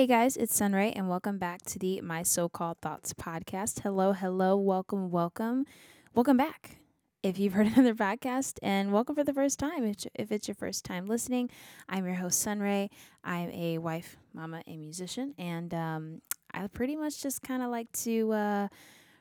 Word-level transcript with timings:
Hey 0.00 0.06
guys, 0.06 0.38
it's 0.38 0.56
Sunray, 0.56 0.92
and 0.92 1.10
welcome 1.10 1.36
back 1.36 1.60
to 1.66 1.78
the 1.78 2.00
My 2.00 2.22
So 2.22 2.48
Called 2.48 2.78
Thoughts 2.80 3.12
podcast. 3.12 3.80
Hello, 3.80 4.14
hello, 4.14 4.56
welcome, 4.56 5.10
welcome, 5.10 5.66
welcome 6.14 6.38
back. 6.38 6.78
If 7.22 7.38
you've 7.38 7.52
heard 7.52 7.66
another 7.76 7.94
podcast, 7.94 8.54
and 8.62 8.94
welcome 8.94 9.14
for 9.14 9.24
the 9.24 9.34
first 9.34 9.58
time. 9.58 9.84
If, 9.84 10.06
if 10.14 10.32
it's 10.32 10.48
your 10.48 10.54
first 10.54 10.86
time 10.86 11.04
listening, 11.04 11.50
I'm 11.86 12.06
your 12.06 12.14
host, 12.14 12.40
Sunray. 12.40 12.88
I'm 13.22 13.50
a 13.50 13.76
wife, 13.76 14.16
mama, 14.32 14.62
and 14.66 14.80
musician, 14.80 15.34
and 15.36 15.74
um, 15.74 16.22
I 16.54 16.66
pretty 16.68 16.96
much 16.96 17.22
just 17.22 17.42
kind 17.42 17.62
of 17.62 17.68
like 17.70 17.92
to. 18.04 18.32
Uh, 18.32 18.68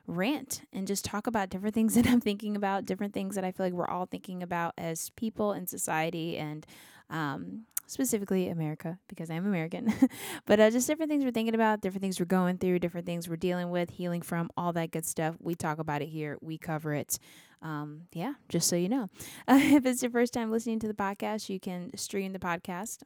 rant 0.08 0.62
and 0.74 0.88
just 0.88 1.06
talk 1.06 1.28
about 1.28 1.50
different 1.50 1.76
things 1.76 1.94
that 1.96 2.08
I'm 2.08 2.22
thinking 2.22 2.56
about, 2.56 2.86
different 2.86 3.14
things 3.14 3.36
that 3.36 3.44
I 3.44 3.52
feel 3.52 3.66
like 3.66 3.74
we're 3.74 3.90
all 3.90 4.06
thinking 4.06 4.42
about 4.42 4.76
as 4.78 5.10
people 5.12 5.52
in 5.52 5.68
society 5.68 6.38
and 6.38 6.66
um, 7.10 7.66
specifically 7.90 8.50
America 8.50 9.00
because 9.08 9.30
I'm 9.30 9.46
American. 9.46 9.94
but 10.46 10.60
uh, 10.60 10.70
just 10.70 10.88
different 10.88 11.10
things 11.10 11.24
we're 11.24 11.32
thinking 11.32 11.56
about, 11.56 11.82
different 11.82 12.04
things 12.04 12.20
we're 12.20 12.26
going 12.26 12.58
through, 12.58 12.80
different 12.80 13.06
things 13.06 13.28
we're 13.28 13.36
dealing 13.36 13.72
with, 13.72 13.90
healing 13.90 14.22
from, 14.22 14.50
all 14.56 14.72
that 14.74 14.92
good 14.92 15.06
stuff. 15.06 15.36
We 15.40 15.56
talk 15.56 15.80
about 15.80 16.02
it 16.02 16.10
here, 16.10 16.38
we 16.42 16.58
cover 16.58 16.94
it. 16.94 17.18
Um, 17.62 18.04
yeah, 18.14 18.34
just 18.48 18.70
so 18.70 18.76
you 18.76 18.90
know. 18.90 19.10
Uh, 19.48 19.60
if 19.62 19.86
it's 19.86 20.02
your 20.02 20.12
first 20.12 20.34
time 20.34 20.52
listening 20.52 20.80
to 20.80 20.88
the 20.88 20.94
podcast, 20.94 21.50
you 21.50 21.60
can 21.60 21.96
stream 21.98 22.32
the 22.32 22.40
podcast 22.40 23.00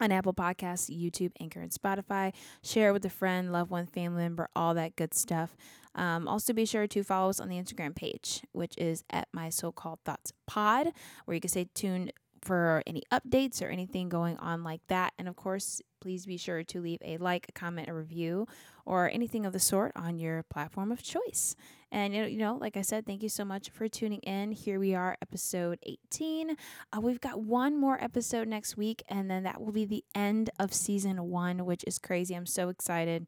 on 0.00 0.12
Apple 0.12 0.34
Podcasts, 0.34 0.90
YouTube, 0.90 1.32
Anchor, 1.40 1.60
and 1.60 1.72
Spotify. 1.72 2.32
Share 2.62 2.90
it 2.90 2.92
with 2.92 3.04
a 3.04 3.10
friend, 3.10 3.52
loved 3.52 3.70
one, 3.70 3.86
family 3.86 4.22
member, 4.22 4.48
all 4.54 4.74
that 4.74 4.96
good 4.96 5.14
stuff. 5.14 5.56
Um, 5.94 6.28
also, 6.28 6.52
be 6.52 6.64
sure 6.64 6.86
to 6.86 7.02
follow 7.02 7.30
us 7.30 7.40
on 7.40 7.48
the 7.48 7.56
Instagram 7.56 7.96
page, 7.96 8.42
which 8.52 8.74
is 8.78 9.02
at 9.10 9.26
my 9.32 9.48
so 9.48 9.72
called 9.72 9.98
thoughts 10.04 10.32
pod, 10.46 10.92
where 11.24 11.34
you 11.34 11.40
can 11.40 11.50
stay 11.50 11.68
tuned 11.74 12.12
for 12.42 12.82
any 12.86 13.02
updates 13.12 13.62
or 13.62 13.66
anything 13.66 14.08
going 14.08 14.36
on 14.38 14.64
like 14.64 14.80
that. 14.88 15.12
And 15.18 15.28
of 15.28 15.36
course, 15.36 15.80
please 16.00 16.26
be 16.26 16.36
sure 16.36 16.62
to 16.64 16.80
leave 16.80 17.00
a 17.04 17.16
like, 17.18 17.46
a 17.48 17.52
comment, 17.52 17.88
a 17.88 17.94
review, 17.94 18.46
or 18.86 19.10
anything 19.10 19.44
of 19.44 19.52
the 19.52 19.58
sort 19.58 19.92
on 19.96 20.18
your 20.18 20.42
platform 20.44 20.92
of 20.92 21.02
choice. 21.02 21.56
And, 21.90 22.14
you 22.14 22.38
know, 22.38 22.56
like 22.60 22.76
I 22.76 22.82
said, 22.82 23.06
thank 23.06 23.22
you 23.22 23.28
so 23.28 23.44
much 23.44 23.70
for 23.70 23.88
tuning 23.88 24.20
in. 24.20 24.52
Here 24.52 24.78
we 24.78 24.94
are, 24.94 25.16
episode 25.22 25.78
18. 25.84 26.50
Uh, 26.92 27.00
we've 27.00 27.20
got 27.20 27.40
one 27.40 27.80
more 27.80 28.02
episode 28.02 28.46
next 28.46 28.76
week, 28.76 29.02
and 29.08 29.30
then 29.30 29.44
that 29.44 29.60
will 29.60 29.72
be 29.72 29.86
the 29.86 30.04
end 30.14 30.50
of 30.58 30.74
season 30.74 31.22
one, 31.30 31.64
which 31.64 31.84
is 31.86 31.98
crazy. 31.98 32.34
I'm 32.34 32.46
so 32.46 32.68
excited 32.68 33.26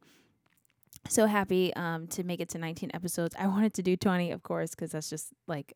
so 1.09 1.25
happy 1.25 1.73
um, 1.75 2.07
to 2.07 2.23
make 2.23 2.39
it 2.39 2.49
to 2.49 2.57
19 2.57 2.91
episodes. 2.93 3.35
I 3.37 3.47
wanted 3.47 3.73
to 3.75 3.83
do 3.83 3.95
20, 3.95 4.31
of 4.31 4.43
course, 4.43 4.71
because 4.71 4.91
that's 4.91 5.09
just 5.09 5.29
like 5.47 5.73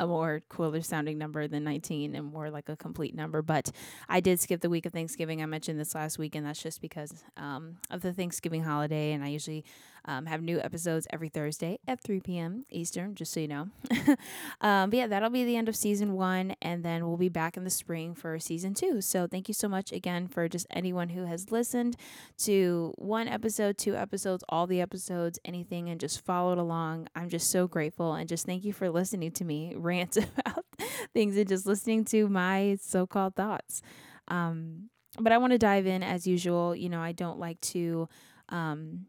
a 0.00 0.06
more 0.06 0.42
cooler 0.48 0.82
sounding 0.82 1.18
number 1.18 1.46
than 1.46 1.64
19 1.64 2.14
and 2.14 2.26
more 2.26 2.50
like 2.50 2.68
a 2.68 2.76
complete 2.76 3.14
number. 3.14 3.42
But 3.42 3.70
I 4.08 4.20
did 4.20 4.40
skip 4.40 4.60
the 4.60 4.70
week 4.70 4.86
of 4.86 4.92
Thanksgiving. 4.92 5.42
I 5.42 5.46
mentioned 5.46 5.78
this 5.78 5.94
last 5.94 6.18
week, 6.18 6.34
and 6.34 6.46
that's 6.46 6.62
just 6.62 6.80
because 6.80 7.24
um, 7.36 7.76
of 7.90 8.02
the 8.02 8.12
Thanksgiving 8.12 8.64
holiday. 8.64 9.12
And 9.12 9.22
I 9.22 9.28
usually 9.28 9.64
um, 10.06 10.26
have 10.26 10.42
new 10.42 10.60
episodes 10.60 11.06
every 11.10 11.28
Thursday 11.28 11.78
at 11.88 12.00
3 12.00 12.20
p.m. 12.20 12.64
Eastern, 12.70 13.14
just 13.14 13.32
so 13.32 13.40
you 13.40 13.48
know. 13.48 13.68
um, 14.60 14.90
but 14.90 14.94
yeah, 14.94 15.06
that'll 15.06 15.30
be 15.30 15.44
the 15.44 15.56
end 15.56 15.68
of 15.68 15.76
season 15.76 16.12
one, 16.14 16.54
and 16.60 16.84
then 16.84 17.06
we'll 17.06 17.16
be 17.16 17.28
back 17.28 17.56
in 17.56 17.64
the 17.64 17.70
spring 17.70 18.14
for 18.14 18.38
season 18.38 18.74
two. 18.74 19.00
So 19.00 19.26
thank 19.26 19.48
you 19.48 19.54
so 19.54 19.68
much 19.68 19.92
again 19.92 20.28
for 20.28 20.48
just 20.48 20.66
anyone 20.70 21.10
who 21.10 21.24
has 21.24 21.50
listened 21.50 21.96
to 22.38 22.92
one 22.96 23.28
episode, 23.28 23.78
two 23.78 23.96
episodes, 23.96 24.44
all 24.48 24.66
the 24.66 24.80
episodes, 24.80 25.38
anything, 25.44 25.88
and 25.88 25.98
just 25.98 26.24
followed 26.24 26.58
along. 26.58 27.08
I'm 27.14 27.28
just 27.28 27.50
so 27.50 27.66
grateful, 27.66 28.14
and 28.14 28.28
just 28.28 28.44
thank 28.46 28.64
you 28.64 28.72
for 28.72 28.90
listening 28.90 29.32
to 29.32 29.44
me 29.44 29.74
rant 29.76 30.16
about 30.16 30.64
things 31.12 31.36
and 31.36 31.48
just 31.48 31.66
listening 31.66 32.04
to 32.06 32.28
my 32.28 32.76
so 32.80 33.06
called 33.06 33.36
thoughts. 33.36 33.80
Um, 34.28 34.90
but 35.18 35.32
I 35.32 35.38
want 35.38 35.52
to 35.52 35.58
dive 35.58 35.86
in 35.86 36.02
as 36.02 36.26
usual. 36.26 36.74
You 36.74 36.88
know, 36.88 37.00
I 37.00 37.12
don't 37.12 37.38
like 37.38 37.60
to. 37.62 38.08
Um, 38.50 39.06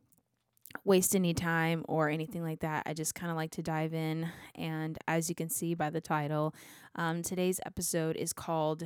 waste 0.84 1.16
any 1.16 1.34
time 1.34 1.84
or 1.88 2.10
anything 2.10 2.44
like 2.44 2.60
that. 2.60 2.84
I 2.86 2.94
just 2.94 3.16
kind 3.16 3.32
of 3.32 3.38
like 3.38 3.52
to 3.52 3.62
dive 3.62 3.94
in. 3.94 4.30
And 4.56 4.98
as 5.08 5.30
you 5.30 5.36
can 5.36 5.50
see 5.50 5.74
by 5.74 5.90
the 5.90 6.02
title, 6.02 6.54
um, 6.96 7.22
today's 7.22 7.60
episode 7.66 8.16
is 8.16 8.34
called 8.34 8.84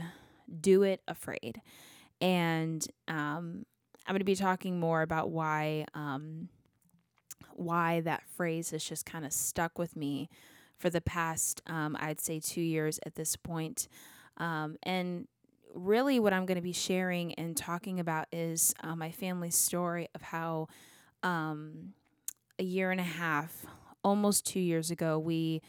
Do 0.62 0.84
It 0.84 1.02
Afraid. 1.08 1.62
And 2.22 2.86
um, 3.08 3.66
I'm 4.06 4.14
going 4.14 4.20
to 4.20 4.26
be 4.26 4.36
talking 4.36 4.80
more 4.80 5.02
about 5.02 5.30
why. 5.32 5.86
Um, 5.94 6.50
why 7.54 8.00
that 8.02 8.24
phrase 8.38 8.72
has 8.72 8.84
just 8.84 9.06
kind 9.06 9.26
of 9.26 9.34
stuck 9.34 9.78
with 9.78 9.96
me 9.96 10.30
for 10.78 10.90
the 10.90 11.02
past, 11.02 11.62
um, 11.68 11.98
I'd 12.00 12.22
say, 12.22 12.40
two 12.40 12.62
years 12.62 13.00
at 13.06 13.16
this 13.16 13.36
point. 13.36 13.88
Um, 14.38 14.78
and 14.84 15.28
really, 15.76 16.20
what 16.20 16.32
I'm 16.32 16.46
going 16.46 16.56
to 16.56 16.62
be 16.62 16.74
sharing 16.74 17.34
and 17.36 17.56
talking 17.56 18.00
about 18.00 18.28
is 18.32 18.74
uh, 18.82 18.96
my 18.96 19.12
family's 19.12 19.56
story 19.56 20.08
of 20.16 20.22
how 20.22 20.68
um, 21.24 21.94
a 22.58 22.64
year 22.64 22.92
and 22.92 23.00
a 23.00 23.04
half, 23.04 23.66
almost 24.04 24.46
two 24.46 24.60
years 24.60 24.92
ago, 24.92 25.18
we 25.18 25.62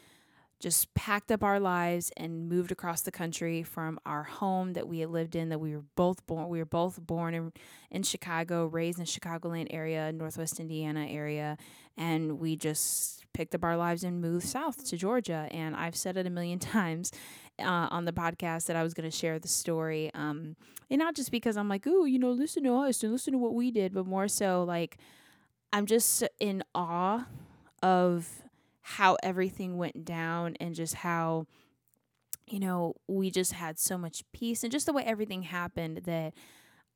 just 0.60 0.92
packed 0.94 1.32
up 1.32 1.42
our 1.42 1.58
lives 1.58 2.12
and 2.18 2.48
moved 2.48 2.70
across 2.70 3.00
the 3.00 3.10
country 3.10 3.62
from 3.62 3.98
our 4.04 4.22
home 4.22 4.74
that 4.74 4.86
we 4.86 5.00
had 5.00 5.08
lived 5.08 5.34
in 5.34 5.48
that 5.48 5.58
we 5.58 5.74
were 5.74 5.84
both 5.96 6.24
born 6.26 6.48
we 6.48 6.58
were 6.58 6.66
both 6.66 7.00
born 7.00 7.34
in, 7.34 7.52
in 7.90 8.02
chicago 8.02 8.66
raised 8.66 8.98
in 8.98 9.04
the 9.04 9.10
chicagoland 9.10 9.66
area 9.70 10.12
northwest 10.12 10.60
indiana 10.60 11.06
area 11.08 11.56
and 11.96 12.38
we 12.38 12.56
just 12.56 13.24
picked 13.32 13.54
up 13.54 13.64
our 13.64 13.76
lives 13.76 14.04
and 14.04 14.20
moved 14.20 14.46
south 14.46 14.84
to 14.84 14.96
georgia. 14.96 15.48
And 15.50 15.74
i've 15.74 15.96
said 15.96 16.16
it 16.16 16.26
a 16.26 16.30
million 16.30 16.58
times 16.58 17.10
uh, 17.58 17.88
on 17.90 18.04
the 18.04 18.12
podcast 18.12 18.66
that 18.66 18.76
i 18.76 18.82
was 18.82 18.92
going 18.92 19.10
to 19.10 19.16
share 19.16 19.38
the 19.38 19.48
story 19.48 20.10
um, 20.14 20.56
and 20.90 20.98
not 20.98 21.14
just 21.14 21.30
because 21.30 21.56
i'm 21.56 21.68
like 21.68 21.86
oh 21.86 22.04
you 22.04 22.18
know 22.18 22.30
listen 22.30 22.62
to 22.64 22.74
us 22.76 23.02
and 23.02 23.12
listen 23.12 23.32
to 23.32 23.38
what 23.38 23.54
we 23.54 23.70
did 23.70 23.94
but 23.94 24.06
more 24.06 24.28
so 24.28 24.62
like 24.62 24.98
I'm 25.72 25.86
just 25.86 26.24
in 26.40 26.62
awe 26.74 27.26
of 27.82 28.28
how 28.82 29.16
everything 29.22 29.78
went 29.78 30.04
down 30.04 30.56
and 30.60 30.74
just 30.74 30.94
how 30.94 31.46
you 32.46 32.58
know 32.58 32.94
we 33.06 33.30
just 33.30 33.52
had 33.52 33.78
so 33.78 33.96
much 33.96 34.24
peace 34.32 34.62
and 34.62 34.72
just 34.72 34.86
the 34.86 34.92
way 34.92 35.04
everything 35.04 35.42
happened 35.42 35.98
that 36.04 36.34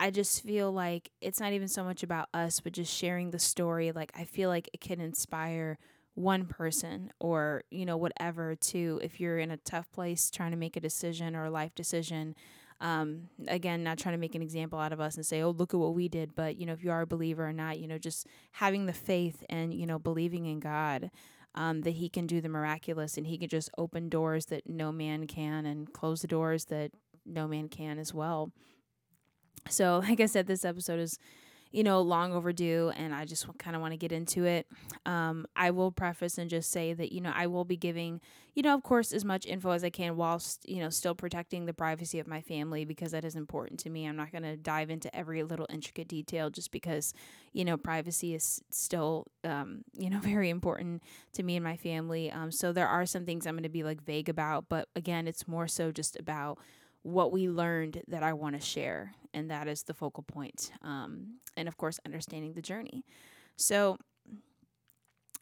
I 0.01 0.11
just 0.11 0.43
feel 0.43 0.73
like 0.73 1.11
it's 1.21 1.41
not 1.41 1.53
even 1.53 1.69
so 1.69 1.85
much 1.85 2.03
about 2.03 2.29
us 2.35 2.61
but 2.61 2.73
just 2.73 2.93
sharing 2.93 3.31
the 3.31 3.39
story 3.39 3.93
like 3.93 4.13
I 4.17 4.25
feel 4.25 4.49
like 4.49 4.69
it 4.73 4.81
can 4.81 5.01
inspire 5.01 5.79
one 6.15 6.47
person 6.47 7.11
or 7.21 7.65
you 7.71 7.85
know 7.87 7.97
whatever 7.97 8.55
to 8.57 9.01
if 9.03 9.21
you're 9.21 9.39
in 9.39 9.51
a 9.51 9.57
tough 9.59 9.91
place 9.93 10.31
trying 10.31 10.53
to 10.53 10.57
make 10.57 10.77
a 10.77 10.81
decision 10.81 11.37
or 11.37 11.45
a 11.47 11.51
life 11.51 11.75
decision 11.75 12.35
um, 12.85 13.31
again, 13.49 13.83
not 13.83 13.99
trying 13.99 14.13
to 14.13 14.21
make 14.21 14.35
an 14.35 14.43
example 14.43 14.79
out 14.79 14.93
of 14.93 15.01
us 15.01 15.17
and 15.17 15.25
say, 15.25 15.41
oh, 15.41 15.51
look 15.51 15.73
at 15.73 15.81
what 15.81 15.95
we 15.95 16.07
did. 16.07 16.35
But, 16.35 16.57
you 16.61 16.67
know, 16.67 16.75
if 16.75 16.85
you 16.85 16.91
are 16.91 17.01
a 17.01 17.07
believer 17.07 17.49
or 17.49 17.53
not, 17.53 17.79
you 17.79 17.89
know, 17.89 17.97
just 17.97 18.27
having 18.53 18.85
the 18.85 18.93
faith 18.93 19.43
and, 19.49 19.73
you 19.73 19.87
know, 19.87 19.99
believing 19.99 20.45
in 20.45 20.61
God. 20.61 21.11
Um, 21.57 21.83
that 21.83 21.93
he 21.93 22.09
can 22.09 22.27
do 22.27 22.41
the 22.41 22.49
miraculous 22.49 23.17
and 23.17 23.29
he 23.29 23.39
can 23.39 23.49
just 23.49 23.71
open 23.79 24.09
doors 24.09 24.47
that 24.47 24.69
no 24.69 24.91
man 24.91 25.29
can 25.29 25.67
and 25.67 25.93
close 25.93 26.21
the 26.21 26.27
doors 26.27 26.65
that 26.65 26.91
no 27.25 27.47
man 27.47 27.69
can 27.69 28.01
as 28.01 28.13
well. 28.13 28.51
So, 29.71 29.99
like 30.09 30.19
I 30.19 30.27
said, 30.27 30.49
this 30.49 30.65
episode 30.65 30.99
is 30.99 31.17
you 31.75 31.83
know, 31.83 32.01
long 32.01 32.33
overdue, 32.33 32.93
and 32.95 33.13
I 33.13 33.25
just 33.25 33.47
kind 33.59 33.75
of 33.75 33.83
want 33.83 33.91
to 33.91 33.97
get 33.97 34.13
into 34.13 34.45
it. 34.45 34.69
Um, 35.07 35.45
I 35.57 35.73
will 35.73 35.91
preface 35.91 36.39
and 36.39 36.49
just 36.49 36.71
say 36.71 36.93
that, 36.93 37.11
you 37.11 37.21
know, 37.21 37.33
I 37.35 37.49
will 37.49 37.65
be 37.65 37.77
giving, 37.77 38.21
you 38.55 38.63
know, 38.63 38.77
of 38.77 38.85
course, 38.85 39.13
as 39.13 39.25
much 39.25 39.45
info 39.45 39.73
as 39.73 39.83
I 39.83 39.91
can 39.91 40.17
whilst, 40.17 40.69
you 40.69 40.81
know, 40.81 40.89
still 40.89 41.17
protecting 41.17 41.67
the 41.67 41.75
privacy 41.75 42.21
of 42.21 42.29
my 42.29 42.41
family 42.41 42.85
because 42.85 43.11
that 43.11 43.25
is 43.25 43.35
important 43.35 43.81
to 43.81 43.91
me. 43.91 44.07
I'm 44.07 44.15
not 44.15 44.31
going 44.31 44.45
to 44.45 44.57
dive 44.57 44.89
into 44.89 45.15
every 45.17 45.43
little 45.43 45.67
intricate 45.69 46.07
detail 46.07 46.49
just 46.49 46.71
because, 46.71 47.13
you 47.53 47.65
know, 47.65 47.77
privacy 47.77 48.37
is 48.37 48.63
still, 48.71 49.27
um, 49.43 49.83
you 49.99 50.11
know, 50.11 50.21
very 50.23 50.51
important 50.51 51.03
to 51.33 51.43
me 51.43 51.57
and 51.57 51.65
my 51.65 51.77
family. 51.77 52.31
Um, 52.31 52.53
so 52.53 52.73
there 52.73 52.87
are 52.87 53.05
some 53.05 53.27
things 53.27 53.49
I'm 53.49 53.55
going 53.55 53.65
to 53.65 53.69
be 53.69 53.83
like 53.83 54.01
vague 54.01 54.29
about, 54.29 54.67
but 54.69 54.89
again, 54.95 55.27
it's 55.27 55.49
more 55.49 55.67
so 55.67 55.91
just 55.91 56.17
about 56.21 56.57
what 57.05 57.33
we 57.33 57.49
learned 57.49 58.03
that 58.09 58.23
I 58.23 58.33
want 58.33 58.57
to 58.57 58.61
share. 58.61 59.13
And 59.33 59.51
that 59.51 59.69
is 59.69 59.83
the 59.83 59.95
focal 59.95 60.25
point. 60.25 60.73
Um, 60.83 61.37
and 61.57 61.69
of 61.69 61.77
course, 61.77 62.01
understanding 62.05 62.55
the 62.55 62.63
journey. 62.63 63.05
So 63.57 63.99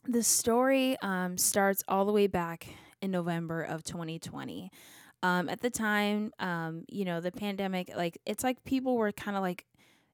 the 0.07 0.23
story 0.23 0.97
um, 1.03 1.39
starts 1.39 1.83
all 1.89 2.05
the 2.05 2.13
way 2.13 2.27
back 2.27 2.67
in 3.01 3.11
November 3.11 3.63
of 3.63 3.85
2020. 3.85 4.71
Um, 5.23 5.49
at 5.49 5.61
the 5.61 5.71
time, 5.71 6.33
um, 6.41 6.85
you 6.89 7.05
know, 7.05 7.21
the 7.21 7.31
pandemic, 7.31 7.93
like, 7.97 8.19
it's 8.27 8.43
like 8.43 8.65
people 8.65 8.97
were 8.97 9.13
kind 9.13 9.37
of 9.37 9.43
like 9.43 9.65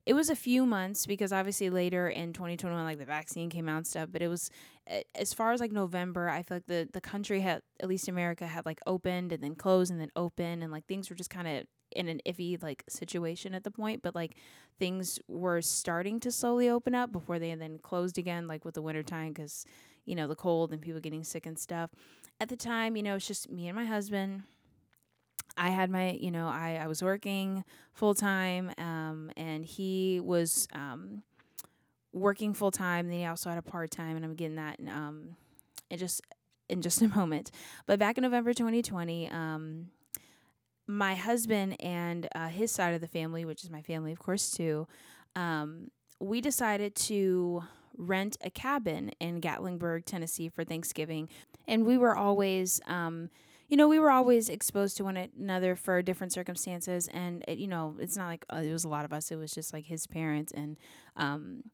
it 0.08 0.14
was 0.14 0.30
a 0.30 0.34
few 0.34 0.64
months 0.64 1.04
because 1.04 1.34
obviously 1.34 1.68
later 1.68 2.08
in 2.08 2.32
2021 2.32 2.82
like 2.82 2.98
the 2.98 3.04
vaccine 3.04 3.50
came 3.50 3.68
out 3.68 3.76
and 3.76 3.86
stuff 3.86 4.08
but 4.10 4.22
it 4.22 4.28
was 4.28 4.50
as 5.14 5.34
far 5.34 5.52
as 5.52 5.60
like 5.60 5.70
november 5.70 6.30
i 6.30 6.42
feel 6.42 6.56
like 6.56 6.66
the 6.66 6.88
the 6.94 7.00
country 7.00 7.40
had 7.40 7.60
at 7.80 7.88
least 7.88 8.08
america 8.08 8.46
had 8.46 8.64
like 8.64 8.80
opened 8.86 9.32
and 9.32 9.44
then 9.44 9.54
closed 9.54 9.90
and 9.90 10.00
then 10.00 10.10
open 10.16 10.62
and 10.62 10.72
like 10.72 10.86
things 10.86 11.10
were 11.10 11.16
just 11.16 11.28
kind 11.28 11.46
of 11.46 11.64
in 11.92 12.08
an 12.08 12.22
iffy 12.26 12.60
like 12.62 12.82
situation 12.88 13.54
at 13.54 13.64
the 13.64 13.70
point 13.70 14.02
but 14.02 14.14
like 14.14 14.34
things 14.78 15.18
were 15.28 15.60
starting 15.60 16.18
to 16.18 16.32
slowly 16.32 16.70
open 16.70 16.94
up 16.94 17.12
before 17.12 17.38
they 17.38 17.54
then 17.54 17.78
closed 17.78 18.16
again 18.16 18.46
like 18.46 18.64
with 18.64 18.74
the 18.74 18.82
winter 18.82 19.02
time 19.02 19.28
because 19.32 19.66
you 20.08 20.14
know 20.14 20.26
the 20.26 20.34
cold 20.34 20.72
and 20.72 20.80
people 20.80 21.00
getting 21.00 21.22
sick 21.22 21.44
and 21.44 21.58
stuff. 21.58 21.90
At 22.40 22.48
the 22.48 22.56
time 22.56 22.96
you 22.96 23.02
know 23.02 23.16
it's 23.16 23.26
just 23.26 23.50
me 23.50 23.68
and 23.68 23.76
my 23.76 23.84
husband 23.84 24.44
I 25.56 25.70
had 25.70 25.90
my, 25.90 26.12
you 26.12 26.30
know, 26.30 26.48
I, 26.48 26.78
I 26.82 26.86
was 26.86 27.02
working 27.02 27.64
full 27.92 28.14
time, 28.14 28.70
um, 28.78 29.30
and 29.36 29.64
he 29.64 30.20
was 30.20 30.68
um, 30.72 31.22
working 32.12 32.54
full 32.54 32.70
time. 32.70 33.08
Then 33.08 33.18
he 33.18 33.24
also 33.24 33.50
had 33.50 33.58
a 33.58 33.62
part 33.62 33.90
time, 33.90 34.16
and 34.16 34.24
I'm 34.24 34.34
getting 34.34 34.56
that 34.56 34.78
in, 34.78 34.88
um, 34.88 35.36
in 35.90 35.98
just 35.98 36.22
in 36.68 36.82
just 36.82 37.02
a 37.02 37.08
moment. 37.08 37.50
But 37.86 37.98
back 37.98 38.18
in 38.18 38.22
November 38.22 38.52
2020, 38.52 39.30
um, 39.30 39.88
my 40.86 41.14
husband 41.14 41.76
and 41.80 42.28
uh, 42.34 42.48
his 42.48 42.72
side 42.72 42.94
of 42.94 43.00
the 43.00 43.08
family, 43.08 43.44
which 43.44 43.62
is 43.62 43.70
my 43.70 43.82
family, 43.82 44.12
of 44.12 44.18
course, 44.18 44.50
too, 44.50 44.86
um, 45.36 45.90
we 46.18 46.40
decided 46.40 46.94
to 46.94 47.62
rent 47.96 48.36
a 48.42 48.50
cabin 48.50 49.10
in 49.20 49.40
Gatlinburg, 49.40 50.04
Tennessee 50.04 50.48
for 50.48 50.64
Thanksgiving. 50.64 51.28
And 51.66 51.84
we 51.84 51.98
were 51.98 52.16
always, 52.16 52.80
um, 52.86 53.28
you 53.68 53.76
know, 53.76 53.88
we 53.88 53.98
were 53.98 54.10
always 54.10 54.48
exposed 54.48 54.96
to 54.96 55.04
one 55.04 55.16
another 55.16 55.76
for 55.76 56.00
different 56.02 56.32
circumstances. 56.32 57.08
And, 57.12 57.44
it, 57.46 57.58
you 57.58 57.68
know, 57.68 57.96
it's 57.98 58.16
not 58.16 58.26
like 58.26 58.44
uh, 58.52 58.56
it 58.58 58.72
was 58.72 58.84
a 58.84 58.88
lot 58.88 59.04
of 59.04 59.12
us, 59.12 59.30
it 59.30 59.36
was 59.36 59.52
just 59.52 59.72
like 59.72 59.86
his 59.86 60.06
parents 60.06 60.52
and, 60.52 60.76
um, 61.16 61.64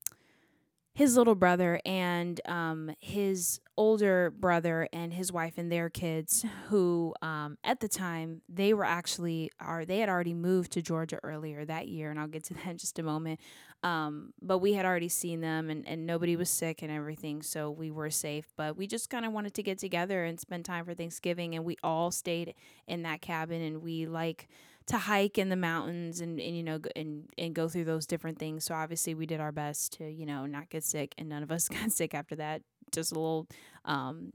his 0.95 1.17
little 1.17 1.35
brother 1.35 1.81
and 1.85 2.41
um, 2.47 2.95
his 3.01 3.61
older 3.77 4.31
brother 4.31 4.89
and 4.93 5.13
his 5.13 5.33
wife 5.33 5.55
and 5.57 5.71
their 5.71 5.91
kids 5.91 6.45
who 6.69 7.13
um, 7.21 7.59
at 7.65 7.81
the 7.81 7.89
time 7.89 8.41
they 8.49 8.73
were 8.73 8.85
actually 8.85 9.51
are 9.59 9.85
they 9.85 9.99
had 9.99 10.09
already 10.09 10.33
moved 10.33 10.71
to 10.71 10.81
georgia 10.81 11.19
earlier 11.25 11.65
that 11.65 11.89
year 11.89 12.13
and 12.13 12.21
i'll 12.21 12.29
get 12.29 12.45
to 12.45 12.55
that 12.65 12.67
in 12.67 12.79
just 12.79 12.99
a 12.99 13.03
moment. 13.03 13.41
Um, 13.83 14.33
but 14.41 14.59
we 14.59 14.73
had 14.73 14.87
already 14.87 15.11
seen 15.11 15.43
them 15.43 15.69
and, 15.69 15.87
and 15.87 16.07
nobody 16.07 16.37
was 16.37 16.49
sick 16.49 16.81
and 16.81 16.91
everything 16.91 17.43
so 17.43 17.71
we 17.71 17.91
were 17.91 18.09
safe. 18.09 18.47
But 18.57 18.79
we 18.79 18.87
just 18.87 19.11
kind 19.11 19.27
of 19.27 19.33
wanted 19.33 19.53
to 19.55 19.63
get 19.63 19.79
together 19.79 20.25
and 20.25 20.41
spend 20.41 20.65
time 20.65 20.87
for 20.87 20.95
thanksgiving 20.95 21.55
and 21.55 21.65
we 21.65 21.77
all 21.83 22.11
stayed 22.11 22.55
in 22.87 23.03
that 23.03 23.21
cabin 23.21 23.61
and 23.61 23.83
we 23.83 24.07
like 24.07 24.49
to 24.87 24.99
hike 24.99 25.39
in 25.39 25.49
the 25.49 25.57
mountains 25.57 26.21
and, 26.21 26.39
and 26.39 26.57
you 26.57 26.63
know 26.63 26.79
and 26.95 27.29
and 27.39 27.55
go 27.55 27.69
through 27.69 27.85
those 27.85 28.07
different 28.07 28.39
things. 28.39 28.65
So 28.65 28.75
obviously 28.75 29.15
we 29.15 29.27
did 29.27 29.41
our 29.41 29.53
best 29.53 29.95
to 29.95 30.11
you 30.11 30.27
know 30.27 30.47
not 30.47 30.71
get 30.71 30.85
sick, 30.85 31.15
and 31.19 31.29
none 31.29 31.43
of 31.43 31.51
us 31.51 31.69
got 31.69 31.93
sick 31.93 32.15
after 32.15 32.37
that. 32.37 32.63
Just 32.93 33.13
a 33.13 33.15
little 33.15 33.47
um, 33.85 34.33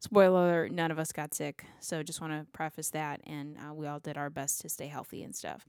spoiler: 0.00 0.68
none 0.68 0.90
of 0.90 0.98
us 0.98 1.12
got 1.12 1.34
sick. 1.34 1.64
So 1.80 2.02
just 2.02 2.20
want 2.20 2.32
to 2.32 2.46
preface 2.52 2.90
that, 2.90 3.20
and 3.24 3.56
uh, 3.58 3.74
we 3.74 3.86
all 3.86 4.00
did 4.00 4.16
our 4.16 4.30
best 4.30 4.60
to 4.62 4.68
stay 4.68 4.86
healthy 4.86 5.22
and 5.22 5.34
stuff. 5.34 5.66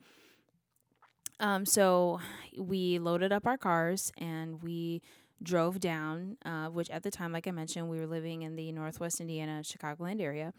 Um, 1.40 1.66
so 1.66 2.20
we 2.56 3.00
loaded 3.00 3.32
up 3.32 3.48
our 3.48 3.58
cars 3.58 4.12
and 4.20 4.62
we 4.62 5.02
drove 5.42 5.80
down, 5.80 6.38
uh, 6.46 6.68
which 6.68 6.88
at 6.92 7.02
the 7.02 7.10
time, 7.10 7.32
like 7.32 7.48
I 7.48 7.52
mentioned, 7.52 7.90
we 7.90 8.00
were 8.00 8.06
living 8.06 8.44
in 8.44 8.56
the 8.56 8.72
Northwest 8.72 9.20
Indiana, 9.20 9.64
Chicagoland 9.64 10.22
area, 10.22 10.54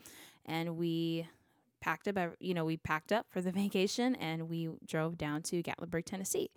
and 0.45 0.77
we 0.77 1.29
packed 1.83 2.09
up, 2.09 2.17
you 2.41 2.55
know, 2.55 2.65
we 2.65 2.79
packed 2.79 3.13
up 3.13 3.27
for 3.29 3.43
the 3.43 3.53
vacation 3.63 4.15
and 4.15 4.49
we 4.49 4.71
drove 4.87 5.19
down 5.19 5.43
to 5.43 5.63
Gatlinburg, 5.63 6.07
Tennessee. 6.07 6.51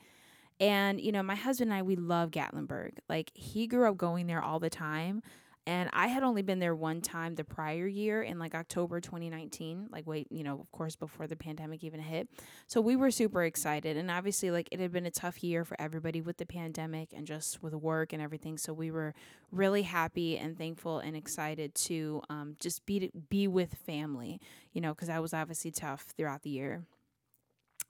And, 0.57 1.01
you 1.01 1.11
know, 1.11 1.21
my 1.21 1.35
husband 1.35 1.71
and 1.71 1.79
I, 1.79 1.81
we 1.81 1.97
love 1.97 2.31
Gatlinburg. 2.31 2.99
Like, 3.09 3.31
he 3.33 3.67
grew 3.67 3.89
up 3.89 3.97
going 3.97 4.27
there 4.27 4.41
all 4.41 4.59
the 4.59 4.69
time. 4.69 5.21
And 5.67 5.89
I 5.93 6.07
had 6.07 6.21
only 6.21 6.43
been 6.43 6.59
there 6.59 6.75
one 6.75 7.01
time 7.01 7.33
the 7.33 7.43
prior 7.43 7.87
year 7.87 8.21
in 8.21 8.37
like 8.37 8.53
October 8.53 9.01
2019, 9.01 9.87
like 9.91 10.05
wait, 10.05 10.27
you 10.31 10.43
know, 10.43 10.59
of 10.59 10.71
course 10.71 10.95
before 10.95 11.25
the 11.25 11.35
pandemic 11.35 11.83
even 11.83 11.99
hit. 11.99 12.29
So 12.67 12.81
we 12.81 12.95
were 12.95 13.09
super 13.09 13.43
excited 13.43 13.97
and 13.97 14.11
obviously 14.11 14.51
like 14.51 14.69
it 14.71 14.79
had 14.79 14.91
been 14.91 15.07
a 15.07 15.11
tough 15.11 15.43
year 15.43 15.65
for 15.65 15.79
everybody 15.81 16.21
with 16.21 16.37
the 16.37 16.45
pandemic 16.45 17.13
and 17.13 17.25
just 17.25 17.63
with 17.63 17.73
work 17.73 18.13
and 18.13 18.21
everything. 18.21 18.59
So 18.59 18.73
we 18.73 18.91
were 18.91 19.15
really 19.51 19.81
happy 19.81 20.37
and 20.37 20.55
thankful 20.55 20.99
and 20.99 21.15
excited 21.15 21.73
to 21.75 22.21
um, 22.29 22.57
just 22.59 22.85
be 22.85 23.11
be 23.29 23.47
with 23.47 23.73
family, 23.73 24.39
you 24.71 24.81
know, 24.81 24.93
because 24.93 25.07
that 25.07 25.21
was 25.21 25.33
obviously 25.33 25.71
tough 25.71 26.13
throughout 26.15 26.43
the 26.43 26.51
year. 26.51 26.83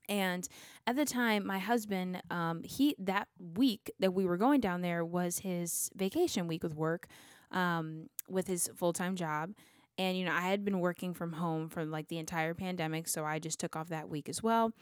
And 0.07 0.47
at 0.85 0.95
the 0.95 1.05
time, 1.05 1.45
my 1.45 1.59
husband, 1.59 2.21
um, 2.29 2.63
he 2.63 2.95
that 2.99 3.27
week 3.37 3.91
that 3.99 4.13
we 4.13 4.25
were 4.25 4.37
going 4.37 4.61
down 4.61 4.81
there 4.81 5.03
was 5.03 5.39
his 5.39 5.89
vacation 5.95 6.47
week 6.47 6.63
with 6.63 6.75
work 6.75 7.07
um, 7.55 8.09
with 8.29 8.47
his 8.47 8.69
full 8.75 8.93
time 8.93 9.15
job. 9.15 9.51
And, 9.97 10.17
you 10.17 10.25
know, 10.25 10.33
I 10.33 10.41
had 10.41 10.65
been 10.65 10.81
working 10.81 11.13
from 11.13 11.31
home 11.31 11.69
for 11.69 11.85
like 11.85 12.09
the 12.09 12.17
entire 12.17 12.53
pandemic. 12.53 13.07
So 13.07 13.23
I 13.23 13.39
just 13.39 13.59
took 13.61 13.77
off 13.77 13.87
that 13.89 14.09
week 14.09 14.27
as 14.27 14.43
well. 14.43 14.73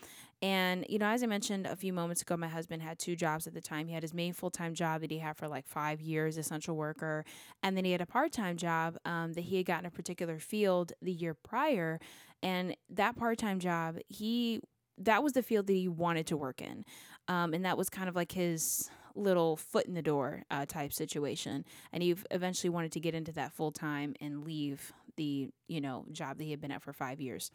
And, 0.42 0.86
you 0.90 0.98
know, 0.98 1.06
as 1.06 1.24
I 1.24 1.28
mentioned 1.28 1.68
a 1.68 1.76
few 1.76 1.94
moments 1.94 2.24
ago, 2.24 2.36
my 2.36 2.48
husband 2.48 2.82
had 2.82 2.98
two 2.98 3.16
jobs 3.16 3.46
at 3.46 3.54
the 3.54 3.62
time. 3.62 3.88
He 3.88 3.94
had 3.94 4.02
his 4.02 4.14
main 4.14 4.34
full 4.34 4.50
time 4.50 4.74
job 4.74 5.02
that 5.02 5.12
he 5.12 5.20
had 5.20 5.38
for 5.38 5.48
like 5.48 5.68
five 5.68 6.02
years, 6.02 6.38
essential 6.38 6.76
worker. 6.76 7.24
And 7.62 7.78
then 7.78 7.86
he 7.86 7.92
had 7.92 8.02
a 8.02 8.08
part 8.08 8.32
time 8.32 8.58
job 8.58 8.98
um, 9.06 9.34
that 9.34 9.42
he 9.42 9.58
had 9.58 9.68
gotten 9.68 9.86
a 9.86 9.92
particular 9.92 10.40
field 10.40 10.94
the 11.02 11.14
year 11.14 11.36
prior. 11.36 12.00
And 12.42 12.76
that 12.90 13.16
part 13.16 13.38
time 13.38 13.60
job, 13.60 14.00
he, 14.10 14.62
that 14.98 15.24
was 15.24 15.34
the 15.34 15.44
field 15.44 15.68
that 15.68 15.74
he 15.74 15.88
wanted 15.88 16.26
to 16.28 16.38
work 16.38 16.62
in. 16.62 16.84
Um, 17.28 17.54
and 17.54 17.64
that 17.66 17.78
was 17.78 17.90
kind 17.90 18.10
of 18.10 18.16
like 18.16 18.32
his 18.32 18.90
little 19.16 19.56
foot 19.56 19.86
in 19.86 19.94
the 19.94 20.02
door 20.02 20.44
uh, 20.50 20.66
type 20.66 20.94
situation. 20.94 21.66
And 21.92 22.04
he 22.04 22.16
eventually 22.32 22.70
wanted 22.70 22.92
to 22.94 23.00
get 23.00 23.16
into 23.16 23.32
that 23.34 23.52
full 23.52 23.72
time 23.72 24.16
and 24.20 24.44
leave 24.44 24.94
the, 25.18 25.50
you 25.68 25.82
know, 25.82 26.06
job 26.12 26.38
that 26.38 26.44
he 26.44 26.52
had 26.52 26.62
been 26.62 26.72
at 26.72 26.82
for 26.82 26.94
five 26.94 27.22
years. 27.22 27.52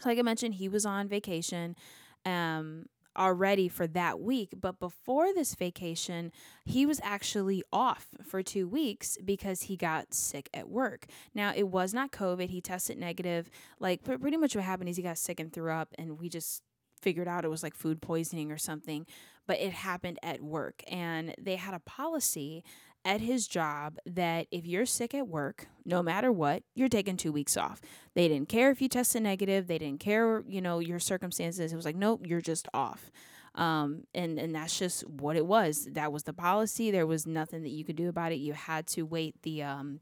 So, 0.00 0.08
like 0.08 0.18
I 0.18 0.22
mentioned, 0.22 0.54
he 0.54 0.68
was 0.68 0.86
on 0.86 1.08
vacation. 1.08 1.76
Um, 2.24 2.86
already 3.18 3.68
for 3.68 3.86
that 3.88 4.20
week. 4.20 4.54
But 4.58 4.78
before 4.78 5.34
this 5.34 5.54
vacation, 5.54 6.32
he 6.64 6.86
was 6.86 7.00
actually 7.02 7.62
off 7.72 8.06
for 8.24 8.42
two 8.42 8.68
weeks 8.68 9.18
because 9.22 9.62
he 9.62 9.76
got 9.76 10.14
sick 10.14 10.48
at 10.54 10.68
work. 10.68 11.06
Now, 11.34 11.52
it 11.54 11.68
was 11.68 11.92
not 11.92 12.12
COVID. 12.12 12.48
He 12.50 12.60
tested 12.60 12.96
negative. 12.96 13.50
Like, 13.80 14.04
pretty 14.04 14.36
much 14.36 14.54
what 14.54 14.64
happened 14.64 14.88
is 14.88 14.96
he 14.96 15.02
got 15.02 15.18
sick 15.18 15.40
and 15.40 15.52
threw 15.52 15.72
up, 15.72 15.88
and 15.98 16.18
we 16.18 16.28
just 16.28 16.62
figured 17.00 17.28
out 17.28 17.44
it 17.44 17.48
was 17.48 17.62
like 17.62 17.74
food 17.74 18.00
poisoning 18.00 18.50
or 18.50 18.58
something 18.58 19.06
but 19.48 19.58
it 19.58 19.72
happened 19.72 20.18
at 20.22 20.40
work. 20.42 20.84
And 20.86 21.34
they 21.40 21.56
had 21.56 21.74
a 21.74 21.80
policy 21.80 22.62
at 23.04 23.22
his 23.22 23.48
job 23.48 23.96
that 24.04 24.46
if 24.50 24.66
you're 24.66 24.86
sick 24.86 25.14
at 25.14 25.26
work, 25.26 25.66
no 25.84 26.02
matter 26.02 26.30
what, 26.30 26.62
you're 26.74 26.88
taking 26.88 27.16
two 27.16 27.32
weeks 27.32 27.56
off. 27.56 27.80
They 28.14 28.28
didn't 28.28 28.50
care 28.50 28.70
if 28.70 28.82
you 28.82 28.88
tested 28.88 29.22
negative, 29.22 29.66
they 29.66 29.78
didn't 29.78 30.00
care, 30.00 30.44
you 30.46 30.60
know, 30.60 30.78
your 30.78 30.98
circumstances. 31.00 31.72
It 31.72 31.76
was 31.76 31.86
like, 31.86 31.96
nope, 31.96 32.26
you're 32.26 32.42
just 32.42 32.68
off. 32.74 33.10
Um, 33.54 34.04
and, 34.14 34.38
and 34.38 34.54
that's 34.54 34.78
just 34.78 35.08
what 35.08 35.36
it 35.36 35.46
was. 35.46 35.88
That 35.92 36.12
was 36.12 36.24
the 36.24 36.34
policy. 36.34 36.90
There 36.90 37.06
was 37.06 37.26
nothing 37.26 37.62
that 37.62 37.70
you 37.70 37.84
could 37.84 37.96
do 37.96 38.08
about 38.08 38.32
it. 38.32 38.36
You 38.36 38.52
had 38.52 38.86
to 38.88 39.02
wait 39.02 39.42
the 39.42 39.62
um, 39.62 40.00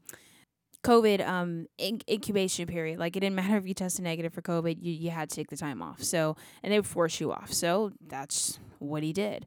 COVID 0.87 1.27
um 1.27 1.67
in- 1.77 2.01
incubation 2.09 2.67
period. 2.67 2.99
Like 2.99 3.15
it 3.15 3.19
didn't 3.21 3.35
matter 3.41 3.57
if 3.57 3.67
you 3.67 3.73
tested 3.73 4.03
negative 4.03 4.33
for 4.33 4.41
COVID, 4.41 4.77
you, 4.81 4.93
you 4.93 5.09
had 5.09 5.29
to 5.29 5.35
take 5.35 5.49
the 5.49 5.57
time 5.57 5.81
off. 5.81 6.03
So 6.03 6.35
and 6.63 6.71
they 6.71 6.79
would 6.79 6.87
force 6.87 7.19
you 7.19 7.31
off. 7.31 7.51
So 7.51 7.91
that's 8.05 8.59
what 8.79 9.03
he 9.03 9.13
did. 9.13 9.45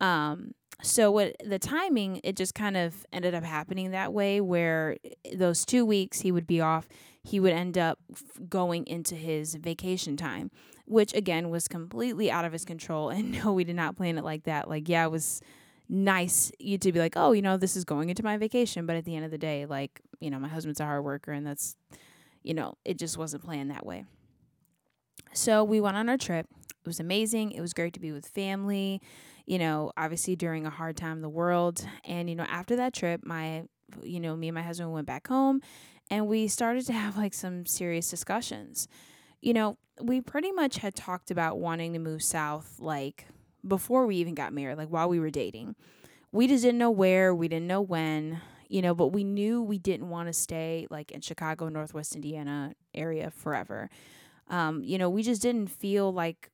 Um 0.00 0.54
so 0.80 1.10
what 1.10 1.34
the 1.44 1.58
timing 1.58 2.20
it 2.22 2.36
just 2.36 2.54
kind 2.54 2.76
of 2.76 3.04
ended 3.12 3.34
up 3.34 3.42
happening 3.42 3.90
that 3.90 4.12
way 4.12 4.40
where 4.40 4.96
those 5.34 5.64
2 5.64 5.84
weeks 5.84 6.20
he 6.20 6.30
would 6.30 6.46
be 6.46 6.60
off, 6.60 6.86
he 7.22 7.40
would 7.40 7.52
end 7.52 7.76
up 7.76 7.98
going 8.48 8.86
into 8.86 9.16
his 9.16 9.56
vacation 9.56 10.16
time, 10.16 10.52
which 10.86 11.12
again 11.14 11.50
was 11.50 11.66
completely 11.66 12.30
out 12.30 12.44
of 12.44 12.52
his 12.52 12.64
control 12.64 13.08
and 13.14 13.32
no 13.32 13.52
we 13.52 13.64
did 13.64 13.76
not 13.76 13.96
plan 13.96 14.18
it 14.18 14.24
like 14.24 14.44
that. 14.44 14.68
Like 14.68 14.88
yeah, 14.88 15.04
it 15.04 15.10
was 15.10 15.42
nice 15.88 16.52
you 16.58 16.78
to 16.78 16.92
be 16.92 16.98
like, 16.98 17.14
oh, 17.16 17.32
you 17.32 17.42
know, 17.42 17.56
this 17.56 17.76
is 17.76 17.84
going 17.84 18.10
into 18.10 18.22
my 18.22 18.36
vacation. 18.36 18.86
But 18.86 18.96
at 18.96 19.04
the 19.04 19.16
end 19.16 19.24
of 19.24 19.30
the 19.30 19.38
day, 19.38 19.66
like, 19.66 20.00
you 20.20 20.30
know, 20.30 20.38
my 20.38 20.48
husband's 20.48 20.80
a 20.80 20.84
hard 20.84 21.04
worker 21.04 21.32
and 21.32 21.46
that's, 21.46 21.76
you 22.42 22.54
know, 22.54 22.76
it 22.84 22.98
just 22.98 23.16
wasn't 23.16 23.44
planned 23.44 23.70
that 23.70 23.86
way. 23.86 24.04
So 25.32 25.64
we 25.64 25.80
went 25.80 25.96
on 25.96 26.08
our 26.08 26.18
trip. 26.18 26.46
It 26.68 26.86
was 26.86 27.00
amazing. 27.00 27.52
It 27.52 27.60
was 27.60 27.74
great 27.74 27.92
to 27.94 28.00
be 28.00 28.12
with 28.12 28.26
family, 28.26 29.00
you 29.46 29.58
know, 29.58 29.92
obviously 29.96 30.36
during 30.36 30.66
a 30.66 30.70
hard 30.70 30.96
time 30.96 31.18
in 31.18 31.22
the 31.22 31.28
world. 31.28 31.86
And, 32.04 32.28
you 32.28 32.36
know, 32.36 32.46
after 32.48 32.76
that 32.76 32.94
trip, 32.94 33.22
my, 33.24 33.64
you 34.02 34.20
know, 34.20 34.36
me 34.36 34.48
and 34.48 34.54
my 34.54 34.62
husband 34.62 34.92
went 34.92 35.06
back 35.06 35.28
home 35.28 35.60
and 36.10 36.26
we 36.26 36.48
started 36.48 36.86
to 36.86 36.92
have 36.92 37.16
like 37.16 37.34
some 37.34 37.66
serious 37.66 38.08
discussions. 38.08 38.88
You 39.40 39.54
know, 39.54 39.78
we 40.00 40.20
pretty 40.20 40.52
much 40.52 40.78
had 40.78 40.94
talked 40.94 41.30
about 41.30 41.58
wanting 41.58 41.92
to 41.92 41.98
move 41.98 42.22
south 42.22 42.76
like 42.78 43.26
before 43.68 44.06
we 44.06 44.16
even 44.16 44.34
got 44.34 44.52
married, 44.52 44.78
like 44.78 44.88
while 44.88 45.08
we 45.08 45.20
were 45.20 45.30
dating. 45.30 45.74
We 46.32 46.46
just 46.46 46.62
didn't 46.62 46.78
know 46.78 46.90
where, 46.90 47.34
we 47.34 47.48
didn't 47.48 47.66
know 47.66 47.80
when, 47.80 48.40
you 48.68 48.82
know, 48.82 48.94
but 48.94 49.08
we 49.08 49.24
knew 49.24 49.62
we 49.62 49.78
didn't 49.78 50.10
want 50.10 50.28
to 50.28 50.32
stay 50.32 50.86
like 50.90 51.10
in 51.10 51.20
Chicago, 51.20 51.68
Northwest 51.68 52.14
Indiana 52.14 52.74
area 52.94 53.30
forever. 53.30 53.88
Um, 54.48 54.82
you 54.82 54.98
know, 54.98 55.08
we 55.08 55.22
just 55.22 55.40
didn't 55.40 55.68
feel 55.68 56.12
like 56.12 56.50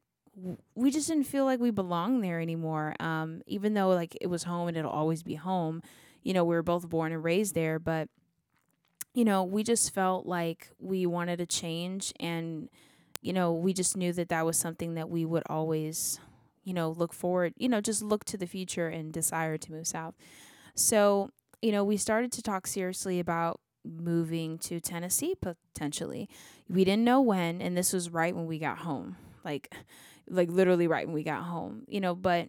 we 0.74 0.90
just 0.90 1.06
didn't 1.08 1.24
feel 1.24 1.44
like 1.44 1.60
we 1.60 1.70
belonged 1.70 2.24
there 2.24 2.40
anymore. 2.40 2.94
Um, 2.98 3.42
even 3.46 3.74
though 3.74 3.90
like 3.90 4.16
it 4.20 4.26
was 4.26 4.44
home 4.44 4.68
and 4.68 4.76
it'll 4.76 4.90
always 4.90 5.22
be 5.22 5.34
home. 5.34 5.82
You 6.22 6.32
know, 6.34 6.44
we 6.44 6.54
were 6.54 6.62
both 6.62 6.88
born 6.88 7.12
and 7.12 7.22
raised 7.22 7.54
there, 7.54 7.78
but 7.78 8.08
you 9.12 9.24
know, 9.24 9.44
we 9.44 9.62
just 9.62 9.94
felt 9.94 10.26
like 10.26 10.70
we 10.80 11.06
wanted 11.06 11.38
to 11.38 11.46
change 11.46 12.12
and 12.18 12.68
you 13.22 13.32
know, 13.32 13.54
we 13.54 13.72
just 13.72 13.96
knew 13.96 14.12
that 14.12 14.28
that 14.28 14.44
was 14.44 14.58
something 14.58 14.94
that 14.94 15.08
we 15.08 15.24
would 15.24 15.44
always 15.48 16.20
you 16.64 16.74
know, 16.74 16.90
look 16.90 17.12
forward, 17.12 17.54
you 17.56 17.68
know, 17.68 17.80
just 17.80 18.02
look 18.02 18.24
to 18.24 18.36
the 18.36 18.46
future 18.46 18.88
and 18.88 19.12
desire 19.12 19.56
to 19.58 19.72
move 19.72 19.86
south. 19.86 20.14
So, 20.74 21.30
you 21.62 21.72
know, 21.72 21.84
we 21.84 21.96
started 21.96 22.32
to 22.32 22.42
talk 22.42 22.66
seriously 22.66 23.20
about 23.20 23.60
moving 23.84 24.58
to 24.58 24.80
Tennessee 24.80 25.34
potentially. 25.40 26.28
We 26.68 26.84
didn't 26.84 27.04
know 27.04 27.20
when, 27.20 27.60
and 27.60 27.76
this 27.76 27.92
was 27.92 28.10
right 28.10 28.34
when 28.34 28.46
we 28.46 28.58
got 28.58 28.78
home. 28.78 29.16
Like 29.44 29.74
like 30.28 30.50
literally 30.50 30.86
right 30.86 31.06
when 31.06 31.14
we 31.14 31.22
got 31.22 31.42
home, 31.42 31.84
you 31.86 32.00
know, 32.00 32.14
but 32.14 32.48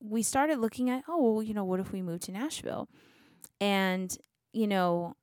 we 0.00 0.22
started 0.22 0.58
looking 0.58 0.90
at, 0.90 1.04
oh, 1.08 1.32
well, 1.32 1.42
you 1.42 1.54
know, 1.54 1.64
what 1.64 1.80
if 1.80 1.92
we 1.92 2.02
moved 2.02 2.24
to 2.24 2.32
Nashville? 2.32 2.88
And, 3.60 4.16
you 4.52 4.66
know, 4.66 5.16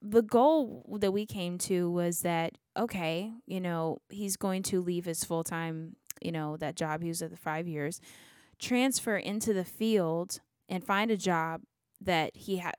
the 0.00 0.22
goal 0.22 0.98
that 1.00 1.12
we 1.12 1.26
came 1.26 1.58
to 1.58 1.90
was 1.90 2.20
that, 2.20 2.56
okay, 2.76 3.32
you 3.46 3.60
know, 3.60 3.98
he's 4.08 4.36
going 4.36 4.62
to 4.64 4.80
leave 4.80 5.04
his 5.04 5.24
full 5.24 5.44
time, 5.44 5.96
you 6.20 6.32
know, 6.32 6.56
that 6.56 6.76
job 6.76 7.02
he 7.02 7.08
was 7.08 7.22
at 7.22 7.30
the 7.30 7.36
five 7.36 7.66
years, 7.66 8.00
transfer 8.58 9.16
into 9.16 9.52
the 9.52 9.64
field 9.64 10.40
and 10.68 10.84
find 10.84 11.10
a 11.10 11.16
job 11.16 11.62
that 12.00 12.36
he 12.36 12.58
had 12.58 12.74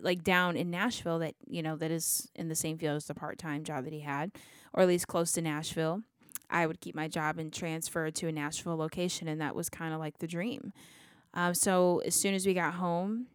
like 0.00 0.24
down 0.24 0.56
in 0.56 0.70
Nashville 0.70 1.18
that 1.18 1.34
you 1.46 1.62
know 1.62 1.76
that 1.76 1.90
is 1.90 2.28
in 2.34 2.48
the 2.48 2.54
same 2.54 2.78
field 2.78 2.96
as 2.96 3.04
the 3.06 3.14
part-time 3.14 3.64
job 3.64 3.84
that 3.84 3.92
he 3.92 4.00
had 4.00 4.32
or 4.72 4.82
at 4.82 4.88
least 4.88 5.06
close 5.06 5.32
to 5.32 5.42
Nashville 5.42 6.02
I 6.50 6.66
would 6.66 6.80
keep 6.80 6.94
my 6.94 7.08
job 7.08 7.38
and 7.38 7.52
transfer 7.52 8.10
to 8.10 8.28
a 8.28 8.32
Nashville 8.32 8.76
location 8.76 9.28
and 9.28 9.40
that 9.40 9.54
was 9.54 9.68
kind 9.68 9.92
of 9.92 10.00
like 10.00 10.18
the 10.18 10.26
dream. 10.26 10.72
Um, 11.32 11.54
so 11.54 12.00
as 12.06 12.14
soon 12.14 12.34
as 12.34 12.46
we 12.46 12.54
got 12.54 12.74
home 12.74 13.26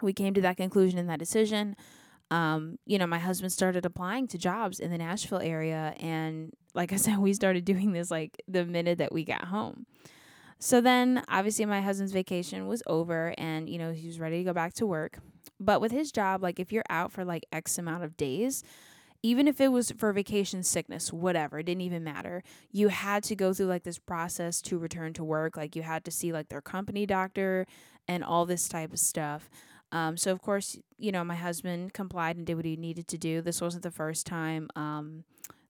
we 0.00 0.12
came 0.12 0.34
to 0.34 0.40
that 0.40 0.56
conclusion 0.56 0.98
and 0.98 1.08
that 1.10 1.18
decision 1.18 1.76
um, 2.30 2.78
you 2.86 2.98
know 2.98 3.06
my 3.06 3.18
husband 3.18 3.52
started 3.52 3.84
applying 3.84 4.26
to 4.28 4.38
jobs 4.38 4.80
in 4.80 4.90
the 4.90 4.98
Nashville 4.98 5.40
area 5.40 5.94
and 5.98 6.52
like 6.74 6.92
I 6.92 6.96
said 7.04 7.18
we 7.18 7.32
started 7.32 7.64
doing 7.64 7.92
this 7.92 8.10
like 8.10 8.40
the 8.46 8.64
minute 8.64 8.98
that 8.98 9.12
we 9.12 9.24
got 9.24 9.44
home 9.44 9.86
so 10.58 10.80
then 10.80 11.22
obviously 11.28 11.64
my 11.64 11.80
husband's 11.80 12.12
vacation 12.12 12.66
was 12.66 12.82
over 12.86 13.34
and 13.38 13.68
you 13.68 13.78
know 13.78 13.92
he 13.92 14.06
was 14.06 14.18
ready 14.18 14.38
to 14.38 14.44
go 14.44 14.52
back 14.52 14.74
to 14.74 14.86
work 14.86 15.18
but 15.60 15.80
with 15.80 15.92
his 15.92 16.12
job, 16.12 16.42
like 16.42 16.60
if 16.60 16.72
you're 16.72 16.84
out 16.88 17.12
for 17.12 17.24
like 17.24 17.46
X 17.52 17.78
amount 17.78 18.04
of 18.04 18.16
days, 18.16 18.62
even 19.22 19.48
if 19.48 19.60
it 19.60 19.68
was 19.68 19.90
for 19.90 20.12
vacation 20.12 20.62
sickness, 20.62 21.12
whatever, 21.12 21.58
it 21.58 21.64
didn't 21.64 21.82
even 21.82 22.04
matter. 22.04 22.44
You 22.70 22.88
had 22.88 23.24
to 23.24 23.34
go 23.34 23.52
through 23.52 23.66
like 23.66 23.82
this 23.82 23.98
process 23.98 24.62
to 24.62 24.78
return 24.78 25.12
to 25.14 25.24
work. 25.24 25.56
Like 25.56 25.74
you 25.74 25.82
had 25.82 26.04
to 26.04 26.10
see 26.10 26.32
like 26.32 26.48
their 26.48 26.60
company 26.60 27.06
doctor 27.06 27.66
and 28.06 28.22
all 28.22 28.46
this 28.46 28.68
type 28.68 28.92
of 28.92 29.00
stuff. 29.00 29.50
Um, 29.90 30.16
so 30.16 30.32
of 30.32 30.42
course, 30.42 30.78
you 30.98 31.12
know, 31.12 31.24
my 31.24 31.34
husband 31.34 31.94
complied 31.94 32.36
and 32.36 32.46
did 32.46 32.56
what 32.56 32.64
he 32.64 32.76
needed 32.76 33.08
to 33.08 33.18
do. 33.18 33.40
This 33.40 33.60
wasn't 33.60 33.82
the 33.82 33.90
first 33.90 34.26
time 34.26 34.68
um, 34.76 35.24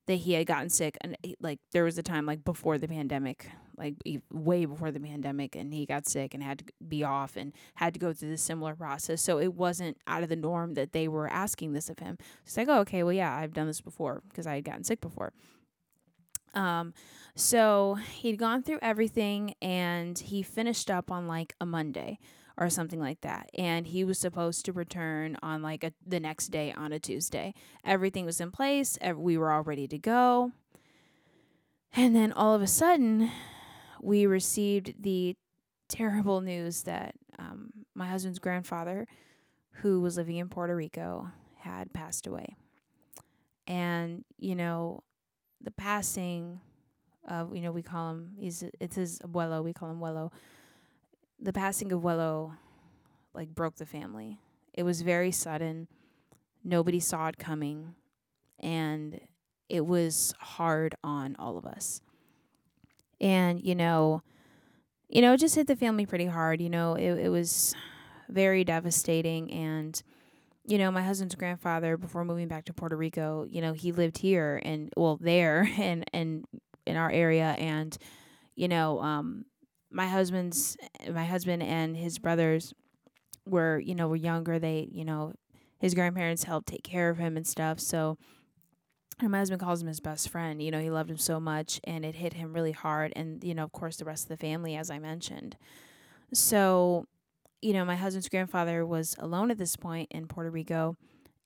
that 0.06 0.16
he 0.16 0.32
had 0.32 0.46
gotten 0.46 0.70
sick, 0.70 0.96
and 1.00 1.16
like 1.40 1.60
there 1.72 1.84
was 1.84 1.98
a 1.98 2.02
time 2.02 2.26
like 2.26 2.44
before 2.44 2.78
the 2.78 2.88
pandemic 2.88 3.48
like 3.78 3.94
way 4.32 4.64
before 4.64 4.90
the 4.90 5.00
pandemic 5.00 5.54
and 5.54 5.72
he 5.72 5.86
got 5.86 6.06
sick 6.06 6.34
and 6.34 6.42
had 6.42 6.58
to 6.58 6.64
be 6.86 7.04
off 7.04 7.36
and 7.36 7.52
had 7.76 7.94
to 7.94 8.00
go 8.00 8.12
through 8.12 8.30
this 8.30 8.42
similar 8.42 8.74
process. 8.74 9.22
So 9.22 9.38
it 9.38 9.54
wasn't 9.54 9.96
out 10.06 10.22
of 10.22 10.28
the 10.28 10.36
norm 10.36 10.74
that 10.74 10.92
they 10.92 11.08
were 11.08 11.28
asking 11.28 11.72
this 11.72 11.88
of 11.88 11.98
him. 11.98 12.18
It's 12.44 12.56
like, 12.56 12.68
oh, 12.68 12.80
okay, 12.80 13.02
well, 13.02 13.12
yeah, 13.12 13.34
I've 13.34 13.54
done 13.54 13.66
this 13.66 13.80
before 13.80 14.22
because 14.28 14.46
I 14.46 14.56
had 14.56 14.64
gotten 14.64 14.84
sick 14.84 15.00
before. 15.00 15.32
Um, 16.54 16.92
so 17.34 17.98
he'd 18.16 18.38
gone 18.38 18.62
through 18.62 18.80
everything 18.82 19.54
and 19.62 20.18
he 20.18 20.42
finished 20.42 20.90
up 20.90 21.10
on 21.10 21.28
like 21.28 21.54
a 21.60 21.66
Monday 21.66 22.18
or 22.58 22.68
something 22.68 22.98
like 22.98 23.20
that. 23.20 23.48
And 23.56 23.86
he 23.86 24.02
was 24.04 24.18
supposed 24.18 24.64
to 24.64 24.72
return 24.72 25.36
on 25.42 25.62
like 25.62 25.84
a, 25.84 25.92
the 26.04 26.18
next 26.18 26.48
day 26.48 26.72
on 26.72 26.92
a 26.92 26.98
Tuesday. 26.98 27.54
Everything 27.84 28.26
was 28.26 28.40
in 28.40 28.50
place. 28.50 28.98
We 29.14 29.38
were 29.38 29.52
all 29.52 29.62
ready 29.62 29.86
to 29.86 29.96
go. 29.98 30.50
And 31.94 32.14
then 32.14 32.32
all 32.32 32.54
of 32.54 32.60
a 32.60 32.66
sudden, 32.66 33.30
we 34.02 34.26
received 34.26 35.02
the 35.02 35.36
terrible 35.88 36.40
news 36.40 36.82
that 36.82 37.14
um, 37.38 37.70
my 37.94 38.08
husband's 38.08 38.40
grandfather, 38.40 39.06
who 39.70 40.00
was 40.00 40.16
living 40.16 40.36
in 40.36 40.48
Puerto 40.48 40.74
Rico, 40.74 41.30
had 41.60 41.92
passed 41.92 42.26
away. 42.26 42.56
And, 43.66 44.24
you 44.36 44.56
know, 44.56 45.04
the 45.60 45.70
passing 45.70 46.60
of, 47.28 47.54
you 47.54 47.62
know, 47.62 47.72
we 47.72 47.82
call 47.82 48.10
him, 48.10 48.32
he's, 48.38 48.64
it's 48.80 48.96
his 48.96 49.20
abuelo, 49.20 49.62
we 49.62 49.72
call 49.72 49.90
him 49.90 49.98
abuelo. 49.98 50.32
The 51.40 51.52
passing 51.52 51.92
of 51.92 52.00
abuelo, 52.02 52.56
like, 53.34 53.54
broke 53.54 53.76
the 53.76 53.86
family. 53.86 54.40
It 54.74 54.82
was 54.82 55.02
very 55.02 55.30
sudden. 55.30 55.88
Nobody 56.64 57.00
saw 57.00 57.28
it 57.28 57.38
coming. 57.38 57.94
And 58.58 59.20
it 59.68 59.86
was 59.86 60.34
hard 60.40 60.94
on 61.04 61.36
all 61.38 61.56
of 61.56 61.64
us 61.66 62.00
and 63.20 63.62
you 63.62 63.74
know 63.74 64.22
you 65.08 65.20
know 65.20 65.32
it 65.32 65.38
just 65.38 65.54
hit 65.54 65.66
the 65.66 65.76
family 65.76 66.06
pretty 66.06 66.26
hard 66.26 66.60
you 66.60 66.70
know 66.70 66.94
it, 66.94 67.12
it 67.12 67.28
was 67.28 67.74
very 68.28 68.64
devastating 68.64 69.50
and 69.52 70.02
you 70.66 70.78
know 70.78 70.90
my 70.90 71.02
husband's 71.02 71.34
grandfather 71.34 71.96
before 71.96 72.24
moving 72.24 72.48
back 72.48 72.64
to 72.64 72.72
puerto 72.72 72.96
rico 72.96 73.46
you 73.48 73.60
know 73.60 73.72
he 73.72 73.92
lived 73.92 74.18
here 74.18 74.60
and 74.64 74.92
well 74.96 75.16
there 75.20 75.68
and 75.78 76.04
and 76.12 76.44
in 76.86 76.96
our 76.96 77.10
area 77.10 77.54
and 77.58 77.98
you 78.54 78.68
know 78.68 79.00
um 79.00 79.44
my 79.90 80.06
husband's 80.06 80.76
my 81.12 81.24
husband 81.24 81.62
and 81.62 81.96
his 81.96 82.18
brothers 82.18 82.74
were 83.46 83.78
you 83.78 83.94
know 83.94 84.08
were 84.08 84.16
younger 84.16 84.58
they 84.58 84.88
you 84.90 85.04
know 85.04 85.32
his 85.78 85.94
grandparents 85.94 86.44
helped 86.44 86.68
take 86.68 86.82
care 86.82 87.08
of 87.08 87.18
him 87.18 87.36
and 87.36 87.46
stuff 87.46 87.80
so 87.80 88.18
and 89.20 89.30
my 89.30 89.38
husband 89.38 89.60
calls 89.60 89.82
him 89.82 89.88
his 89.88 90.00
best 90.00 90.28
friend. 90.28 90.62
You 90.62 90.70
know, 90.70 90.80
he 90.80 90.90
loved 90.90 91.10
him 91.10 91.16
so 91.16 91.40
much 91.40 91.80
and 91.84 92.04
it 92.04 92.14
hit 92.14 92.34
him 92.34 92.52
really 92.52 92.72
hard. 92.72 93.12
And, 93.16 93.42
you 93.42 93.54
know, 93.54 93.64
of 93.64 93.72
course, 93.72 93.96
the 93.96 94.04
rest 94.04 94.24
of 94.24 94.28
the 94.28 94.36
family, 94.36 94.76
as 94.76 94.90
I 94.90 94.98
mentioned. 94.98 95.56
So, 96.32 97.06
you 97.60 97.72
know, 97.72 97.84
my 97.84 97.96
husband's 97.96 98.28
grandfather 98.28 98.86
was 98.86 99.16
alone 99.18 99.50
at 99.50 99.58
this 99.58 99.74
point 99.76 100.08
in 100.12 100.28
Puerto 100.28 100.50
Rico. 100.50 100.96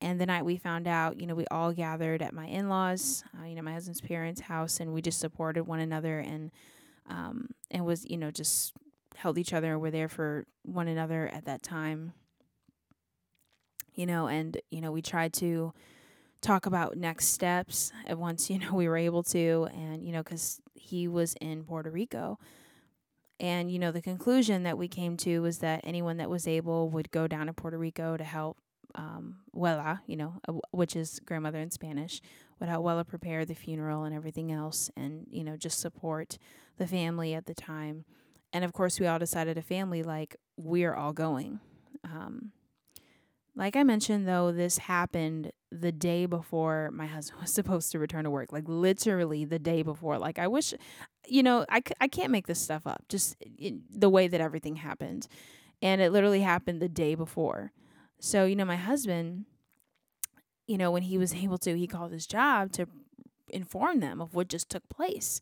And 0.03 0.21
the 0.21 0.27
night 0.27 0.45
we 0.45 0.57
found 0.57 0.87
out, 0.87 1.19
you 1.19 1.27
know, 1.27 1.35
we 1.35 1.47
all 1.51 1.73
gathered 1.73 2.21
at 2.21 2.35
my 2.35 2.47
in 2.47 2.69
laws, 2.69 3.25
uh, 3.41 3.47
you 3.47 3.55
know, 3.55 3.63
my 3.63 3.73
husband's 3.73 4.01
parents' 4.01 4.41
house, 4.43 4.81
and 4.81 4.93
we 4.93 5.01
just 5.01 5.21
supported 5.21 5.65
one 5.65 5.81
another 5.81 6.19
and, 6.19 6.51
um, 7.09 7.49
and 7.71 7.85
was, 7.85 8.09
you 8.09 8.17
know, 8.17 8.31
just 8.31 8.73
held 9.17 9.39
each 9.39 9.53
other 9.53 9.79
were 9.79 9.91
there 9.91 10.09
for 10.09 10.47
one 10.63 10.89
another 10.89 11.29
at 11.29 11.45
that 11.45 11.63
time. 11.63 12.13
You 13.95 14.07
know, 14.07 14.27
and, 14.27 14.57
you 14.71 14.81
know, 14.81 14.91
we 14.91 15.03
tried 15.03 15.35
to, 15.35 15.75
talk 16.43 16.67
about 16.67 16.97
next 16.97 17.29
steps 17.29 17.93
at 18.07 18.19
once 18.19 18.51
you 18.51 18.59
know 18.59 18.75
we 18.75 18.89
were 18.89 18.97
able 18.97 19.23
to 19.23 19.69
and 19.73 20.05
you 20.05 20.13
know 20.13 20.23
cuz 20.23 20.61
he 20.75 21.09
was 21.09 21.35
in 21.41 21.65
Puerto 21.65 21.91
Rico 21.91 22.39
and 23.41 23.71
you 23.71 23.79
know 23.79 23.93
the 23.93 24.03
conclusion 24.03 24.65
that 24.65 24.77
we 24.77 24.89
came 24.89 25.17
to 25.19 25.41
was 25.41 25.59
that 25.59 25.81
anyone 25.85 26.19
that 26.19 26.29
was 26.29 26.47
able 26.47 26.91
would 26.91 27.11
go 27.11 27.27
down 27.27 27.47
to 27.47 27.53
Puerto 27.53 27.79
Rico 27.79 28.17
to 28.17 28.25
help 28.25 28.59
um 28.95 29.37
Wella, 29.55 30.01
you 30.07 30.17
know, 30.17 30.35
uh, 30.49 30.53
which 30.71 30.95
is 30.97 31.21
grandmother 31.21 31.59
in 31.59 31.71
Spanish, 31.71 32.21
would 32.63 32.83
well 32.83 32.97
Wella 32.97 33.07
prepare 33.07 33.45
the 33.45 33.55
funeral 33.55 34.05
and 34.05 34.15
everything 34.15 34.53
else 34.53 34.91
and 34.97 35.27
you 35.31 35.45
know 35.45 35.57
just 35.57 35.81
support 35.81 36.39
the 36.79 36.87
family 36.87 37.35
at 37.35 37.47
the 37.47 37.55
time. 37.55 38.05
And 38.53 38.65
of 38.65 38.73
course 38.73 39.01
we 39.01 39.07
all 39.07 39.19
decided 39.19 39.59
a 39.59 39.63
family 39.63 40.03
like 40.03 40.37
we're 40.57 40.95
all 40.95 41.13
going. 41.13 41.61
Um 42.05 42.53
like 43.55 43.77
I 43.77 43.83
mentioned, 43.83 44.27
though, 44.27 44.51
this 44.51 44.79
happened 44.79 45.53
the 45.71 45.93
day 45.93 46.27
before 46.27 46.91
my 46.93 47.07
husband 47.17 47.43
was 47.43 47.53
supposed 47.53 47.93
to 47.93 47.99
return 47.99 48.25
to 48.25 48.31
work. 48.31 48.53
Like 48.53 48.65
literally 48.67 49.45
the 49.45 49.59
day 49.59 49.83
before. 49.83 50.19
Like 50.19 50.39
I 50.39 50.49
wish, 50.49 50.73
you 51.27 51.43
know, 51.43 51.67
I, 51.69 51.83
I 52.01 52.09
can't 52.09 52.31
make 52.31 52.47
this 52.47 52.61
stuff 52.61 52.87
up. 52.87 53.05
Just 53.09 53.37
the 53.91 54.09
way 54.09 54.29
that 54.29 54.41
everything 54.41 54.77
happened, 54.77 55.29
and 55.81 56.01
it 56.01 56.13
literally 56.13 56.41
happened 56.41 56.81
the 56.81 56.89
day 56.89 57.15
before. 57.15 57.73
So 58.21 58.45
you 58.45 58.57
know, 58.57 58.65
my 58.65 58.77
husband, 58.77 59.45
you 60.67 60.79
know, 60.79 60.91
when 60.91 61.03
he 61.03 61.19
was 61.19 61.35
able 61.35 61.59
to, 61.59 61.77
he 61.77 61.87
called 61.87 62.13
his 62.13 62.27
job 62.27 62.73
to 62.73 62.87
inform 63.49 64.01
them 64.01 64.21
of 64.21 64.35
what 64.35 64.49
just 64.49 64.69
took 64.71 64.89
place, 64.89 65.41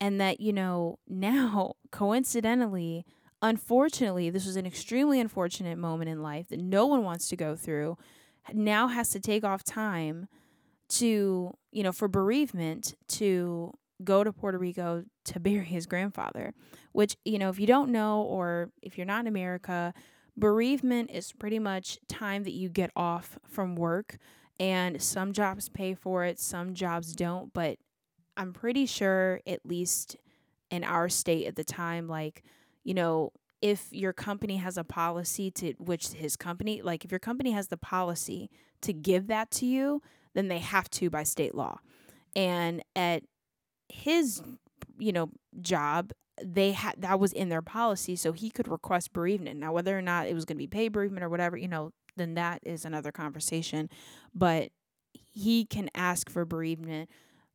and 0.00 0.20
that 0.20 0.40
you 0.40 0.52
know 0.52 0.98
now 1.08 1.74
coincidentally 1.90 3.04
unfortunately, 3.42 4.30
this 4.30 4.46
was 4.46 4.56
an 4.56 4.66
extremely 4.66 5.20
unfortunate 5.20 5.78
moment 5.78 6.10
in 6.10 6.22
life 6.22 6.48
that 6.48 6.60
no 6.60 6.86
one 6.86 7.04
wants 7.04 7.28
to 7.28 7.36
go 7.36 7.56
through, 7.56 7.96
now 8.52 8.88
has 8.88 9.10
to 9.10 9.20
take 9.20 9.44
off 9.44 9.62
time 9.64 10.28
to, 10.88 11.54
you 11.70 11.82
know, 11.82 11.92
for 11.92 12.08
bereavement 12.08 12.94
to 13.08 13.72
go 14.02 14.24
to 14.24 14.32
Puerto 14.32 14.58
Rico 14.58 15.04
to 15.24 15.40
bury 15.40 15.64
his 15.64 15.86
grandfather, 15.86 16.52
which, 16.92 17.16
you 17.24 17.38
know, 17.38 17.48
if 17.48 17.58
you 17.58 17.66
don't 17.66 17.90
know 17.90 18.22
or 18.22 18.70
if 18.82 18.98
you're 18.98 19.06
not 19.06 19.20
in 19.20 19.26
America, 19.26 19.94
bereavement 20.36 21.10
is 21.10 21.32
pretty 21.32 21.58
much 21.58 21.98
time 22.08 22.44
that 22.44 22.52
you 22.52 22.68
get 22.68 22.90
off 22.96 23.38
from 23.44 23.76
work 23.76 24.18
and 24.58 25.00
some 25.00 25.32
jobs 25.32 25.68
pay 25.68 25.94
for 25.94 26.24
it, 26.24 26.38
some 26.38 26.74
jobs 26.74 27.14
don't, 27.14 27.52
but 27.52 27.78
I'm 28.36 28.52
pretty 28.52 28.86
sure 28.86 29.40
at 29.46 29.64
least 29.64 30.16
in 30.70 30.84
our 30.84 31.08
state 31.08 31.46
at 31.46 31.56
the 31.56 31.64
time 31.64 32.06
like 32.06 32.44
you 32.84 32.94
know, 32.94 33.32
if 33.60 33.92
your 33.92 34.12
company 34.12 34.56
has 34.56 34.78
a 34.78 34.84
policy 34.84 35.50
to 35.50 35.74
which 35.78 36.08
his 36.08 36.36
company, 36.36 36.80
like 36.82 37.04
if 37.04 37.10
your 37.10 37.18
company 37.18 37.50
has 37.52 37.68
the 37.68 37.76
policy 37.76 38.50
to 38.80 38.92
give 38.92 39.26
that 39.26 39.50
to 39.50 39.66
you, 39.66 40.00
then 40.34 40.48
they 40.48 40.58
have 40.58 40.88
to 40.90 41.10
by 41.10 41.22
state 41.22 41.54
law. 41.54 41.78
And 42.34 42.82
at 42.96 43.24
his, 43.88 44.42
you 44.98 45.12
know, 45.12 45.30
job, 45.60 46.12
they 46.42 46.72
had 46.72 46.94
that 46.98 47.20
was 47.20 47.32
in 47.32 47.48
their 47.48 47.62
policy, 47.62 48.16
so 48.16 48.32
he 48.32 48.50
could 48.50 48.68
request 48.68 49.12
bereavement. 49.12 49.60
Now, 49.60 49.72
whether 49.72 49.96
or 49.96 50.02
not 50.02 50.26
it 50.26 50.34
was 50.34 50.44
going 50.44 50.56
to 50.56 50.62
be 50.62 50.66
paid 50.66 50.92
bereavement 50.92 51.24
or 51.24 51.28
whatever, 51.28 51.56
you 51.56 51.68
know, 51.68 51.92
then 52.16 52.34
that 52.34 52.60
is 52.64 52.84
another 52.84 53.12
conversation. 53.12 53.90
But 54.34 54.70
he 55.12 55.64
can 55.64 55.90
ask 55.94 56.30
for 56.30 56.44
bereavement, 56.44 57.10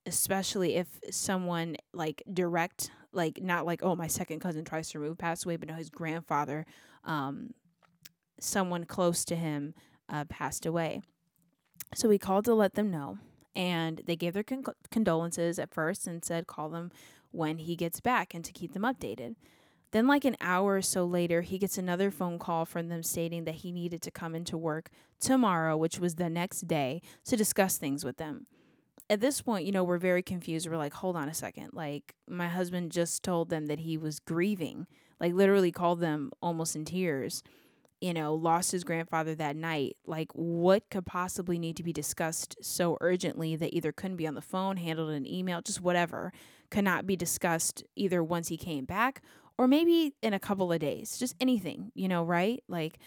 especially 0.06 0.76
if 0.76 0.88
someone 1.12 1.78
like 1.94 2.22
direct, 2.32 2.92
like 3.12 3.42
not 3.42 3.66
like, 3.66 3.82
oh, 3.84 3.96
my 3.96 4.08
second 4.08 4.40
cousin 4.40 4.66
tries 4.66 4.90
to 4.92 5.00
remove 5.00 5.18
passed 5.18 5.46
away, 5.46 5.58
but 5.58 5.70
no, 5.70 5.76
his 5.76 5.90
grandfather, 5.90 6.66
um, 7.04 7.54
someone 8.40 8.86
close 8.86 9.26
to 9.26 9.36
him 9.36 9.74
uh, 10.10 10.26
passed 10.26 10.66
away. 10.66 11.02
So 11.96 12.10
we 12.10 12.18
called 12.18 12.46
to 12.46 12.54
let 12.54 12.76
them 12.76 12.92
know 12.92 13.18
and 13.56 14.02
they 14.06 14.16
gave 14.16 14.34
their 14.34 14.44
con- 14.44 14.64
condolences 14.92 15.58
at 15.60 15.74
first 15.74 16.08
and 16.08 16.24
said 16.24 16.48
call 16.48 16.70
them 16.70 16.92
when 17.36 17.58
he 17.58 17.76
gets 17.76 18.00
back 18.00 18.34
and 18.34 18.44
to 18.46 18.52
keep 18.52 18.74
them 18.74 18.84
updated. 18.84 19.36
Then, 19.92 20.08
like 20.08 20.26
an 20.26 20.36
hour 20.42 20.76
or 20.76 20.82
so 20.82 21.06
later, 21.06 21.42
he 21.42 21.58
gets 21.58 21.78
another 21.78 22.12
phone 22.12 22.38
call 22.38 22.66
from 22.66 22.90
them 22.90 23.04
stating 23.04 23.46
that 23.46 23.56
he 23.56 23.72
needed 23.72 24.02
to 24.02 24.12
come 24.12 24.36
into 24.36 24.58
work 24.58 24.90
tomorrow, 25.20 25.78
which 25.78 26.00
was 26.00 26.16
the 26.16 26.30
next 26.30 26.68
day, 26.68 27.02
to 27.26 27.38
discuss 27.38 27.78
things 27.78 28.04
with 28.04 28.18
them. 28.18 28.48
At 29.10 29.22
this 29.22 29.42
point, 29.42 29.66
you 29.66 29.72
know, 29.72 29.84
we're 29.84 30.00
very 30.00 30.24
confused. 30.24 30.68
We're 30.68 30.78
like, 30.78 30.94
hold 30.94 31.16
on 31.16 31.30
a 31.30 31.34
second. 31.34 31.70
Like, 31.74 32.16
my 32.28 32.48
husband 32.48 32.92
just 32.92 33.24
told 33.24 33.50
them 33.50 33.68
that 33.68 33.80
he 33.80 33.98
was 33.98 34.20
grieving, 34.20 34.88
like, 35.20 35.34
literally 35.34 35.72
called 35.72 36.02
them 36.02 36.32
almost 36.42 36.76
in 36.76 36.84
tears 36.84 37.44
you 38.02 38.14
know, 38.14 38.36
lost 38.36 38.72
his 38.72 38.84
grandfather 38.84 39.36
that 39.36 39.56
night, 39.56 39.98
like 40.06 40.32
what 40.34 40.90
could 40.90 41.06
possibly 41.06 41.58
need 41.58 41.78
to 41.78 41.84
be 41.84 41.94
discussed 41.94 42.56
so 42.62 42.98
urgently 43.02 43.56
that 43.56 43.74
either 43.74 43.92
couldn't 43.92 44.18
be 44.18 44.28
on 44.28 44.36
the 44.36 44.42
phone, 44.42 44.78
handled 44.78 45.10
in 45.10 45.16
an 45.16 45.28
email, 45.28 45.62
just 45.62 45.82
whatever, 45.82 46.32
could 46.70 46.84
not 46.84 47.06
be 47.06 47.16
discussed 47.16 47.84
either 47.96 48.24
once 48.24 48.48
he 48.48 48.58
came 48.58 48.86
back 48.86 49.22
or 49.58 49.68
maybe 49.68 50.14
in 50.22 50.34
a 50.34 50.40
couple 50.40 50.72
of 50.72 50.80
days, 50.80 51.18
just 51.18 51.36
anything, 51.40 51.92
you 51.96 52.08
know, 52.08 52.24
right? 52.24 52.64
Like, 52.68 53.00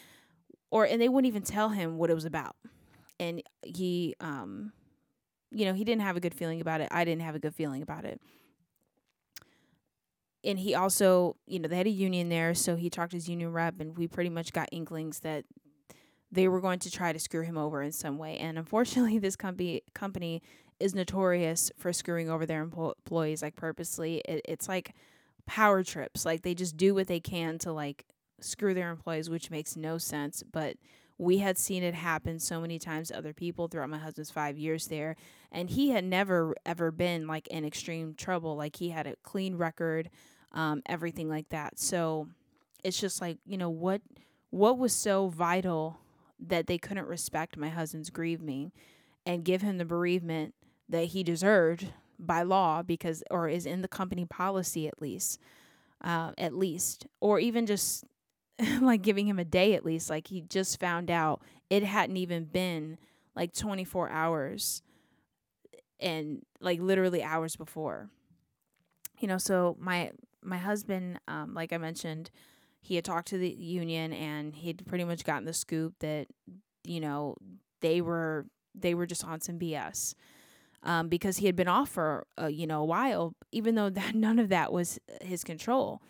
or, 0.70 0.84
and 0.84 1.00
they 1.00 1.08
wouldn't 1.08 1.28
even 1.28 1.42
tell 1.42 1.70
him 1.70 1.98
what 1.98 2.10
it 2.10 2.14
was 2.14 2.24
about. 2.24 2.56
And 3.20 3.42
he, 3.62 4.14
um, 4.20 4.72
you 5.50 5.64
know, 5.64 5.74
he 5.74 5.84
didn't 5.84 6.02
have 6.02 6.16
a 6.16 6.20
good 6.20 6.34
feeling 6.34 6.60
about 6.60 6.80
it. 6.80 6.88
I 6.90 7.04
didn't 7.04 7.22
have 7.22 7.34
a 7.34 7.38
good 7.38 7.54
feeling 7.54 7.82
about 7.82 8.04
it 8.04 8.20
and 10.44 10.58
he 10.58 10.74
also, 10.74 11.36
you 11.46 11.58
know, 11.58 11.68
they 11.68 11.76
had 11.76 11.86
a 11.86 11.90
union 11.90 12.28
there, 12.28 12.54
so 12.54 12.76
he 12.76 12.88
talked 12.88 13.10
to 13.10 13.16
his 13.16 13.28
union 13.28 13.52
rep, 13.52 13.80
and 13.80 13.96
we 13.96 14.06
pretty 14.06 14.30
much 14.30 14.52
got 14.52 14.68
inklings 14.70 15.20
that 15.20 15.44
they 16.30 16.46
were 16.46 16.60
going 16.60 16.78
to 16.78 16.90
try 16.90 17.12
to 17.12 17.18
screw 17.18 17.42
him 17.42 17.58
over 17.58 17.82
in 17.82 17.92
some 17.92 18.18
way. 18.18 18.36
And 18.38 18.58
unfortunately, 18.58 19.18
this 19.18 19.36
company 19.36 19.82
company 19.94 20.42
is 20.80 20.94
notorious 20.94 21.70
for 21.76 21.92
screwing 21.92 22.30
over 22.30 22.46
their 22.46 22.62
employees 22.62 23.42
like 23.42 23.56
purposely. 23.56 24.18
It, 24.24 24.42
it's 24.44 24.68
like 24.68 24.94
power 25.46 25.82
trips. 25.82 26.24
Like 26.24 26.42
they 26.42 26.54
just 26.54 26.76
do 26.76 26.94
what 26.94 27.08
they 27.08 27.20
can 27.20 27.58
to 27.58 27.72
like 27.72 28.04
screw 28.40 28.74
their 28.74 28.90
employees, 28.90 29.28
which 29.28 29.50
makes 29.50 29.76
no 29.76 29.98
sense. 29.98 30.42
But 30.42 30.76
we 31.18 31.38
had 31.38 31.58
seen 31.58 31.82
it 31.82 31.94
happen 31.94 32.38
so 32.38 32.60
many 32.60 32.78
times 32.78 33.08
to 33.08 33.18
other 33.18 33.32
people 33.32 33.66
throughout 33.66 33.90
my 33.90 33.98
husband's 33.98 34.30
five 34.30 34.56
years 34.56 34.86
there. 34.86 35.16
And 35.50 35.68
he 35.68 35.90
had 35.90 36.04
never, 36.04 36.54
ever 36.64 36.92
been 36.92 37.26
like 37.26 37.48
in 37.48 37.64
extreme 37.64 38.14
trouble. 38.14 38.56
Like 38.56 38.76
he 38.76 38.90
had 38.90 39.06
a 39.06 39.16
clean 39.24 39.56
record, 39.56 40.10
um, 40.52 40.82
everything 40.86 41.28
like 41.28 41.48
that. 41.48 41.78
So 41.80 42.28
it's 42.84 43.00
just 43.00 43.20
like, 43.20 43.38
you 43.44 43.58
know, 43.58 43.70
what 43.70 44.00
what 44.50 44.78
was 44.78 44.94
so 44.94 45.28
vital 45.28 45.98
that 46.40 46.68
they 46.68 46.78
couldn't 46.78 47.06
respect 47.06 47.56
my 47.56 47.68
husband's 47.68 48.08
grieving 48.08 48.72
and 49.26 49.44
give 49.44 49.60
him 49.60 49.76
the 49.76 49.84
bereavement 49.84 50.54
that 50.88 51.06
he 51.06 51.22
deserved 51.22 51.88
by 52.18 52.42
law 52.42 52.82
because 52.82 53.22
or 53.30 53.48
is 53.48 53.66
in 53.66 53.82
the 53.82 53.88
company 53.88 54.24
policy 54.24 54.88
at 54.88 55.00
least 55.00 55.38
uh, 56.02 56.32
at 56.38 56.54
least 56.54 57.06
or 57.20 57.38
even 57.38 57.66
just 57.66 58.04
like 58.80 59.02
giving 59.02 59.26
him 59.26 59.38
a 59.38 59.44
day 59.44 59.74
at 59.74 59.84
least. 59.84 60.10
Like 60.10 60.28
he 60.28 60.40
just 60.40 60.80
found 60.80 61.10
out 61.10 61.42
it 61.70 61.82
hadn't 61.82 62.16
even 62.16 62.44
been 62.44 62.98
like 63.34 63.54
24 63.54 64.10
hours 64.10 64.82
and 66.00 66.42
like 66.60 66.80
literally 66.80 67.22
hours 67.22 67.56
before. 67.56 68.08
You 69.18 69.28
know, 69.28 69.38
so 69.38 69.76
my 69.80 70.12
my 70.42 70.58
husband, 70.58 71.18
um, 71.26 71.54
like 71.54 71.72
I 71.72 71.78
mentioned, 71.78 72.30
he 72.80 72.94
had 72.94 73.04
talked 73.04 73.28
to 73.28 73.38
the 73.38 73.50
union 73.50 74.12
and 74.12 74.54
he'd 74.54 74.86
pretty 74.86 75.04
much 75.04 75.24
gotten 75.24 75.44
the 75.44 75.52
scoop 75.52 75.94
that, 75.98 76.28
you 76.84 77.00
know, 77.00 77.36
they 77.80 78.00
were 78.00 78.46
they 78.74 78.94
were 78.94 79.06
just 79.06 79.24
on 79.24 79.40
some 79.40 79.58
BS. 79.58 80.14
Um, 80.84 81.08
because 81.08 81.38
he 81.38 81.46
had 81.46 81.56
been 81.56 81.66
off 81.66 81.88
for 81.88 82.24
uh, 82.40 82.46
you 82.46 82.66
know 82.66 82.80
a 82.80 82.84
while, 82.84 83.34
even 83.50 83.74
though 83.74 83.90
that 83.98 84.14
none 84.14 84.38
of 84.38 84.48
that 84.48 84.72
was 84.72 84.98
his 85.20 85.42
control 85.44 86.00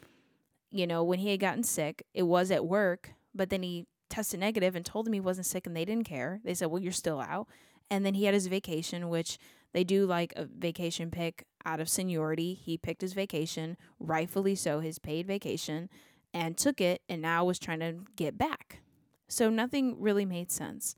you 0.71 0.87
know, 0.87 1.03
when 1.03 1.19
he 1.19 1.31
had 1.31 1.41
gotten 1.41 1.63
sick, 1.63 2.05
it 2.15 2.25
was 2.25 2.51
at 2.51 2.67
work, 2.67 3.13
but 3.35 3.51
then 3.51 3.63
he 3.63 3.87
tested 4.11 4.41
negative 4.41 4.75
and 4.75 4.85
told 4.85 5.07
them 5.07 5.13
he 5.13 5.21
wasn't 5.21 5.47
sick 5.47 5.67
and 5.67 5.77
they 5.77 5.85
didn't 5.85 6.07
care. 6.07 6.41
They 6.45 6.55
said, 6.55 6.67
well, 6.67 6.83
you're 6.83 6.93
still 6.93 7.21
out. 7.21 7.49
And 7.91 8.05
then 8.05 8.15
he 8.15 8.25
had 8.25 8.35
his 8.35 8.47
vacation, 8.47 9.09
which 9.09 9.39
they 9.73 9.85
do 9.85 10.07
like 10.07 10.33
a 10.37 10.45
vacation 10.45 11.11
pick 11.11 11.45
out 11.65 11.81
of 11.81 11.89
seniority. 11.89 12.55
He 12.55 12.77
picked 12.77 13.01
his 13.01 13.15
vacation, 13.15 13.77
rightfully 13.99 14.55
so, 14.55 14.81
his 14.81 14.99
paid 14.99 15.27
vacation, 15.27 15.89
and 16.35 16.57
took 16.57 16.81
it 16.81 17.03
and 17.09 17.23
now 17.23 17.45
was 17.45 17.59
trying 17.59 17.81
to 17.81 17.97
get 18.17 18.37
back. 18.37 18.81
So 19.29 19.49
nothing 19.49 20.01
really 20.01 20.25
made 20.27 20.51
sense. 20.51 20.97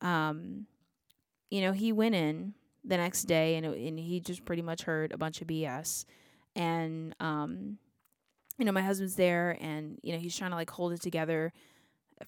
Um, 0.00 0.66
you 1.50 1.60
know, 1.60 1.72
he 1.72 1.92
went 1.92 2.14
in 2.14 2.54
the 2.84 2.96
next 2.96 3.24
day 3.24 3.56
and, 3.56 3.66
it, 3.66 3.78
and 3.78 3.98
he 3.98 4.20
just 4.20 4.44
pretty 4.44 4.62
much 4.62 4.82
heard 4.82 5.12
a 5.12 5.18
bunch 5.18 5.40
of 5.40 5.48
BS. 5.48 6.04
And, 6.56 7.14
um, 7.20 7.78
you 8.58 8.64
know, 8.64 8.72
my 8.72 8.82
husband's 8.82 9.16
there 9.16 9.56
and, 9.60 9.98
you 10.02 10.12
know, 10.12 10.18
he's 10.18 10.36
trying 10.36 10.50
to 10.50 10.56
like 10.56 10.70
hold 10.70 10.92
it 10.92 11.00
together 11.00 11.52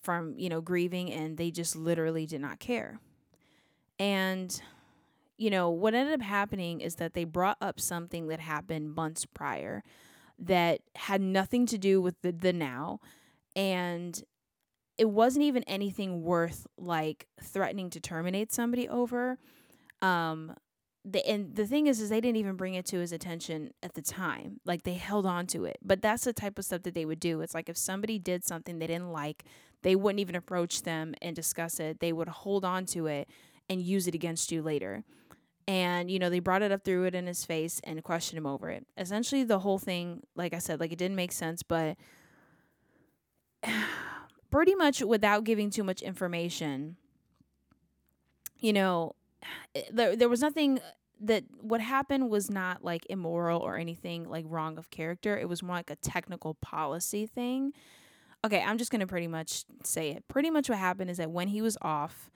from, 0.01 0.35
you 0.39 0.49
know, 0.49 0.61
grieving 0.61 1.13
and 1.13 1.37
they 1.37 1.51
just 1.51 1.77
literally 1.77 2.27
did 2.27 2.41
not 2.41 2.59
care. 2.59 2.99
And, 3.99 4.61
you 5.37 5.51
know, 5.51 5.71
what 5.71 5.95
ended 5.95 6.15
up 6.15 6.23
happening 6.23 6.81
is 6.81 6.97
that 6.97 7.15
they 7.15 7.25
brought 7.25 7.59
up 7.61 7.81
something 7.81 8.29
that 8.29 8.41
happened 8.41 8.95
months 8.95 9.27
prior 9.27 9.83
that 10.39 10.81
had 10.97 11.21
nothing 11.21 11.67
to 11.67 11.79
do 11.79 12.01
with 12.01 12.21
the, 12.23 12.33
the 12.33 12.53
now. 12.53 13.01
And 13.55 14.23
it 14.99 15.09
wasn't 15.11 15.45
even 15.45 15.63
anything 15.65 16.23
worth 16.23 16.67
like 16.77 17.27
threatening 17.43 17.91
to 17.91 18.01
terminate 18.01 18.53
somebody 18.53 18.89
over. 18.89 19.39
Um, 20.03 20.55
the 21.05 21.27
and 21.27 21.55
the 21.57 21.67
thing 21.67 21.87
is 21.87 22.01
is 22.01 22.11
they 22.11 22.21
didn't 22.21 22.37
even 22.37 22.57
bring 22.57 22.75
it 22.75 22.87
to 22.87 22.99
his 22.99 23.13
attention 23.13 23.73
at 23.83 23.95
the 23.95 24.03
time. 24.03 24.61
Like 24.65 24.85
they 24.85 24.95
held 24.95 25.27
on 25.27 25.47
to 25.49 25.65
it. 25.65 25.79
But 25.83 26.01
that's 26.01 26.25
the 26.25 26.33
type 26.33 26.59
of 26.59 26.65
stuff 26.65 26.83
that 26.85 26.95
they 26.95 27.05
would 27.05 27.21
do. 27.21 27.41
It's 27.41 27.55
like 27.55 27.69
if 27.69 27.77
somebody 27.77 28.19
did 28.19 28.45
something 28.45 28.79
they 28.79 28.87
didn't 28.87 29.13
like 29.13 29.45
they 29.83 29.97
wouldn't 29.97 30.21
even 30.21 30.37
approach 30.37 30.83
them 30.83 31.15
and 31.21 31.35
discuss 31.35 31.81
it. 31.81 31.99
They 31.99 32.13
would 32.13 32.29
hold 32.29 32.65
on 32.65 32.87
to 32.87 33.07
it 33.07 33.29
and 33.69 33.83
use 33.83 34.07
it 34.07 34.15
against 34.15 34.53
you 34.53 34.63
later. 34.63 35.03
And 35.67 36.11
you 36.11 36.19
know 36.19 36.31
they 36.31 36.41
brought 36.41 36.63
it 36.63 36.71
up 36.71 36.85
threw 36.85 37.05
it 37.05 37.15
in 37.15 37.27
his 37.27 37.45
face 37.45 37.81
and 37.83 38.03
questioned 38.05 38.39
him 38.39 38.47
over 38.47 38.71
it. 38.71 38.87
Essentially 38.97 39.43
the 39.43 39.61
whole 39.61 39.79
thing 39.79 40.23
like 40.37 40.55
i 40.55 40.59
said 40.59 40.79
like 40.79 40.93
it 40.93 40.99
didn't 40.99 41.17
make 41.17 41.33
sense 41.33 41.63
but 41.63 41.97
pretty 44.51 44.75
much 44.75 45.01
without 45.03 45.45
giving 45.45 45.71
too 45.71 45.85
much 45.85 46.03
information 46.03 46.97
you 48.59 48.73
know 48.73 49.15
there 49.91 50.17
there 50.17 50.29
was 50.29 50.41
nothing 50.41 50.81
that 51.21 51.45
what 51.61 51.81
happened 51.81 52.29
was 52.29 52.51
not 52.51 52.85
like 52.85 53.07
immoral 53.09 53.61
or 53.61 53.77
anything 53.77 54.29
like 54.29 54.45
wrong 54.49 54.77
of 54.77 54.91
character. 54.91 55.39
It 55.39 55.49
was 55.49 55.63
more 55.63 55.77
like 55.77 55.91
a 55.91 55.97
technical 55.97 56.55
policy 56.55 57.27
thing. 57.27 57.73
Okay, 58.45 58.61
I'm 58.61 58.77
just 58.77 58.91
gonna 58.91 59.07
pretty 59.07 59.29
much 59.29 59.65
say 59.85 60.11
it. 60.11 60.27
Pretty 60.27 60.51
much 60.51 60.69
what 60.69 60.79
happened 60.79 61.11
is 61.11 61.19
that 61.19 61.31
when 61.31 61.49
he 61.49 61.63
was 61.63 61.79
off, 61.81 62.31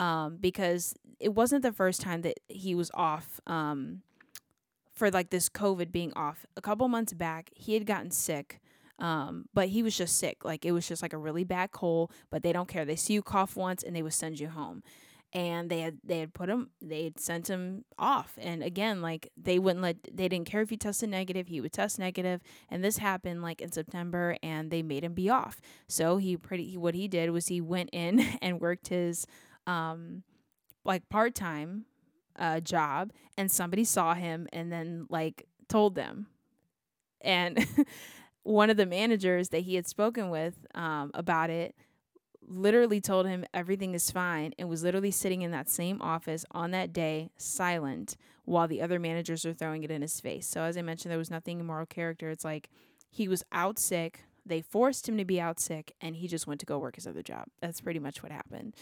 um, 0.00 0.38
because 0.40 0.94
it 1.20 1.34
wasn't 1.34 1.62
the 1.62 1.72
first 1.72 2.00
time 2.00 2.22
that 2.22 2.40
he 2.48 2.74
was 2.74 2.90
off, 2.94 3.40
um, 3.46 4.02
for 4.92 5.10
like 5.10 5.30
this 5.30 5.48
COVID 5.48 5.92
being 5.92 6.12
off. 6.14 6.44
A 6.56 6.60
couple 6.60 6.88
months 6.88 7.12
back, 7.12 7.50
he 7.54 7.74
had 7.74 7.86
gotten 7.86 8.10
sick. 8.10 8.60
Um, 8.98 9.46
but 9.52 9.68
he 9.68 9.82
was 9.82 9.96
just 9.96 10.18
sick. 10.18 10.44
Like 10.44 10.64
it 10.64 10.72
was 10.72 10.86
just 10.86 11.02
like 11.02 11.12
a 11.12 11.18
really 11.18 11.44
bad 11.44 11.72
cold, 11.72 12.12
but 12.30 12.42
they 12.42 12.52
don't 12.52 12.68
care. 12.68 12.84
They 12.84 12.94
see 12.94 13.14
you 13.14 13.22
cough 13.22 13.56
once 13.56 13.82
and 13.82 13.96
they 13.96 14.02
would 14.02 14.12
send 14.12 14.38
you 14.38 14.48
home 14.48 14.82
and 15.32 15.70
they 15.70 15.80
had 15.80 15.98
they 16.04 16.18
had 16.18 16.34
put 16.34 16.48
him 16.48 16.70
they 16.80 17.04
had 17.04 17.18
sent 17.18 17.48
him 17.48 17.84
off. 17.98 18.34
And 18.38 18.62
again 18.62 19.00
like 19.00 19.30
they 19.36 19.58
wouldn't 19.58 19.82
let 19.82 19.96
they 20.12 20.28
didn't 20.28 20.46
care 20.46 20.60
if 20.60 20.70
he 20.70 20.76
tested 20.76 21.08
negative 21.08 21.48
he 21.48 21.60
would 21.60 21.72
test 21.72 21.98
negative. 21.98 22.40
And 22.68 22.84
this 22.84 22.98
happened 22.98 23.42
like 23.42 23.60
in 23.60 23.72
september 23.72 24.36
and 24.42 24.70
they 24.70 24.82
made 24.82 25.04
him 25.04 25.14
be 25.14 25.30
off. 25.30 25.60
So 25.88 26.18
he 26.18 26.36
pretty 26.36 26.76
what 26.76 26.94
he 26.94 27.08
did 27.08 27.30
was 27.30 27.46
he 27.46 27.60
went 27.60 27.90
in 27.92 28.20
and 28.42 28.60
worked 28.60 28.88
his 28.88 29.26
um 29.66 30.22
like 30.84 31.08
part-time 31.08 31.86
uh 32.38 32.60
job 32.60 33.12
and 33.38 33.50
somebody 33.50 33.84
saw 33.84 34.14
him 34.14 34.48
and 34.52 34.70
then 34.70 35.06
like 35.08 35.46
told 35.68 35.94
them. 35.94 36.26
And 37.22 37.66
one 38.42 38.70
of 38.70 38.76
the 38.76 38.86
managers 38.86 39.50
that 39.50 39.60
he 39.60 39.76
had 39.76 39.86
spoken 39.86 40.28
with 40.28 40.66
um 40.74 41.10
about 41.14 41.48
it 41.48 41.74
literally 42.52 43.00
told 43.00 43.26
him 43.26 43.44
everything 43.54 43.94
is 43.94 44.10
fine 44.10 44.52
and 44.58 44.68
was 44.68 44.82
literally 44.82 45.10
sitting 45.10 45.42
in 45.42 45.50
that 45.52 45.68
same 45.68 46.00
office 46.02 46.44
on 46.52 46.70
that 46.72 46.92
day, 46.92 47.30
silent, 47.36 48.16
while 48.44 48.68
the 48.68 48.82
other 48.82 48.98
managers 48.98 49.44
were 49.44 49.52
throwing 49.52 49.82
it 49.82 49.90
in 49.90 50.02
his 50.02 50.20
face. 50.20 50.46
So, 50.46 50.62
as 50.62 50.76
I 50.76 50.82
mentioned, 50.82 51.10
there 51.10 51.18
was 51.18 51.30
nothing 51.30 51.64
moral 51.64 51.86
character. 51.86 52.30
It's 52.30 52.44
like 52.44 52.68
he 53.10 53.28
was 53.28 53.44
out 53.52 53.78
sick, 53.78 54.24
They 54.44 54.60
forced 54.60 55.08
him 55.08 55.16
to 55.18 55.24
be 55.24 55.40
out 55.40 55.60
sick 55.60 55.94
and 56.00 56.16
he 56.16 56.26
just 56.26 56.46
went 56.46 56.60
to 56.60 56.66
go 56.66 56.78
work 56.78 56.96
his 56.96 57.06
other 57.06 57.22
job. 57.22 57.46
That's 57.60 57.80
pretty 57.80 58.00
much 58.00 58.22
what 58.22 58.32
happened. 58.32 58.74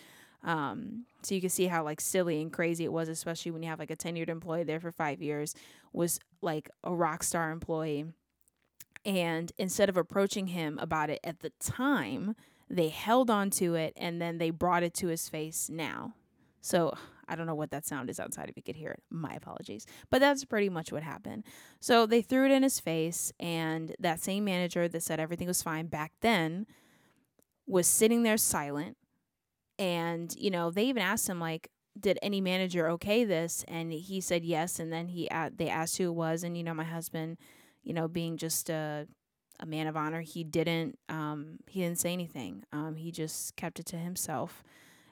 Um, 0.42 1.04
so 1.22 1.34
you 1.34 1.40
can 1.42 1.50
see 1.50 1.66
how 1.66 1.84
like 1.84 2.00
silly 2.00 2.40
and 2.40 2.52
crazy 2.52 2.84
it 2.84 2.92
was, 2.92 3.08
especially 3.08 3.52
when 3.52 3.62
you 3.62 3.68
have 3.68 3.78
like 3.78 3.90
a 3.90 3.96
tenured 3.96 4.30
employee 4.30 4.64
there 4.64 4.80
for 4.80 4.90
five 4.90 5.20
years, 5.20 5.54
was 5.92 6.18
like 6.40 6.70
a 6.82 6.94
rock 6.94 7.22
star 7.22 7.50
employee. 7.50 8.06
And 9.04 9.52
instead 9.58 9.88
of 9.88 9.96
approaching 9.96 10.48
him 10.48 10.78
about 10.78 11.10
it 11.10 11.20
at 11.24 11.40
the 11.40 11.50
time, 11.60 12.36
they 12.70 12.88
held 12.88 13.28
on 13.30 13.50
to 13.50 13.74
it 13.74 13.92
and 13.96 14.22
then 14.22 14.38
they 14.38 14.50
brought 14.50 14.84
it 14.84 14.94
to 14.94 15.08
his 15.08 15.28
face 15.28 15.68
now. 15.68 16.14
So 16.60 16.94
I 17.28 17.36
don't 17.36 17.46
know 17.46 17.54
what 17.54 17.70
that 17.70 17.86
sound 17.86 18.10
is 18.10 18.20
outside 18.20 18.48
if 18.48 18.56
you 18.56 18.62
could 18.62 18.76
hear 18.76 18.90
it. 18.92 19.02
My 19.10 19.34
apologies. 19.34 19.86
But 20.10 20.20
that's 20.20 20.44
pretty 20.44 20.68
much 20.68 20.92
what 20.92 21.02
happened. 21.02 21.44
So 21.80 22.06
they 22.06 22.22
threw 22.22 22.46
it 22.46 22.52
in 22.52 22.62
his 22.62 22.80
face, 22.80 23.32
and 23.38 23.94
that 23.98 24.20
same 24.20 24.44
manager 24.44 24.88
that 24.88 25.02
said 25.02 25.20
everything 25.20 25.48
was 25.48 25.62
fine 25.62 25.86
back 25.86 26.12
then 26.20 26.66
was 27.66 27.86
sitting 27.86 28.24
there 28.24 28.36
silent. 28.36 28.96
And, 29.78 30.34
you 30.36 30.50
know, 30.50 30.70
they 30.70 30.84
even 30.84 31.02
asked 31.02 31.28
him, 31.28 31.40
like, 31.40 31.70
did 31.98 32.18
any 32.20 32.40
manager 32.40 32.88
okay 32.90 33.24
this? 33.24 33.64
And 33.66 33.92
he 33.92 34.20
said 34.20 34.44
yes. 34.44 34.78
And 34.78 34.92
then 34.92 35.08
he 35.08 35.28
they 35.56 35.68
asked 35.68 35.98
who 35.98 36.08
it 36.08 36.14
was. 36.14 36.44
And, 36.44 36.56
you 36.56 36.64
know, 36.64 36.74
my 36.74 36.84
husband, 36.84 37.38
you 37.82 37.94
know, 37.94 38.06
being 38.08 38.36
just 38.36 38.68
a, 38.68 39.06
a 39.60 39.66
man 39.66 39.86
of 39.86 39.96
honor, 39.96 40.20
he 40.22 40.42
didn't 40.42 40.98
um, 41.08 41.58
he 41.68 41.80
didn't 41.80 41.98
say 41.98 42.12
anything. 42.12 42.64
Um, 42.72 42.96
he 42.96 43.12
just 43.12 43.56
kept 43.56 43.78
it 43.78 43.86
to 43.86 43.96
himself 43.96 44.64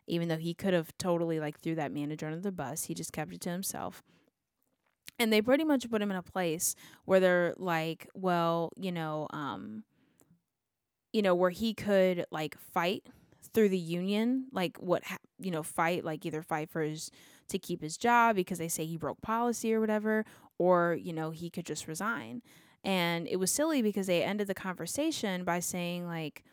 even 0.09 0.29
though 0.29 0.37
he 0.37 0.55
could 0.55 0.75
have 0.75 0.97
totally 0.99 1.39
like 1.39 1.61
threw 1.61 1.75
that 1.77 1.93
manager 1.93 2.27
under 2.27 2.41
the 2.41 2.51
bus. 2.51 2.85
He 2.85 2.95
just 2.95 3.13
kept 3.13 3.33
it 3.33 3.41
to 3.43 3.51
himself. 3.51 4.03
And 5.19 5.33
they 5.33 5.43
pretty 5.43 5.65
much 5.65 5.89
put 5.91 6.01
him 6.01 6.11
in 6.11 6.17
a 6.17 6.23
place 6.23 6.75
where 7.05 7.21
they're 7.21 7.55
like, 7.57 8.09
well, 8.15 8.71
you 8.77 8.93
know, 8.93 9.27
um, 9.31 9.85
you 11.13 11.23
know, 11.23 11.35
where 11.35 11.51
he 11.51 11.75
could 11.75 12.25
like 12.31 12.57
fight 12.73 13.07
through 13.53 13.69
the 13.69 13.79
union, 13.79 14.47
like 14.53 14.77
what, 14.79 15.05
ha- 15.05 15.19
you 15.39 15.51
know, 15.51 15.63
fight, 15.63 16.05
like 16.05 16.25
either 16.25 16.43
fight 16.43 16.71
for 16.71 16.83
his, 16.83 17.11
to 17.49 17.59
keep 17.59 17.83
his 17.83 17.97
job 17.97 18.37
because 18.37 18.59
they 18.59 18.69
say 18.69 18.85
he 18.85 18.97
broke 18.97 19.21
policy 19.23 19.75
or 19.75 19.81
whatever, 19.81 20.25
or, 20.59 20.97
you 21.01 21.13
know, 21.13 21.31
he 21.31 21.51
could 21.51 21.67
just 21.67 21.89
resign. 21.89 22.43
And 22.85 23.27
it 23.27 23.37
was 23.37 23.51
silly 23.51 23.83
because 23.83 24.07
they 24.07 24.23
ended 24.23 24.47
the 24.47 24.55
conversation 24.55 25.45
by 25.45 25.61
saying, 25.61 26.07
like, 26.07 26.45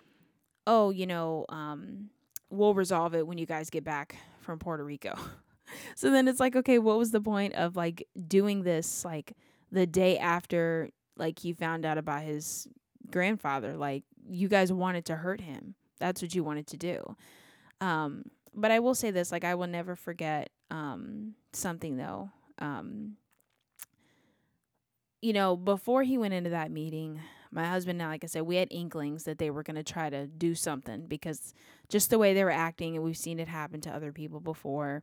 oh, 0.68 0.90
you 0.90 1.06
know, 1.06 1.46
um, 1.50 2.10
we'll 2.50 2.74
resolve 2.74 3.14
it 3.16 3.28
when 3.28 3.38
you 3.38 3.46
guys 3.46 3.70
get 3.70 3.84
back 3.84 4.16
from 4.42 4.60
Puerto 4.60 4.84
Rico. 4.84 5.16
so 5.96 6.12
then 6.12 6.28
it's 6.28 6.40
like, 6.40 6.56
okay, 6.56 6.80
what 6.80 6.98
was 6.98 7.12
the 7.12 7.22
point 7.22 7.54
of 7.56 7.76
like 7.76 8.08
doing 8.28 8.64
this 8.64 9.06
like 9.06 9.34
the 9.72 9.86
day 9.86 10.18
after 10.18 10.90
like 11.18 11.40
he 11.40 11.54
found 11.54 11.86
out 11.86 11.98
about 11.98 12.24
his 12.24 12.68
grandfather? 13.12 13.76
Like 13.76 14.04
you 14.28 14.48
guys 14.48 14.72
wanted 14.72 15.06
to 15.06 15.16
hurt 15.16 15.42
him. 15.42 15.76
That's 16.00 16.22
what 16.22 16.36
you 16.36 16.44
wanted 16.44 16.68
to 16.68 16.78
do. 16.78 17.16
Um, 17.82 18.26
but 18.54 18.72
I 18.72 18.80
will 18.80 18.96
say 18.96 19.12
this, 19.12 19.32
like 19.32 19.44
I 19.44 19.56
will 19.56 19.68
never 19.68 19.96
forget 19.96 20.50
um 20.72 21.36
something 21.54 21.98
though. 21.98 22.30
Um 22.60 23.18
you 25.26 25.34
know, 25.34 25.56
before 25.56 26.04
he 26.04 26.20
went 26.20 26.36
into 26.36 26.52
that 26.52 26.70
meeting, 26.70 27.20
my 27.50 27.66
husband 27.66 27.98
now, 27.98 28.10
like 28.10 28.24
I 28.24 28.28
said, 28.28 28.44
we 28.44 28.58
had 28.58 28.68
inklings 28.70 29.24
that 29.24 29.40
they 29.40 29.50
were 29.50 29.64
going 29.64 29.76
to 29.76 29.84
try 29.84 30.08
to 30.08 30.28
do 30.28 30.54
something 30.54 31.08
because 31.08 31.56
just 31.90 32.12
the 32.12 32.20
way 32.20 32.36
they 32.36 32.44
were 32.44 32.52
acting, 32.52 32.96
and 32.96 33.04
we've 33.04 33.18
seen 33.18 33.40
it 33.40 33.48
happen 33.48 33.82
to 33.82 33.90
other 33.90 34.12
people 34.12 34.40
before. 34.40 35.02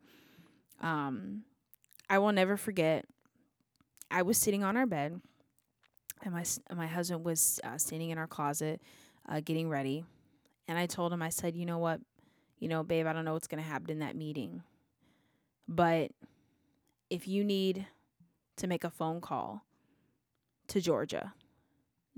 Um, 0.81 1.43
I 2.09 2.19
will 2.19 2.31
never 2.31 2.57
forget. 2.57 3.05
I 4.13 4.23
was 4.23 4.39
sitting 4.39 4.63
on 4.63 4.77
our 4.77 4.87
bed, 4.87 5.21
and 6.23 6.33
my 6.33 6.45
my 6.73 6.87
husband 6.87 7.25
was 7.25 7.59
uh, 7.65 7.77
standing 7.77 8.11
in 8.11 8.19
our 8.19 8.29
closet, 8.29 8.81
uh, 9.29 9.41
getting 9.41 9.69
ready, 9.69 10.05
and 10.69 10.79
I 10.79 10.87
told 10.87 11.13
him, 11.13 11.21
I 11.21 11.31
said, 11.31 11.57
you 11.57 11.67
know 11.67 11.79
what, 11.79 12.01
you 12.61 12.69
know, 12.69 12.85
babe, 12.85 13.09
I 13.09 13.13
don't 13.13 13.25
know 13.25 13.33
what's 13.33 13.49
going 13.49 13.63
to 13.63 13.69
happen 13.69 13.91
in 13.91 13.99
that 13.99 14.15
meeting, 14.15 14.63
but 15.67 16.13
if 17.11 17.27
you 17.27 17.43
need 17.43 17.89
to 18.59 18.69
make 18.69 18.85
a 18.85 18.91
phone 18.91 19.21
call 19.21 19.65
to 20.73 20.81
Georgia 20.81 21.35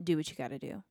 do 0.03 0.17
what 0.17 0.29
you 0.29 0.37
got 0.37 0.49
to 0.49 0.59
do. 0.59 0.83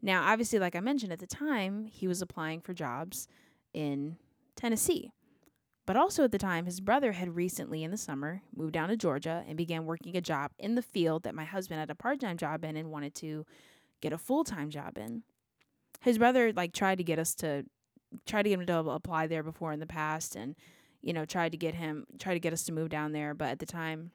Now, 0.00 0.24
obviously, 0.24 0.58
like 0.58 0.74
I 0.74 0.80
mentioned 0.80 1.12
at 1.12 1.18
the 1.18 1.26
time, 1.26 1.86
he 1.86 2.08
was 2.08 2.22
applying 2.22 2.60
for 2.60 2.72
jobs 2.72 3.28
in 3.72 4.16
Tennessee. 4.56 5.12
But 5.86 5.96
also 5.96 6.24
at 6.24 6.32
the 6.32 6.38
time, 6.38 6.64
his 6.64 6.80
brother 6.80 7.12
had 7.12 7.36
recently 7.36 7.84
in 7.84 7.90
the 7.90 7.98
summer 7.98 8.42
moved 8.56 8.72
down 8.72 8.88
to 8.88 8.96
Georgia 8.96 9.44
and 9.46 9.58
began 9.58 9.84
working 9.84 10.16
a 10.16 10.22
job 10.22 10.52
in 10.58 10.74
the 10.74 10.82
field 10.82 11.24
that 11.24 11.34
my 11.34 11.44
husband 11.44 11.80
had 11.80 11.90
a 11.90 11.94
part 11.94 12.20
time 12.20 12.38
job 12.38 12.64
in 12.64 12.76
and 12.76 12.90
wanted 12.90 13.14
to 13.16 13.44
get 14.00 14.14
a 14.14 14.18
full 14.18 14.44
time 14.44 14.70
job 14.70 14.96
in. 14.96 15.22
His 16.00 16.16
brother 16.16 16.52
like 16.54 16.72
tried 16.72 16.98
to 16.98 17.04
get 17.04 17.18
us 17.18 17.34
to 17.36 17.66
try 18.26 18.42
to 18.42 18.48
get 18.48 18.58
him 18.58 18.66
to 18.66 18.78
apply 18.90 19.26
there 19.26 19.42
before 19.42 19.72
in 19.72 19.80
the 19.80 19.86
past 19.86 20.36
and 20.36 20.54
you 21.02 21.12
know 21.12 21.26
tried 21.26 21.52
to 21.52 21.58
get 21.58 21.74
him 21.74 22.06
try 22.18 22.32
to 22.32 22.40
get 22.40 22.52
us 22.52 22.62
to 22.62 22.72
move 22.72 22.88
down 22.88 23.12
there 23.12 23.34
but 23.34 23.48
at 23.48 23.58
the 23.58 23.66
time 23.66 24.12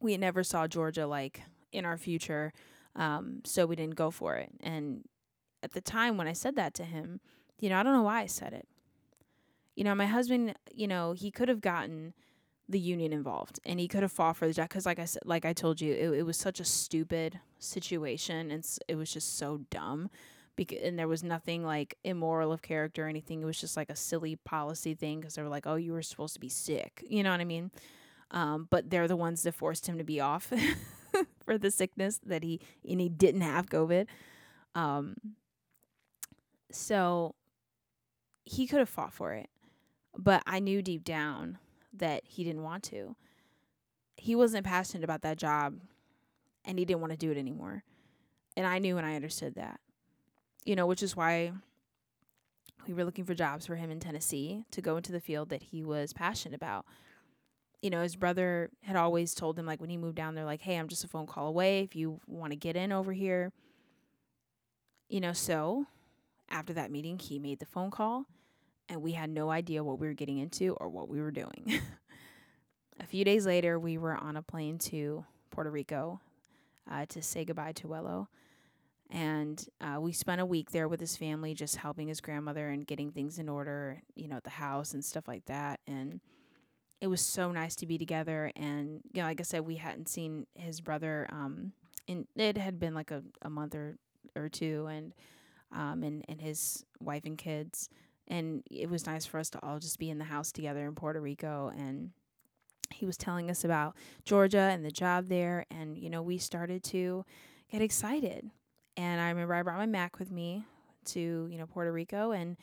we 0.00 0.16
never 0.16 0.42
saw 0.42 0.66
Georgia 0.66 1.06
like 1.06 1.42
in 1.72 1.84
our 1.84 1.96
future. 1.96 2.52
Um, 2.96 3.42
so 3.44 3.66
we 3.66 3.76
didn't 3.76 3.94
go 3.94 4.10
for 4.10 4.36
it. 4.36 4.50
And 4.60 5.04
at 5.62 5.72
the 5.72 5.80
time 5.80 6.16
when 6.16 6.26
I 6.26 6.32
said 6.32 6.56
that 6.56 6.74
to 6.74 6.84
him, 6.84 7.20
you 7.58 7.68
know, 7.68 7.78
I 7.78 7.82
don't 7.82 7.92
know 7.92 8.02
why 8.02 8.20
I 8.20 8.26
said 8.26 8.52
it. 8.52 8.66
You 9.76 9.84
know, 9.84 9.94
my 9.94 10.06
husband, 10.06 10.54
you 10.74 10.88
know, 10.88 11.12
he 11.12 11.30
could 11.30 11.48
have 11.48 11.60
gotten 11.60 12.14
the 12.70 12.78
union 12.78 13.12
involved 13.12 13.58
and 13.64 13.80
he 13.80 13.88
could 13.88 14.02
have 14.02 14.12
fought 14.12 14.36
for 14.36 14.46
the 14.46 14.54
job 14.54 14.68
because 14.68 14.86
like 14.86 15.00
i 15.00 15.04
said 15.04 15.22
like 15.24 15.44
i 15.44 15.52
told 15.52 15.80
you 15.80 15.92
it, 15.92 16.20
it 16.20 16.22
was 16.22 16.36
such 16.36 16.60
a 16.60 16.64
stupid 16.64 17.40
situation 17.58 18.50
and 18.52 18.64
it 18.86 18.94
was 18.94 19.12
just 19.12 19.36
so 19.36 19.60
dumb 19.70 20.08
because 20.54 20.78
and 20.82 20.96
there 20.96 21.08
was 21.08 21.24
nothing 21.24 21.64
like 21.64 21.96
immoral 22.04 22.52
of 22.52 22.62
character 22.62 23.06
or 23.06 23.08
anything 23.08 23.42
it 23.42 23.44
was 23.44 23.60
just 23.60 23.76
like 23.76 23.90
a 23.90 23.96
silly 23.96 24.36
policy 24.36 24.94
thing 24.94 25.18
because 25.18 25.34
they 25.34 25.42
were 25.42 25.48
like 25.48 25.66
oh 25.66 25.74
you 25.74 25.92
were 25.92 26.02
supposed 26.02 26.34
to 26.34 26.40
be 26.40 26.48
sick 26.48 27.04
you 27.08 27.24
know 27.24 27.30
what 27.32 27.40
i 27.40 27.44
mean 27.44 27.72
um, 28.30 28.68
but 28.70 28.90
they're 28.90 29.08
the 29.08 29.16
ones 29.16 29.42
that 29.42 29.54
forced 29.54 29.86
him 29.86 29.98
to 29.98 30.04
be 30.04 30.20
off 30.20 30.52
for 31.44 31.58
the 31.58 31.70
sickness 31.70 32.20
that 32.24 32.42
he 32.42 32.60
and 32.88 33.00
he 33.00 33.08
didn't 33.08 33.40
have 33.40 33.66
COVID. 33.66 34.06
Um, 34.74 35.16
so 36.70 37.34
he 38.44 38.66
could 38.66 38.78
have 38.78 38.88
fought 38.88 39.12
for 39.12 39.32
it, 39.32 39.48
but 40.16 40.42
I 40.46 40.60
knew 40.60 40.82
deep 40.82 41.04
down 41.04 41.58
that 41.92 42.22
he 42.24 42.44
didn't 42.44 42.62
want 42.62 42.84
to. 42.84 43.16
He 44.16 44.34
wasn't 44.34 44.66
passionate 44.66 45.04
about 45.04 45.22
that 45.22 45.38
job, 45.38 45.80
and 46.64 46.78
he 46.78 46.84
didn't 46.84 47.00
want 47.00 47.12
to 47.12 47.16
do 47.16 47.30
it 47.30 47.38
anymore. 47.38 47.82
And 48.56 48.66
I 48.66 48.78
knew 48.78 48.98
and 48.98 49.06
I 49.06 49.16
understood 49.16 49.54
that, 49.54 49.80
you 50.64 50.76
know, 50.76 50.86
which 50.86 51.02
is 51.02 51.16
why 51.16 51.52
we 52.86 52.94
were 52.94 53.04
looking 53.04 53.24
for 53.24 53.34
jobs 53.34 53.66
for 53.66 53.76
him 53.76 53.90
in 53.90 54.00
Tennessee 54.00 54.64
to 54.70 54.80
go 54.80 54.96
into 54.96 55.12
the 55.12 55.20
field 55.20 55.48
that 55.50 55.62
he 55.64 55.82
was 55.82 56.12
passionate 56.12 56.54
about 56.54 56.84
you 57.82 57.90
know, 57.90 58.02
his 58.02 58.16
brother 58.16 58.70
had 58.82 58.96
always 58.96 59.34
told 59.34 59.58
him, 59.58 59.66
like, 59.66 59.80
when 59.80 59.90
he 59.90 59.96
moved 59.96 60.16
down 60.16 60.34
there, 60.34 60.44
like, 60.44 60.60
hey, 60.60 60.76
I'm 60.76 60.88
just 60.88 61.04
a 61.04 61.08
phone 61.08 61.26
call 61.26 61.46
away 61.46 61.80
if 61.80 61.96
you 61.96 62.20
want 62.26 62.52
to 62.52 62.56
get 62.56 62.76
in 62.76 62.92
over 62.92 63.12
here. 63.12 63.52
You 65.08 65.20
know, 65.20 65.32
so 65.32 65.86
after 66.48 66.72
that 66.74 66.90
meeting, 66.90 67.18
he 67.18 67.38
made 67.38 67.58
the 67.58 67.66
phone 67.66 67.90
call, 67.90 68.26
and 68.88 69.02
we 69.02 69.12
had 69.12 69.30
no 69.30 69.50
idea 69.50 69.82
what 69.82 69.98
we 69.98 70.06
were 70.06 70.14
getting 70.14 70.38
into 70.38 70.74
or 70.74 70.88
what 70.88 71.08
we 71.08 71.20
were 71.20 71.30
doing. 71.30 71.80
a 73.00 73.06
few 73.06 73.24
days 73.24 73.46
later, 73.46 73.78
we 73.78 73.98
were 73.98 74.14
on 74.14 74.36
a 74.36 74.42
plane 74.42 74.78
to 74.78 75.24
Puerto 75.50 75.70
Rico 75.70 76.20
uh, 76.90 77.06
to 77.06 77.22
say 77.22 77.44
goodbye 77.44 77.72
to 77.72 77.88
Wello. 77.88 78.26
And 79.10 79.66
uh, 79.80 80.00
we 80.00 80.12
spent 80.12 80.40
a 80.40 80.46
week 80.46 80.70
there 80.70 80.86
with 80.86 81.00
his 81.00 81.16
family, 81.16 81.54
just 81.54 81.76
helping 81.76 82.08
his 82.08 82.20
grandmother 82.20 82.68
and 82.68 82.86
getting 82.86 83.10
things 83.10 83.38
in 83.38 83.48
order, 83.48 84.02
you 84.14 84.28
know, 84.28 84.36
at 84.36 84.44
the 84.44 84.50
house 84.50 84.94
and 84.94 85.04
stuff 85.04 85.26
like 85.26 85.46
that. 85.46 85.80
And 85.86 86.20
it 87.00 87.06
was 87.06 87.20
so 87.20 87.50
nice 87.50 87.74
to 87.76 87.86
be 87.86 87.98
together 87.98 88.52
and 88.56 89.00
you 89.12 89.20
know 89.20 89.28
like 89.28 89.40
i 89.40 89.42
said 89.42 89.62
we 89.62 89.76
hadn't 89.76 90.08
seen 90.08 90.46
his 90.54 90.80
brother 90.80 91.26
um 91.32 91.72
and 92.08 92.26
it 92.36 92.58
had 92.58 92.78
been 92.78 92.94
like 92.94 93.10
a, 93.10 93.22
a 93.42 93.50
month 93.50 93.74
or, 93.74 93.96
or 94.34 94.48
two 94.48 94.86
and 94.90 95.14
um 95.72 96.02
and, 96.02 96.24
and 96.28 96.40
his 96.40 96.84
wife 97.00 97.24
and 97.24 97.38
kids 97.38 97.88
and 98.28 98.62
it 98.70 98.88
was 98.88 99.06
nice 99.06 99.26
for 99.26 99.38
us 99.38 99.50
to 99.50 99.58
all 99.62 99.78
just 99.78 99.98
be 99.98 100.10
in 100.10 100.18
the 100.18 100.24
house 100.24 100.52
together 100.52 100.86
in 100.86 100.94
puerto 100.94 101.20
rico 101.20 101.72
and 101.76 102.10
he 102.92 103.06
was 103.06 103.16
telling 103.16 103.50
us 103.50 103.64
about 103.64 103.96
georgia 104.24 104.58
and 104.58 104.84
the 104.84 104.90
job 104.90 105.26
there 105.26 105.64
and 105.70 105.96
you 105.96 106.10
know 106.10 106.22
we 106.22 106.38
started 106.38 106.82
to 106.82 107.24
get 107.70 107.82
excited. 107.82 108.50
And 108.96 109.20
i 109.20 109.28
remember 109.30 109.54
i 109.54 109.62
brought 109.62 109.78
my 109.78 109.86
mac 109.86 110.18
with 110.18 110.30
me 110.30 110.64
to 111.06 111.48
you 111.50 111.56
know 111.56 111.66
puerto 111.66 111.92
rico 111.92 112.32
and 112.32 112.56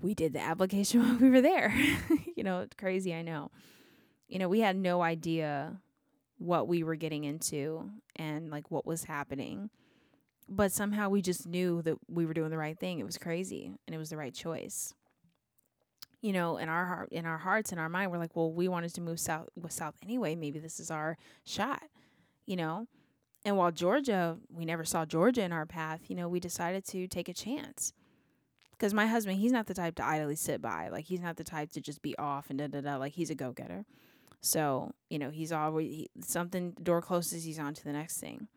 we 0.00 0.14
did 0.14 0.32
the 0.32 0.40
application 0.40 1.02
while 1.02 1.16
we 1.16 1.30
were 1.30 1.40
there. 1.40 1.74
you 2.36 2.44
know, 2.44 2.60
it's 2.60 2.76
crazy, 2.76 3.14
I 3.14 3.22
know. 3.22 3.50
You 4.28 4.38
know, 4.38 4.48
we 4.48 4.60
had 4.60 4.76
no 4.76 5.02
idea 5.02 5.80
what 6.38 6.68
we 6.68 6.82
were 6.82 6.94
getting 6.94 7.24
into 7.24 7.90
and 8.16 8.50
like 8.50 8.70
what 8.70 8.86
was 8.86 9.04
happening. 9.04 9.70
But 10.48 10.72
somehow 10.72 11.08
we 11.08 11.22
just 11.22 11.46
knew 11.46 11.82
that 11.82 11.96
we 12.08 12.26
were 12.26 12.34
doing 12.34 12.50
the 12.50 12.58
right 12.58 12.78
thing. 12.78 12.98
It 12.98 13.06
was 13.06 13.18
crazy 13.18 13.72
and 13.86 13.94
it 13.94 13.98
was 13.98 14.10
the 14.10 14.16
right 14.16 14.34
choice. 14.34 14.94
You 16.22 16.32
know, 16.32 16.58
in 16.58 16.68
our 16.68 16.86
heart 16.86 17.08
in 17.12 17.24
our 17.24 17.38
hearts 17.38 17.72
and 17.72 17.80
our 17.80 17.88
mind, 17.88 18.10
we're 18.10 18.18
like, 18.18 18.36
well, 18.36 18.52
we 18.52 18.68
wanted 18.68 18.94
to 18.94 19.00
move 19.00 19.18
south 19.18 19.48
with 19.56 19.72
south 19.72 19.94
anyway. 20.02 20.34
Maybe 20.34 20.58
this 20.58 20.78
is 20.78 20.90
our 20.90 21.16
shot, 21.44 21.82
you 22.46 22.56
know? 22.56 22.86
and 23.44 23.56
while 23.56 23.70
Georgia, 23.70 24.36
we 24.52 24.64
never 24.64 24.84
saw 24.84 25.04
Georgia 25.04 25.42
in 25.42 25.52
our 25.52 25.66
path, 25.66 26.00
you 26.08 26.16
know, 26.16 26.28
we 26.28 26.40
decided 26.40 26.84
to 26.86 27.06
take 27.08 27.28
a 27.28 27.34
chance. 27.34 27.92
Because 28.80 28.94
my 28.94 29.06
husband, 29.06 29.38
he's 29.38 29.52
not 29.52 29.66
the 29.66 29.74
type 29.74 29.96
to 29.96 30.04
idly 30.06 30.36
sit 30.36 30.62
by. 30.62 30.88
Like, 30.88 31.04
he's 31.04 31.20
not 31.20 31.36
the 31.36 31.44
type 31.44 31.70
to 31.72 31.82
just 31.82 32.00
be 32.00 32.16
off 32.16 32.48
and 32.48 32.58
da 32.58 32.66
da 32.66 32.80
da. 32.80 32.96
Like, 32.96 33.12
he's 33.12 33.28
a 33.28 33.34
go 33.34 33.52
getter. 33.52 33.84
So, 34.40 34.92
you 35.10 35.18
know, 35.18 35.28
he's 35.28 35.52
always, 35.52 35.94
he, 35.94 36.10
something, 36.22 36.70
door 36.82 37.02
closes, 37.02 37.44
he's 37.44 37.58
on 37.58 37.74
to 37.74 37.84
the 37.84 37.92
next 37.92 38.20
thing. 38.20 38.48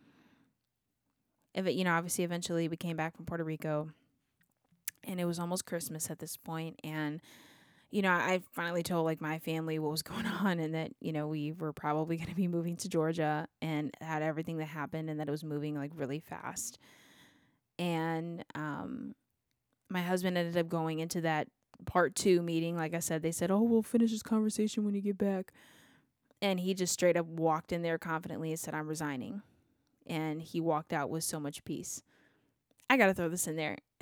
If 1.53 1.67
it, 1.67 1.73
you 1.73 1.83
know, 1.83 1.91
obviously, 1.91 2.23
eventually 2.23 2.69
we 2.69 2.77
came 2.77 2.95
back 2.95 3.17
from 3.17 3.25
Puerto 3.25 3.43
Rico 3.43 3.89
and 5.03 5.19
it 5.19 5.25
was 5.25 5.39
almost 5.39 5.65
Christmas 5.65 6.09
at 6.09 6.19
this 6.19 6.37
point, 6.37 6.79
and 6.85 7.19
you 7.91 8.01
know, 8.01 8.09
I 8.09 8.41
finally 8.53 8.81
told 8.81 9.05
like 9.05 9.21
my 9.21 9.39
family 9.39 9.77
what 9.77 9.91
was 9.91 10.01
going 10.03 10.25
on 10.25 10.57
and 10.59 10.73
that, 10.73 10.91
you 11.01 11.11
know, 11.11 11.27
we 11.27 11.51
were 11.51 11.73
probably 11.73 12.15
going 12.15 12.29
to 12.29 12.35
be 12.35 12.47
moving 12.47 12.77
to 12.77 12.89
Georgia 12.89 13.47
and 13.61 13.95
had 13.99 14.23
everything 14.23 14.57
that 14.57 14.65
happened 14.65 15.09
and 15.09 15.19
that 15.19 15.27
it 15.27 15.31
was 15.31 15.43
moving 15.43 15.75
like 15.75 15.91
really 15.93 16.19
fast. 16.19 16.79
And 17.77 18.43
um 18.55 19.13
my 19.89 20.01
husband 20.01 20.37
ended 20.37 20.57
up 20.57 20.69
going 20.69 20.99
into 20.99 21.21
that 21.21 21.47
part 21.85 22.15
2 22.15 22.41
meeting 22.41 22.75
like 22.75 22.93
I 22.93 22.99
said 22.99 23.21
they 23.21 23.31
said, 23.31 23.51
"Oh, 23.51 23.61
we'll 23.61 23.83
finish 23.83 24.11
this 24.11 24.23
conversation 24.23 24.83
when 24.83 24.95
you 24.95 25.01
get 25.01 25.17
back." 25.17 25.51
And 26.41 26.59
he 26.59 26.73
just 26.73 26.93
straight 26.93 27.15
up 27.17 27.25
walked 27.25 27.71
in 27.71 27.81
there 27.81 27.97
confidently 27.97 28.51
and 28.51 28.59
said, 28.59 28.73
"I'm 28.73 28.87
resigning." 28.87 29.41
And 30.07 30.41
he 30.41 30.59
walked 30.59 30.91
out 30.91 31.09
with 31.09 31.23
so 31.23 31.39
much 31.39 31.63
peace. 31.63 32.03
I 32.89 32.97
got 32.97 33.07
to 33.07 33.13
throw 33.13 33.29
this 33.29 33.47
in 33.47 33.55
there 33.55 33.77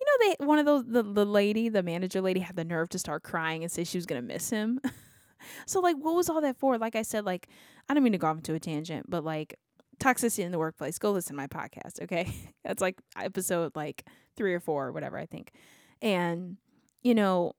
you 0.00 0.06
know 0.06 0.26
they 0.38 0.44
one 0.44 0.58
of 0.58 0.66
those 0.66 0.84
the, 0.86 1.02
the 1.02 1.24
lady 1.24 1.68
the 1.68 1.82
manager 1.82 2.20
lady 2.20 2.40
had 2.40 2.56
the 2.56 2.64
nerve 2.64 2.88
to 2.90 2.98
start 2.98 3.22
crying 3.22 3.62
and 3.62 3.72
say 3.72 3.84
she 3.84 3.98
was 3.98 4.06
gonna 4.06 4.22
miss 4.22 4.50
him 4.50 4.80
so 5.66 5.80
like 5.80 5.96
what 5.96 6.14
was 6.14 6.28
all 6.28 6.40
that 6.40 6.56
for 6.56 6.78
like 6.78 6.96
i 6.96 7.02
said 7.02 7.24
like 7.24 7.48
i 7.88 7.94
don't 7.94 8.02
mean 8.02 8.12
to 8.12 8.18
go 8.18 8.26
off 8.26 8.36
into 8.36 8.54
a 8.54 8.60
tangent 8.60 9.08
but 9.08 9.24
like 9.24 9.58
toxicity 9.98 10.44
in 10.44 10.52
the 10.52 10.58
workplace 10.58 10.98
go 10.98 11.10
listen 11.10 11.34
to 11.34 11.42
my 11.42 11.46
podcast 11.46 12.00
okay? 12.02 12.32
That's 12.64 12.80
like 12.80 12.96
episode 13.16 13.74
like 13.74 14.04
three 14.36 14.54
or 14.54 14.60
four 14.60 14.86
or 14.86 14.92
whatever 14.92 15.18
i 15.18 15.26
think. 15.26 15.52
And 16.02 16.56
you 17.02 17.14
know 17.14 17.52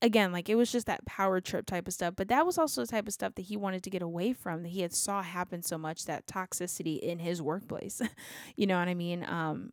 again 0.00 0.32
like 0.32 0.48
it 0.48 0.54
was 0.54 0.70
just 0.70 0.86
that 0.86 1.04
power 1.06 1.40
trip 1.40 1.66
type 1.66 1.88
of 1.88 1.94
stuff 1.94 2.14
but 2.16 2.28
that 2.28 2.46
was 2.46 2.56
also 2.56 2.82
the 2.82 2.86
type 2.86 3.08
of 3.08 3.12
stuff 3.12 3.34
that 3.34 3.42
he 3.42 3.56
wanted 3.56 3.82
to 3.82 3.90
get 3.90 4.02
away 4.02 4.32
from 4.32 4.62
that 4.62 4.68
he 4.68 4.82
had 4.82 4.92
saw 4.92 5.22
happen 5.22 5.62
so 5.62 5.76
much 5.76 6.04
that 6.04 6.26
toxicity 6.26 7.00
in 7.00 7.18
his 7.18 7.42
workplace. 7.42 8.00
You 8.56 8.66
know 8.66 8.78
what 8.78 8.88
i 8.88 8.94
mean? 8.94 9.24
Um 9.24 9.72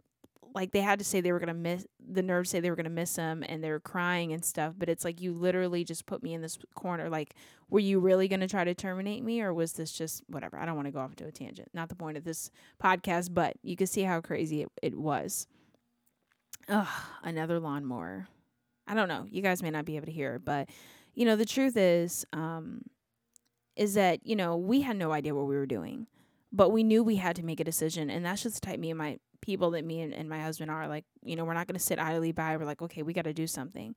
like 0.56 0.72
they 0.72 0.82
had 0.82 0.98
to 0.98 1.06
say 1.06 1.20
they 1.22 1.34
were 1.34 1.40
gonna 1.40 1.54
miss 1.54 1.86
the 2.00 2.24
nerves 2.24 2.50
say 2.50 2.60
they 2.60 2.70
were 2.70 2.76
gonna 2.76 2.90
miss 2.90 3.16
him 3.18 3.44
and 3.48 3.64
they 3.64 3.70
were 3.70 3.80
crying 3.80 4.32
and 4.34 4.44
stuff 4.44 4.74
but 4.78 4.90
it's 4.90 5.04
like 5.04 5.22
you 5.22 5.34
literally 5.34 5.84
just 5.84 6.06
put 6.06 6.24
me 6.24 6.34
in 6.34 6.42
this 6.42 6.58
corner 6.74 7.10
like 7.10 7.36
were 7.70 7.80
you 7.80 8.00
really 8.00 8.28
gonna 8.28 8.48
try 8.48 8.64
to 8.64 8.74
terminate 8.74 9.24
me 9.24 9.42
or 9.42 9.54
was 9.54 9.74
this 9.74 9.92
just 9.92 10.24
whatever 10.28 10.58
i 10.58 10.66
don't 10.66 10.76
want 10.76 10.88
to 10.88 10.92
go 10.92 11.00
off 11.00 11.12
into 11.12 11.28
a 11.28 11.32
tangent 11.32 11.70
not 11.74 11.90
the 11.90 11.96
point 11.96 12.18
of 12.18 12.24
this 12.24 12.50
podcast 12.82 13.34
but 13.34 13.56
you 13.62 13.76
can 13.76 13.86
see 13.86 14.04
how 14.04 14.22
crazy 14.22 14.62
it, 14.64 14.70
it 14.82 14.96
was. 14.98 15.48
Ugh, 16.68 16.88
another 17.22 17.60
lawnmower. 17.60 18.28
I 18.88 18.96
don't 18.96 19.10
know 19.10 19.28
you 19.30 19.42
guys 19.42 19.62
may 19.62 19.70
not 19.70 19.86
be 19.86 19.98
able 19.98 20.08
to 20.08 20.12
hear 20.12 20.40
but 20.40 20.70
you 21.14 21.26
know 21.26 21.36
the 21.36 21.46
truth 21.46 21.76
is 21.76 22.26
um 22.34 22.82
is 23.76 23.96
that 23.96 24.26
you 24.26 24.36
know 24.36 24.56
we 24.56 24.82
had 24.82 24.96
no 24.96 25.12
idea 25.12 25.36
what 25.36 25.48
we 25.48 25.56
were 25.56 25.66
doing 25.66 26.08
but 26.52 26.70
we 26.70 26.84
knew 26.84 27.04
we 27.04 27.18
had 27.18 27.36
to 27.36 27.44
make 27.44 27.60
a 27.60 27.64
decision 27.64 28.10
and 28.10 28.26
that's 28.26 28.44
just 28.44 28.62
the 28.62 28.66
type 28.66 28.80
me 28.80 28.90
and 28.90 28.98
my 28.98 29.18
people 29.46 29.72
that 29.72 29.86
me 29.86 30.02
and, 30.02 30.14
and 30.14 30.28
my 30.28 30.42
husband 30.42 30.72
are 30.72 30.88
like 30.88 31.06
you 31.24 31.36
know 31.36 31.46
we're 31.46 31.54
not 31.54 31.68
going 31.68 31.78
to 31.78 31.84
sit 31.84 32.00
idly 32.00 32.32
by 32.32 32.58
we're 32.58 32.66
like 32.66 32.82
okay 32.82 33.04
we 33.04 33.14
got 33.14 33.24
to 33.24 33.34
do 33.34 33.48
something. 33.48 33.96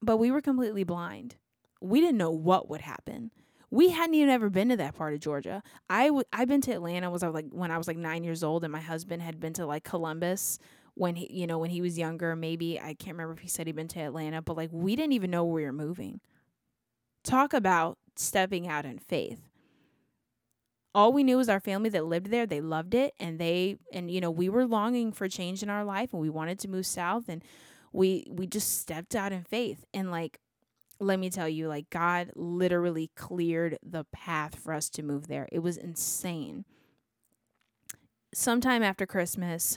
But 0.00 0.16
we 0.16 0.30
were 0.30 0.40
completely 0.40 0.84
blind. 0.84 1.36
We 1.80 2.00
didn't 2.00 2.18
know 2.18 2.30
what 2.30 2.68
would 2.68 2.80
happen. 2.80 3.30
We 3.70 3.90
hadn't 3.90 4.14
even 4.14 4.28
ever 4.28 4.50
been 4.50 4.68
to 4.68 4.76
that 4.76 4.96
part 4.96 5.14
of 5.14 5.20
Georgia. 5.20 5.62
I 5.88 6.06
w- 6.06 6.24
I've 6.32 6.48
been 6.48 6.60
to 6.62 6.72
Atlanta 6.72 7.10
was 7.10 7.22
I 7.22 7.28
like 7.28 7.46
when 7.50 7.70
I 7.70 7.78
was 7.78 7.88
like 7.88 7.96
9 7.96 8.24
years 8.24 8.42
old 8.42 8.64
and 8.64 8.72
my 8.72 8.80
husband 8.80 9.22
had 9.22 9.40
been 9.40 9.52
to 9.54 9.66
like 9.66 9.84
Columbus 9.84 10.58
when 10.94 11.16
he 11.16 11.28
you 11.32 11.46
know 11.46 11.58
when 11.58 11.70
he 11.70 11.80
was 11.80 11.98
younger. 11.98 12.36
Maybe 12.36 12.80
I 12.80 12.94
can't 12.94 13.16
remember 13.16 13.32
if 13.32 13.40
he 13.40 13.48
said 13.48 13.66
he'd 13.66 13.76
been 13.76 13.88
to 13.88 14.00
Atlanta 14.00 14.42
but 14.42 14.56
like 14.56 14.70
we 14.72 14.96
didn't 14.96 15.12
even 15.12 15.30
know 15.30 15.44
where 15.44 15.54
we 15.54 15.64
were 15.64 15.72
moving. 15.72 16.20
Talk 17.24 17.52
about 17.52 17.98
stepping 18.16 18.68
out 18.68 18.84
in 18.84 18.98
faith 18.98 19.51
all 20.94 21.12
we 21.12 21.22
knew 21.22 21.36
was 21.36 21.48
our 21.48 21.60
family 21.60 21.90
that 21.90 22.04
lived 22.04 22.26
there 22.26 22.46
they 22.46 22.60
loved 22.60 22.94
it 22.94 23.14
and 23.18 23.38
they 23.38 23.76
and 23.92 24.10
you 24.10 24.20
know 24.20 24.30
we 24.30 24.48
were 24.48 24.66
longing 24.66 25.12
for 25.12 25.28
change 25.28 25.62
in 25.62 25.70
our 25.70 25.84
life 25.84 26.12
and 26.12 26.20
we 26.20 26.30
wanted 26.30 26.58
to 26.58 26.68
move 26.68 26.86
south 26.86 27.28
and 27.28 27.42
we 27.92 28.26
we 28.30 28.46
just 28.46 28.80
stepped 28.80 29.14
out 29.14 29.32
in 29.32 29.42
faith 29.42 29.84
and 29.92 30.10
like 30.10 30.38
let 31.00 31.18
me 31.18 31.30
tell 31.30 31.48
you 31.48 31.68
like 31.68 31.88
god 31.90 32.30
literally 32.34 33.10
cleared 33.16 33.78
the 33.82 34.04
path 34.12 34.56
for 34.56 34.72
us 34.72 34.88
to 34.88 35.02
move 35.02 35.26
there. 35.26 35.48
It 35.50 35.58
was 35.58 35.76
insane. 35.76 36.64
Sometime 38.34 38.82
after 38.82 39.04
christmas 39.06 39.76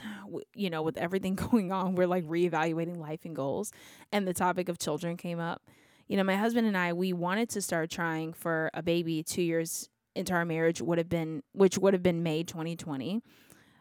you 0.54 0.70
know 0.70 0.82
with 0.82 0.96
everything 0.96 1.34
going 1.50 1.72
on 1.72 1.94
we're 1.94 2.06
like 2.06 2.24
reevaluating 2.24 2.96
life 2.96 3.24
and 3.24 3.36
goals 3.36 3.72
and 4.12 4.26
the 4.26 4.34
topic 4.34 4.68
of 4.68 4.78
children 4.78 5.16
came 5.16 5.40
up. 5.40 5.62
You 6.08 6.16
know 6.16 6.24
my 6.24 6.36
husband 6.36 6.66
and 6.66 6.76
i 6.76 6.92
we 6.92 7.12
wanted 7.12 7.48
to 7.50 7.60
start 7.60 7.90
trying 7.90 8.32
for 8.32 8.70
a 8.72 8.82
baby 8.82 9.22
two 9.22 9.42
years 9.42 9.88
into 10.16 10.32
our 10.32 10.44
marriage 10.44 10.80
would 10.80 10.98
have 10.98 11.08
been 11.08 11.42
which 11.52 11.78
would 11.78 11.94
have 11.94 12.02
been 12.02 12.22
May 12.22 12.42
2020. 12.42 13.22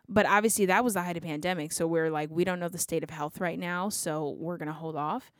But 0.07 0.27
obviously 0.27 0.67
that 0.67 0.83
was 0.83 0.93
the 0.93 1.01
height 1.01 1.17
of 1.17 1.23
pandemic, 1.23 1.71
so 1.71 1.87
we're 1.87 2.11
like 2.11 2.29
we 2.29 2.43
don't 2.43 2.59
know 2.59 2.69
the 2.69 2.77
state 2.77 3.03
of 3.03 3.09
health 3.09 3.39
right 3.39 3.57
now, 3.57 3.89
so 3.89 4.35
we're 4.37 4.57
going 4.57 4.67
to 4.67 4.73
hold 4.73 4.95
off. 4.95 5.31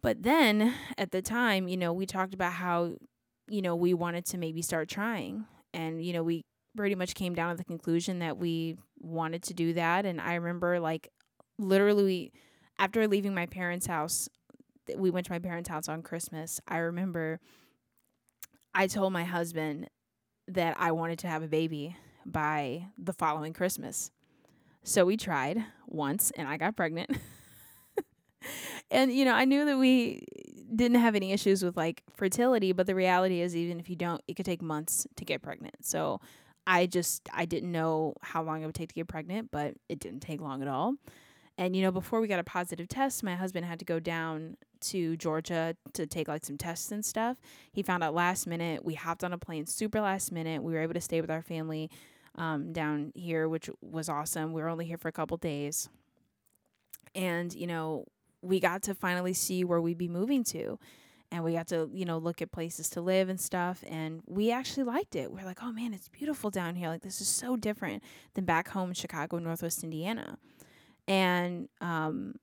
But 0.00 0.22
then 0.22 0.74
at 0.96 1.10
the 1.10 1.20
time, 1.20 1.68
you 1.68 1.76
know, 1.76 1.92
we 1.92 2.06
talked 2.06 2.34
about 2.34 2.52
how 2.52 2.94
you 3.50 3.62
know, 3.62 3.74
we 3.74 3.94
wanted 3.94 4.26
to 4.26 4.38
maybe 4.38 4.60
start 4.60 4.88
trying 4.88 5.46
and 5.72 6.04
you 6.04 6.12
know, 6.12 6.22
we 6.22 6.44
pretty 6.76 6.94
much 6.94 7.14
came 7.14 7.34
down 7.34 7.50
to 7.50 7.56
the 7.56 7.64
conclusion 7.64 8.20
that 8.20 8.38
we 8.38 8.76
wanted 9.00 9.42
to 9.42 9.54
do 9.54 9.72
that 9.72 10.06
and 10.06 10.20
I 10.20 10.34
remember 10.34 10.80
like 10.80 11.08
literally 11.58 12.32
after 12.78 13.08
leaving 13.08 13.34
my 13.34 13.46
parents' 13.46 13.86
house 13.86 14.28
we 14.96 15.10
went 15.10 15.26
to 15.26 15.32
my 15.32 15.38
parents' 15.38 15.68
house 15.68 15.88
on 15.88 16.02
Christmas. 16.02 16.60
I 16.66 16.78
remember 16.78 17.40
I 18.74 18.86
told 18.86 19.12
my 19.12 19.24
husband 19.24 19.88
that 20.48 20.76
I 20.78 20.92
wanted 20.92 21.18
to 21.20 21.28
have 21.28 21.42
a 21.42 21.48
baby 21.48 21.96
by 22.24 22.86
the 22.98 23.12
following 23.12 23.52
Christmas. 23.52 24.10
So 24.82 25.04
we 25.04 25.16
tried 25.16 25.64
once 25.86 26.30
and 26.36 26.48
I 26.48 26.56
got 26.56 26.76
pregnant. 26.76 27.10
and 28.90 29.12
you 29.12 29.24
know, 29.24 29.32
I 29.32 29.44
knew 29.44 29.64
that 29.64 29.78
we 29.78 30.24
didn't 30.74 31.00
have 31.00 31.14
any 31.14 31.32
issues 31.32 31.62
with 31.62 31.76
like 31.76 32.02
fertility, 32.14 32.72
but 32.72 32.86
the 32.86 32.94
reality 32.94 33.40
is 33.40 33.56
even 33.56 33.80
if 33.80 33.88
you 33.88 33.96
don't, 33.96 34.22
it 34.28 34.34
could 34.34 34.46
take 34.46 34.62
months 34.62 35.06
to 35.16 35.24
get 35.24 35.42
pregnant. 35.42 35.76
So 35.84 36.20
I 36.66 36.86
just 36.86 37.28
I 37.32 37.46
didn't 37.46 37.72
know 37.72 38.14
how 38.22 38.42
long 38.42 38.62
it 38.62 38.66
would 38.66 38.74
take 38.74 38.90
to 38.90 38.94
get 38.94 39.08
pregnant, 39.08 39.50
but 39.50 39.74
it 39.88 39.98
didn't 39.98 40.20
take 40.20 40.40
long 40.40 40.62
at 40.62 40.68
all. 40.68 40.94
And 41.56 41.74
you 41.74 41.82
know, 41.82 41.90
before 41.90 42.20
we 42.20 42.28
got 42.28 42.38
a 42.38 42.44
positive 42.44 42.88
test, 42.88 43.24
my 43.24 43.34
husband 43.34 43.66
had 43.66 43.78
to 43.80 43.84
go 43.84 43.98
down 43.98 44.56
to 44.80 45.16
Georgia 45.16 45.76
to 45.92 46.06
take 46.06 46.28
like 46.28 46.44
some 46.44 46.56
tests 46.56 46.92
and 46.92 47.04
stuff. 47.04 47.36
He 47.72 47.82
found 47.82 48.02
out 48.02 48.14
last 48.14 48.46
minute. 48.46 48.84
We 48.84 48.94
hopped 48.94 49.24
on 49.24 49.32
a 49.32 49.38
plane 49.38 49.66
super 49.66 50.00
last 50.00 50.32
minute. 50.32 50.62
We 50.62 50.72
were 50.72 50.80
able 50.80 50.94
to 50.94 51.00
stay 51.00 51.20
with 51.20 51.30
our 51.30 51.42
family 51.42 51.90
um, 52.36 52.72
down 52.72 53.12
here, 53.14 53.48
which 53.48 53.68
was 53.82 54.08
awesome. 54.08 54.52
We 54.52 54.62
were 54.62 54.68
only 54.68 54.86
here 54.86 54.98
for 54.98 55.08
a 55.08 55.12
couple 55.12 55.36
days. 55.36 55.88
And, 57.14 57.52
you 57.54 57.66
know, 57.66 58.04
we 58.42 58.60
got 58.60 58.82
to 58.84 58.94
finally 58.94 59.32
see 59.32 59.64
where 59.64 59.80
we'd 59.80 59.98
be 59.98 60.08
moving 60.08 60.44
to. 60.44 60.78
And 61.30 61.44
we 61.44 61.52
got 61.52 61.66
to, 61.68 61.90
you 61.92 62.06
know, 62.06 62.16
look 62.16 62.40
at 62.40 62.52
places 62.52 62.88
to 62.90 63.02
live 63.02 63.28
and 63.28 63.40
stuff. 63.40 63.84
And 63.86 64.22
we 64.26 64.50
actually 64.50 64.84
liked 64.84 65.14
it. 65.14 65.30
We 65.30 65.40
we're 65.40 65.46
like, 65.46 65.62
oh 65.62 65.72
man, 65.72 65.92
it's 65.92 66.08
beautiful 66.08 66.48
down 66.50 66.74
here. 66.74 66.88
Like, 66.88 67.02
this 67.02 67.20
is 67.20 67.28
so 67.28 67.56
different 67.56 68.02
than 68.34 68.44
back 68.44 68.68
home 68.68 68.90
in 68.90 68.94
Chicago, 68.94 69.38
Northwest 69.38 69.84
Indiana. 69.84 70.38
And 71.06 71.68
um, 71.80 72.36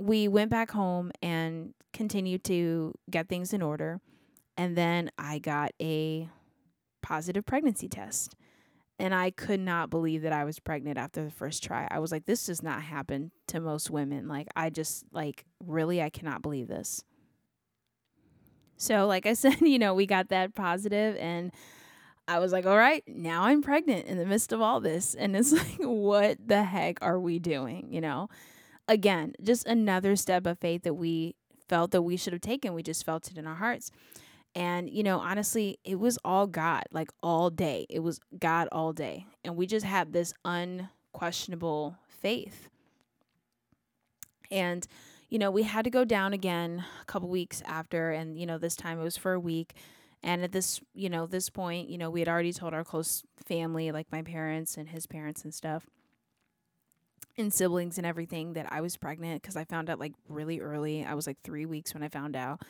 we 0.00 0.28
went 0.28 0.50
back 0.50 0.70
home 0.70 1.12
and 1.22 1.74
continued 1.92 2.42
to 2.44 2.94
get 3.10 3.28
things 3.28 3.52
in 3.52 3.60
order. 3.60 4.00
And 4.56 4.76
then 4.76 5.10
I 5.18 5.38
got 5.38 5.72
a 5.80 6.28
positive 7.02 7.44
pregnancy 7.44 7.88
test. 7.88 8.34
And 8.98 9.14
I 9.14 9.30
could 9.30 9.60
not 9.60 9.88
believe 9.88 10.22
that 10.22 10.32
I 10.32 10.44
was 10.44 10.58
pregnant 10.58 10.98
after 10.98 11.24
the 11.24 11.30
first 11.30 11.62
try. 11.62 11.88
I 11.90 12.00
was 12.00 12.12
like, 12.12 12.26
this 12.26 12.46
does 12.46 12.62
not 12.62 12.82
happen 12.82 13.30
to 13.46 13.58
most 13.58 13.90
women. 13.90 14.28
Like, 14.28 14.48
I 14.54 14.68
just, 14.68 15.04
like, 15.10 15.46
really, 15.64 16.02
I 16.02 16.10
cannot 16.10 16.42
believe 16.42 16.68
this. 16.68 17.02
So, 18.76 19.06
like 19.06 19.26
I 19.26 19.32
said, 19.34 19.60
you 19.60 19.78
know, 19.78 19.94
we 19.94 20.06
got 20.06 20.28
that 20.28 20.54
positive 20.54 21.16
and 21.18 21.52
I 22.28 22.38
was 22.38 22.52
like, 22.52 22.66
all 22.66 22.76
right, 22.76 23.02
now 23.06 23.44
I'm 23.44 23.62
pregnant 23.62 24.06
in 24.06 24.18
the 24.18 24.26
midst 24.26 24.52
of 24.52 24.60
all 24.60 24.80
this. 24.80 25.14
And 25.14 25.34
it's 25.34 25.52
like, 25.52 25.78
what 25.78 26.36
the 26.46 26.62
heck 26.62 26.98
are 27.02 27.18
we 27.18 27.38
doing? 27.38 27.88
You 27.90 28.00
know? 28.00 28.28
Again, 28.88 29.34
just 29.42 29.66
another 29.66 30.16
step 30.16 30.46
of 30.46 30.58
faith 30.58 30.82
that 30.82 30.94
we 30.94 31.36
felt 31.68 31.92
that 31.92 32.02
we 32.02 32.16
should 32.16 32.32
have 32.32 32.42
taken. 32.42 32.74
We 32.74 32.82
just 32.82 33.04
felt 33.04 33.30
it 33.30 33.38
in 33.38 33.46
our 33.46 33.54
hearts. 33.54 33.90
And, 34.54 34.90
you 34.90 35.04
know, 35.04 35.20
honestly, 35.20 35.78
it 35.84 36.00
was 36.00 36.18
all 36.24 36.46
God, 36.46 36.84
like 36.90 37.10
all 37.22 37.50
day. 37.50 37.86
It 37.88 38.00
was 38.00 38.20
God 38.38 38.68
all 38.72 38.92
day. 38.92 39.26
And 39.44 39.56
we 39.56 39.66
just 39.66 39.86
had 39.86 40.12
this 40.12 40.34
unquestionable 40.44 41.96
faith. 42.08 42.68
And, 44.50 44.86
you 45.28 45.38
know, 45.38 45.52
we 45.52 45.62
had 45.62 45.84
to 45.84 45.90
go 45.90 46.04
down 46.04 46.32
again 46.32 46.84
a 47.00 47.04
couple 47.04 47.28
weeks 47.28 47.62
after. 47.64 48.10
And, 48.10 48.36
you 48.36 48.46
know, 48.46 48.58
this 48.58 48.74
time 48.74 48.98
it 48.98 49.04
was 49.04 49.16
for 49.16 49.32
a 49.34 49.40
week. 49.40 49.74
And 50.22 50.42
at 50.42 50.50
this, 50.50 50.80
you 50.92 51.08
know, 51.08 51.26
this 51.26 51.48
point, 51.48 51.88
you 51.88 51.96
know, 51.96 52.10
we 52.10 52.20
had 52.20 52.28
already 52.28 52.52
told 52.52 52.74
our 52.74 52.84
close 52.84 53.22
family, 53.46 53.92
like 53.92 54.10
my 54.10 54.22
parents 54.22 54.76
and 54.76 54.88
his 54.88 55.06
parents 55.06 55.44
and 55.44 55.54
stuff, 55.54 55.86
and 57.40 57.52
siblings 57.52 57.98
and 57.98 58.06
everything, 58.06 58.52
that 58.52 58.66
I 58.70 58.80
was 58.80 58.96
pregnant 58.96 59.42
because 59.42 59.56
I 59.56 59.64
found 59.64 59.90
out 59.90 59.98
like 59.98 60.12
really 60.28 60.60
early. 60.60 61.04
I 61.04 61.14
was 61.14 61.26
like 61.26 61.38
three 61.42 61.66
weeks 61.66 61.94
when 61.94 62.02
I 62.02 62.08
found 62.08 62.36
out. 62.36 62.62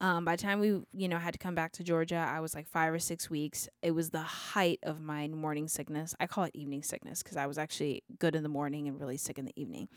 Um, 0.00 0.24
by 0.24 0.34
the 0.34 0.42
time 0.42 0.58
we, 0.58 0.80
you 0.92 1.08
know, 1.08 1.18
had 1.18 1.32
to 1.32 1.38
come 1.38 1.54
back 1.54 1.70
to 1.72 1.84
Georgia, 1.84 2.26
I 2.28 2.40
was 2.40 2.56
like 2.56 2.66
five 2.66 2.92
or 2.92 2.98
six 2.98 3.30
weeks. 3.30 3.68
It 3.82 3.92
was 3.92 4.10
the 4.10 4.22
height 4.22 4.80
of 4.82 5.00
my 5.00 5.28
morning 5.28 5.68
sickness. 5.68 6.12
I 6.18 6.26
call 6.26 6.42
it 6.42 6.50
evening 6.54 6.82
sickness 6.82 7.22
because 7.22 7.36
I 7.36 7.46
was 7.46 7.56
actually 7.56 8.02
good 8.18 8.34
in 8.34 8.42
the 8.42 8.48
morning 8.48 8.88
and 8.88 8.98
really 8.98 9.16
sick 9.16 9.38
in 9.38 9.44
the 9.44 9.52
evening. 9.54 9.88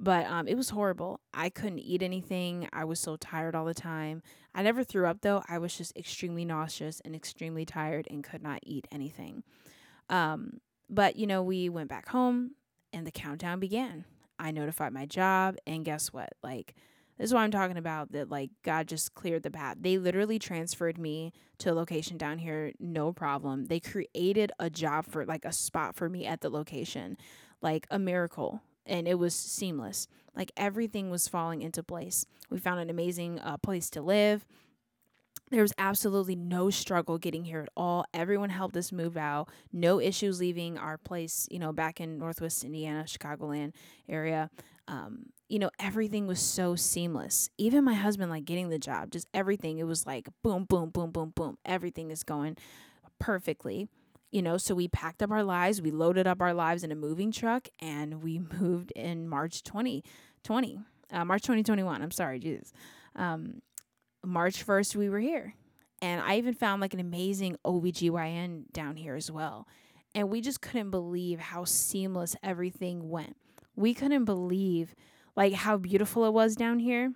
But 0.00 0.24
um, 0.26 0.48
it 0.48 0.56
was 0.56 0.70
horrible. 0.70 1.20
I 1.34 1.50
couldn't 1.50 1.80
eat 1.80 2.02
anything. 2.02 2.68
I 2.72 2.84
was 2.84 2.98
so 2.98 3.16
tired 3.16 3.54
all 3.54 3.66
the 3.66 3.74
time. 3.74 4.22
I 4.54 4.62
never 4.62 4.82
threw 4.82 5.06
up 5.06 5.20
though. 5.20 5.42
I 5.46 5.58
was 5.58 5.76
just 5.76 5.94
extremely 5.96 6.46
nauseous 6.46 7.02
and 7.04 7.14
extremely 7.14 7.66
tired 7.66 8.08
and 8.10 8.24
could 8.24 8.42
not 8.42 8.60
eat 8.62 8.88
anything. 8.90 9.42
Um, 10.08 10.60
but 10.88 11.16
you 11.16 11.26
know, 11.26 11.42
we 11.42 11.68
went 11.68 11.90
back 11.90 12.08
home 12.08 12.52
and 12.94 13.06
the 13.06 13.10
countdown 13.10 13.60
began. 13.60 14.04
I 14.38 14.50
notified 14.50 14.92
my 14.92 15.06
job, 15.06 15.56
and 15.66 15.84
guess 15.84 16.12
what? 16.12 16.32
Like 16.42 16.74
this 17.18 17.26
is 17.26 17.34
what 17.34 17.40
I'm 17.40 17.50
talking 17.50 17.76
about 17.76 18.12
that 18.12 18.30
like 18.30 18.50
God 18.62 18.88
just 18.88 19.14
cleared 19.14 19.42
the 19.42 19.50
path. 19.50 19.76
They 19.80 19.98
literally 19.98 20.38
transferred 20.38 20.98
me 20.98 21.32
to 21.58 21.70
a 21.70 21.74
location 21.74 22.16
down 22.16 22.38
here, 22.38 22.72
no 22.80 23.12
problem. 23.12 23.66
They 23.66 23.80
created 23.80 24.50
a 24.58 24.68
job 24.68 25.06
for 25.06 25.24
like 25.24 25.44
a 25.44 25.52
spot 25.52 25.94
for 25.94 26.08
me 26.08 26.26
at 26.26 26.40
the 26.40 26.50
location, 26.50 27.16
like 27.62 27.86
a 27.90 27.98
miracle. 27.98 28.62
And 28.86 29.06
it 29.06 29.18
was 29.18 29.34
seamless. 29.34 30.08
Like 30.34 30.50
everything 30.56 31.10
was 31.10 31.28
falling 31.28 31.62
into 31.62 31.82
place. 31.82 32.26
We 32.50 32.58
found 32.58 32.80
an 32.80 32.90
amazing 32.90 33.38
uh, 33.38 33.58
place 33.58 33.88
to 33.90 34.02
live. 34.02 34.44
There 35.54 35.62
was 35.62 35.72
absolutely 35.78 36.34
no 36.34 36.68
struggle 36.68 37.16
getting 37.16 37.44
here 37.44 37.60
at 37.60 37.68
all. 37.76 38.04
Everyone 38.12 38.50
helped 38.50 38.76
us 38.76 38.90
move 38.90 39.16
out. 39.16 39.48
No 39.72 40.00
issues 40.00 40.40
leaving 40.40 40.76
our 40.76 40.98
place, 40.98 41.46
you 41.48 41.60
know, 41.60 41.72
back 41.72 42.00
in 42.00 42.18
Northwest 42.18 42.64
Indiana, 42.64 43.04
Chicagoland 43.04 43.72
area. 44.08 44.50
Um, 44.88 45.26
you 45.48 45.60
know, 45.60 45.70
everything 45.78 46.26
was 46.26 46.40
so 46.40 46.74
seamless. 46.74 47.50
Even 47.56 47.84
my 47.84 47.94
husband, 47.94 48.32
like 48.32 48.44
getting 48.46 48.68
the 48.68 48.80
job, 48.80 49.12
just 49.12 49.28
everything, 49.32 49.78
it 49.78 49.84
was 49.84 50.08
like 50.08 50.26
boom, 50.42 50.64
boom, 50.64 50.90
boom, 50.90 51.12
boom, 51.12 51.32
boom. 51.36 51.56
Everything 51.64 52.10
is 52.10 52.24
going 52.24 52.56
perfectly. 53.20 53.86
You 54.32 54.42
know, 54.42 54.56
so 54.58 54.74
we 54.74 54.88
packed 54.88 55.22
up 55.22 55.30
our 55.30 55.44
lives, 55.44 55.80
we 55.80 55.92
loaded 55.92 56.26
up 56.26 56.42
our 56.42 56.52
lives 56.52 56.82
in 56.82 56.90
a 56.90 56.96
moving 56.96 57.30
truck, 57.30 57.68
and 57.78 58.24
we 58.24 58.40
moved 58.60 58.90
in 58.96 59.28
March 59.28 59.62
2020, 59.62 60.80
uh, 61.12 61.24
March 61.24 61.42
2021. 61.42 62.02
I'm 62.02 62.10
sorry, 62.10 62.40
Jesus. 62.40 62.72
Um, 63.14 63.62
March 64.24 64.66
1st, 64.66 64.96
we 64.96 65.08
were 65.08 65.20
here. 65.20 65.54
And 66.02 66.20
I 66.20 66.36
even 66.36 66.54
found 66.54 66.80
like 66.80 66.94
an 66.94 67.00
amazing 67.00 67.56
OBGYN 67.64 68.72
down 68.72 68.96
here 68.96 69.14
as 69.14 69.30
well. 69.30 69.66
And 70.14 70.30
we 70.30 70.40
just 70.40 70.60
couldn't 70.60 70.90
believe 70.90 71.40
how 71.40 71.64
seamless 71.64 72.36
everything 72.42 73.08
went. 73.08 73.36
We 73.74 73.94
couldn't 73.94 74.24
believe 74.24 74.94
like 75.36 75.52
how 75.52 75.76
beautiful 75.76 76.24
it 76.24 76.32
was 76.32 76.56
down 76.56 76.78
here. 76.78 77.12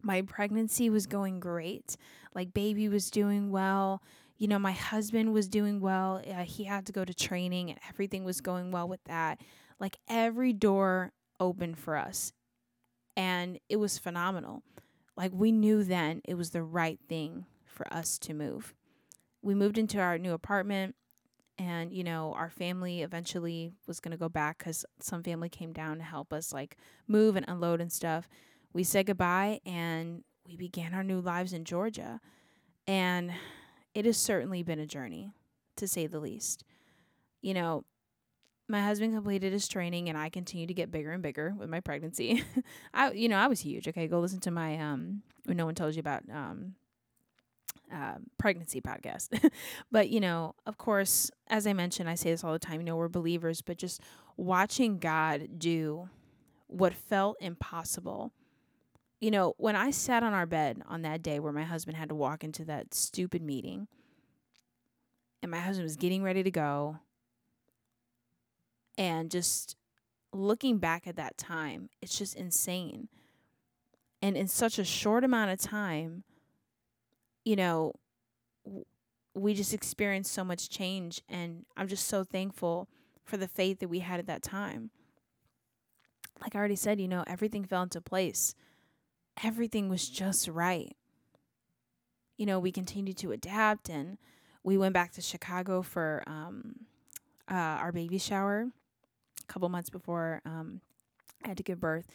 My 0.00 0.22
pregnancy 0.22 0.90
was 0.90 1.06
going 1.06 1.40
great. 1.40 1.96
Like 2.34 2.54
baby 2.54 2.88
was 2.88 3.10
doing 3.10 3.50
well. 3.50 4.02
You 4.38 4.48
know, 4.48 4.58
my 4.58 4.72
husband 4.72 5.32
was 5.32 5.48
doing 5.48 5.80
well. 5.80 6.22
Uh, 6.28 6.42
he 6.42 6.64
had 6.64 6.86
to 6.86 6.92
go 6.92 7.04
to 7.04 7.14
training 7.14 7.70
and 7.70 7.78
everything 7.88 8.24
was 8.24 8.40
going 8.40 8.70
well 8.70 8.88
with 8.88 9.04
that. 9.04 9.40
Like 9.78 9.98
every 10.08 10.52
door 10.52 11.12
opened 11.38 11.78
for 11.78 11.96
us. 11.96 12.32
And 13.16 13.58
it 13.68 13.76
was 13.76 13.98
phenomenal. 13.98 14.62
Like 15.22 15.30
we 15.32 15.52
knew 15.52 15.84
then 15.84 16.20
it 16.24 16.34
was 16.34 16.50
the 16.50 16.64
right 16.64 16.98
thing 17.08 17.46
for 17.64 17.86
us 17.94 18.18
to 18.18 18.34
move. 18.34 18.74
We 19.40 19.54
moved 19.54 19.78
into 19.78 20.00
our 20.00 20.18
new 20.18 20.32
apartment 20.32 20.96
and 21.56 21.92
you 21.92 22.02
know 22.02 22.34
our 22.36 22.50
family 22.50 23.02
eventually 23.02 23.72
was 23.86 24.00
going 24.00 24.10
to 24.10 24.18
go 24.18 24.28
back 24.28 24.58
because 24.58 24.84
some 24.98 25.22
family 25.22 25.48
came 25.48 25.72
down 25.72 25.98
to 25.98 26.02
help 26.02 26.32
us 26.32 26.52
like 26.52 26.76
move 27.06 27.36
and 27.36 27.46
unload 27.48 27.80
and 27.80 27.92
stuff. 27.92 28.28
We 28.72 28.82
said 28.82 29.06
goodbye 29.06 29.60
and 29.64 30.24
we 30.44 30.56
began 30.56 30.92
our 30.92 31.04
new 31.04 31.20
lives 31.20 31.52
in 31.52 31.64
georgia. 31.64 32.20
And 32.88 33.32
it 33.94 34.04
has 34.06 34.16
certainly 34.16 34.64
been 34.64 34.80
a 34.80 34.86
journey 34.86 35.30
to 35.76 35.86
say 35.86 36.08
the 36.08 36.18
least. 36.18 36.64
You 37.42 37.54
know 37.54 37.84
my 38.68 38.80
husband 38.80 39.12
completed 39.12 39.52
his 39.52 39.68
training 39.68 40.08
and 40.08 40.16
i 40.16 40.28
continue 40.28 40.66
to 40.66 40.74
get 40.74 40.90
bigger 40.90 41.12
and 41.12 41.22
bigger 41.22 41.54
with 41.58 41.68
my 41.68 41.80
pregnancy 41.80 42.44
i 42.94 43.10
you 43.12 43.28
know 43.28 43.36
i 43.36 43.46
was 43.46 43.60
huge 43.60 43.88
okay 43.88 44.06
go 44.06 44.20
listen 44.20 44.40
to 44.40 44.50
my 44.50 44.78
um 44.78 45.22
when 45.44 45.56
no 45.56 45.66
one 45.66 45.74
tells 45.74 45.96
you 45.96 46.00
about 46.00 46.22
um 46.32 46.74
uh, 47.92 48.14
pregnancy 48.38 48.80
podcast. 48.80 49.50
but, 49.92 50.08
you 50.08 50.20
know, 50.20 50.54
of 50.66 50.78
course, 50.78 51.30
as 51.48 51.66
I 51.66 51.72
mentioned, 51.72 52.08
I 52.08 52.14
say 52.14 52.30
this 52.30 52.42
all 52.42 52.52
the 52.52 52.58
time, 52.58 52.80
you 52.80 52.84
know, 52.84 52.96
we're 52.96 53.08
believers, 53.08 53.60
but 53.60 53.76
just 53.76 54.00
watching 54.36 54.98
God 54.98 55.58
do 55.58 56.08
what 56.68 56.94
felt 56.94 57.36
impossible. 57.40 58.32
You 59.20 59.30
know, 59.30 59.54
when 59.58 59.76
I 59.76 59.90
sat 59.90 60.22
on 60.22 60.32
our 60.32 60.46
bed 60.46 60.82
on 60.88 61.02
that 61.02 61.22
day 61.22 61.38
where 61.38 61.52
my 61.52 61.64
husband 61.64 61.96
had 61.96 62.08
to 62.08 62.14
walk 62.14 62.42
into 62.42 62.64
that 62.64 62.94
stupid 62.94 63.42
meeting, 63.42 63.88
and 65.42 65.50
my 65.50 65.58
husband 65.58 65.84
was 65.84 65.96
getting 65.96 66.22
ready 66.22 66.42
to 66.42 66.50
go, 66.50 66.98
and 68.98 69.30
just 69.30 69.76
looking 70.32 70.78
back 70.78 71.06
at 71.06 71.16
that 71.16 71.36
time, 71.36 71.90
it's 72.00 72.18
just 72.18 72.34
insane. 72.34 73.08
And 74.20 74.36
in 74.36 74.48
such 74.48 74.78
a 74.78 74.84
short 74.84 75.24
amount 75.24 75.50
of 75.50 75.58
time, 75.58 76.24
you 77.44 77.56
know, 77.56 77.94
we 79.34 79.54
just 79.54 79.74
experienced 79.74 80.32
so 80.32 80.44
much 80.44 80.68
change. 80.68 81.22
And 81.28 81.64
I'm 81.76 81.88
just 81.88 82.06
so 82.06 82.22
thankful 82.24 82.88
for 83.24 83.36
the 83.36 83.48
faith 83.48 83.80
that 83.80 83.88
we 83.88 84.00
had 84.00 84.20
at 84.20 84.26
that 84.26 84.42
time. 84.42 84.90
Like 86.40 86.54
I 86.54 86.58
already 86.58 86.76
said, 86.76 87.00
you 87.00 87.08
know, 87.08 87.24
everything 87.26 87.64
fell 87.64 87.82
into 87.82 88.00
place, 88.00 88.54
everything 89.42 89.88
was 89.88 90.08
just 90.08 90.48
right. 90.48 90.96
You 92.36 92.46
know, 92.46 92.58
we 92.58 92.72
continued 92.72 93.18
to 93.18 93.32
adapt 93.32 93.88
and 93.88 94.18
we 94.64 94.76
went 94.78 94.94
back 94.94 95.12
to 95.12 95.20
Chicago 95.20 95.82
for 95.82 96.22
um, 96.26 96.86
uh, 97.50 97.54
our 97.54 97.92
baby 97.92 98.18
shower 98.18 98.68
couple 99.52 99.68
months 99.68 99.90
before 99.90 100.40
um, 100.44 100.80
I 101.44 101.48
had 101.48 101.56
to 101.58 101.62
give 101.62 101.80
birth. 101.80 102.06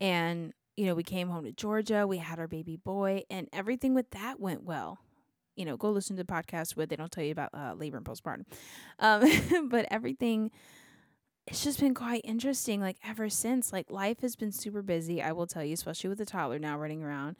And 0.00 0.52
you 0.76 0.86
know, 0.86 0.94
we 0.94 1.04
came 1.04 1.28
home 1.28 1.44
to 1.44 1.52
Georgia, 1.52 2.06
we 2.06 2.18
had 2.18 2.38
our 2.38 2.48
baby 2.48 2.76
boy, 2.76 3.22
and 3.30 3.48
everything 3.52 3.94
with 3.94 4.10
that 4.10 4.40
went 4.40 4.64
well. 4.64 4.98
You 5.56 5.64
know, 5.64 5.76
go 5.76 5.90
listen 5.90 6.16
to 6.16 6.24
the 6.24 6.32
podcast 6.32 6.76
where 6.76 6.84
they 6.84 6.96
don't 6.96 7.12
tell 7.12 7.22
you 7.22 7.30
about 7.30 7.50
uh, 7.54 7.74
labor 7.74 7.96
and 7.96 8.04
postpartum. 8.04 8.44
Um, 8.98 9.68
but 9.68 9.86
everything, 9.88 10.50
it's 11.46 11.62
just 11.62 11.78
been 11.78 11.94
quite 11.94 12.22
interesting. 12.24 12.80
Like 12.80 12.96
ever 13.04 13.28
since, 13.28 13.72
like 13.72 13.88
life 13.88 14.20
has 14.20 14.34
been 14.34 14.50
super 14.50 14.82
busy. 14.82 15.22
I 15.22 15.30
will 15.30 15.46
tell 15.46 15.64
you, 15.64 15.74
especially 15.74 16.08
with 16.08 16.18
the 16.18 16.26
toddler 16.26 16.58
now 16.58 16.76
running 16.76 17.04
around. 17.04 17.36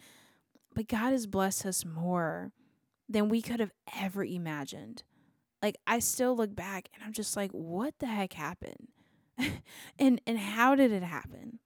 But 0.74 0.87
God 0.87 1.11
has 1.11 1.26
blessed 1.26 1.66
us 1.66 1.85
more 1.85 2.52
than 3.09 3.28
we 3.28 3.42
could 3.42 3.61
have 3.61 3.72
ever 4.00 4.24
imagined. 4.24 5.02
Like 5.61 5.76
I 5.87 5.98
still 5.98 6.37
look 6.37 6.54
back 6.54 6.88
and 6.94 7.02
I'm 7.02 7.12
just 7.12 7.37
like, 7.37 7.50
what 7.50 7.94
the 7.98 8.07
heck 8.07 8.35
happened? 8.35 8.88
and 9.99 10.20
and 10.27 10.38
how 10.38 10.75
did 10.75 10.92
it 10.92 11.03
happen? 11.03 11.59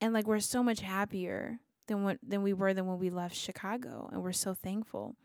and 0.00 0.12
like 0.12 0.26
we're 0.26 0.40
so 0.40 0.62
much 0.62 0.80
happier 0.80 1.58
than 1.86 2.04
what 2.04 2.18
than 2.26 2.42
we 2.42 2.52
were 2.52 2.74
than 2.74 2.86
when 2.86 2.98
we 2.98 3.10
left 3.10 3.34
Chicago 3.34 4.08
and 4.12 4.22
we're 4.22 4.32
so 4.32 4.54
thankful. 4.54 5.16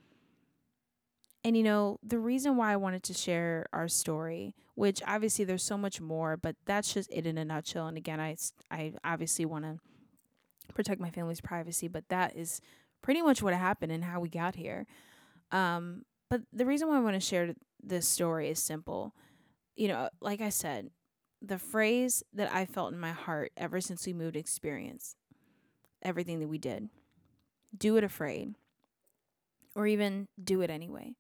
And 1.46 1.58
you 1.58 1.64
know, 1.64 2.00
the 2.02 2.20
reason 2.20 2.56
why 2.56 2.72
I 2.72 2.78
wanted 2.78 3.04
to 3.04 3.14
share 3.14 3.68
our 3.74 3.90
story, 3.90 4.56
which 4.76 5.02
obviously 5.06 5.44
there's 5.44 5.64
so 5.64 5.78
much 5.78 6.00
more, 6.00 6.38
but 6.38 6.56
that's 6.66 6.94
just 6.94 7.12
it 7.12 7.26
in 7.26 7.38
a 7.38 7.44
nutshell. 7.44 7.88
And 7.88 7.98
again, 7.98 8.20
I 8.20 8.38
I 8.72 8.94
obviously 9.04 9.46
want 9.46 9.66
to 9.66 9.80
protect 10.74 11.02
my 11.02 11.10
family's 11.10 11.42
privacy, 11.42 11.88
but 11.88 12.08
that 12.10 12.36
is 12.36 12.62
pretty 13.02 13.22
much 13.22 13.42
what 13.44 13.54
happened 13.54 13.92
and 13.92 14.04
how 14.04 14.22
we 14.22 14.30
got 14.30 14.56
here. 14.56 14.86
Um, 15.52 16.04
but 16.30 16.42
the 16.54 16.66
reason 16.66 16.88
why 16.88 16.98
I 16.98 17.02
want 17.02 17.16
to 17.16 17.20
share 17.20 17.54
this 17.84 18.08
story 18.08 18.50
is 18.50 18.60
simple. 18.60 19.14
You 19.76 19.90
know, 19.90 20.10
like 20.22 20.40
I 20.40 20.50
said, 20.50 20.90
the 21.44 21.60
phrase 21.60 22.24
that 22.34 22.52
I 22.54 22.66
felt 22.66 22.94
in 22.94 23.00
my 23.00 23.12
heart 23.12 23.52
ever 23.58 23.82
since 23.82 24.08
we 24.08 24.14
moved 24.14 24.38
experience 24.38 25.16
everything 26.02 26.40
that 26.40 26.48
we 26.48 26.58
did. 26.58 26.90
Do 27.78 27.98
it 27.98 28.04
afraid. 28.04 28.56
Or 29.76 29.86
even 29.86 30.28
do 30.42 30.62
it 30.62 30.70
anyway. 30.70 31.16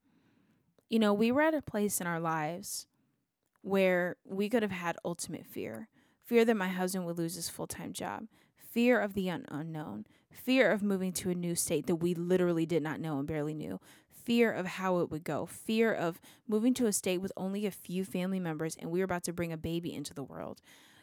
You 0.89 0.99
know, 0.99 1.13
we 1.13 1.31
were 1.31 1.41
at 1.41 1.53
a 1.53 1.61
place 1.61 1.99
in 1.99 2.07
our 2.07 2.19
lives 2.19 2.87
where 3.61 4.17
we 4.25 4.49
could 4.49 4.61
have 4.61 4.71
had 4.71 4.95
ultimate 5.03 5.45
fear 5.45 5.87
fear 6.23 6.45
that 6.45 6.55
my 6.55 6.69
husband 6.69 7.05
would 7.05 7.17
lose 7.17 7.35
his 7.35 7.49
full 7.49 7.67
time 7.67 7.93
job, 7.93 8.27
fear 8.55 8.99
of 8.99 9.13
the 9.13 9.29
un- 9.29 9.45
unknown, 9.49 10.05
fear 10.31 10.71
of 10.71 10.81
moving 10.81 11.11
to 11.11 11.29
a 11.29 11.35
new 11.35 11.53
state 11.53 11.85
that 11.87 11.97
we 11.97 12.13
literally 12.13 12.65
did 12.65 12.81
not 12.81 12.99
know 12.99 13.19
and 13.19 13.27
barely 13.27 13.53
knew, 13.53 13.79
fear 14.23 14.51
of 14.51 14.65
how 14.65 14.99
it 14.99 15.11
would 15.11 15.23
go, 15.23 15.45
fear 15.45 15.93
of 15.93 16.19
moving 16.47 16.73
to 16.75 16.87
a 16.87 16.93
state 16.93 17.21
with 17.21 17.31
only 17.37 17.65
a 17.65 17.71
few 17.71 18.03
family 18.05 18.39
members 18.39 18.75
and 18.75 18.89
we 18.91 18.99
were 18.99 19.05
about 19.05 19.23
to 19.23 19.33
bring 19.33 19.51
a 19.51 19.57
baby 19.57 19.93
into 19.93 20.13
the 20.13 20.23
world. 20.23 20.61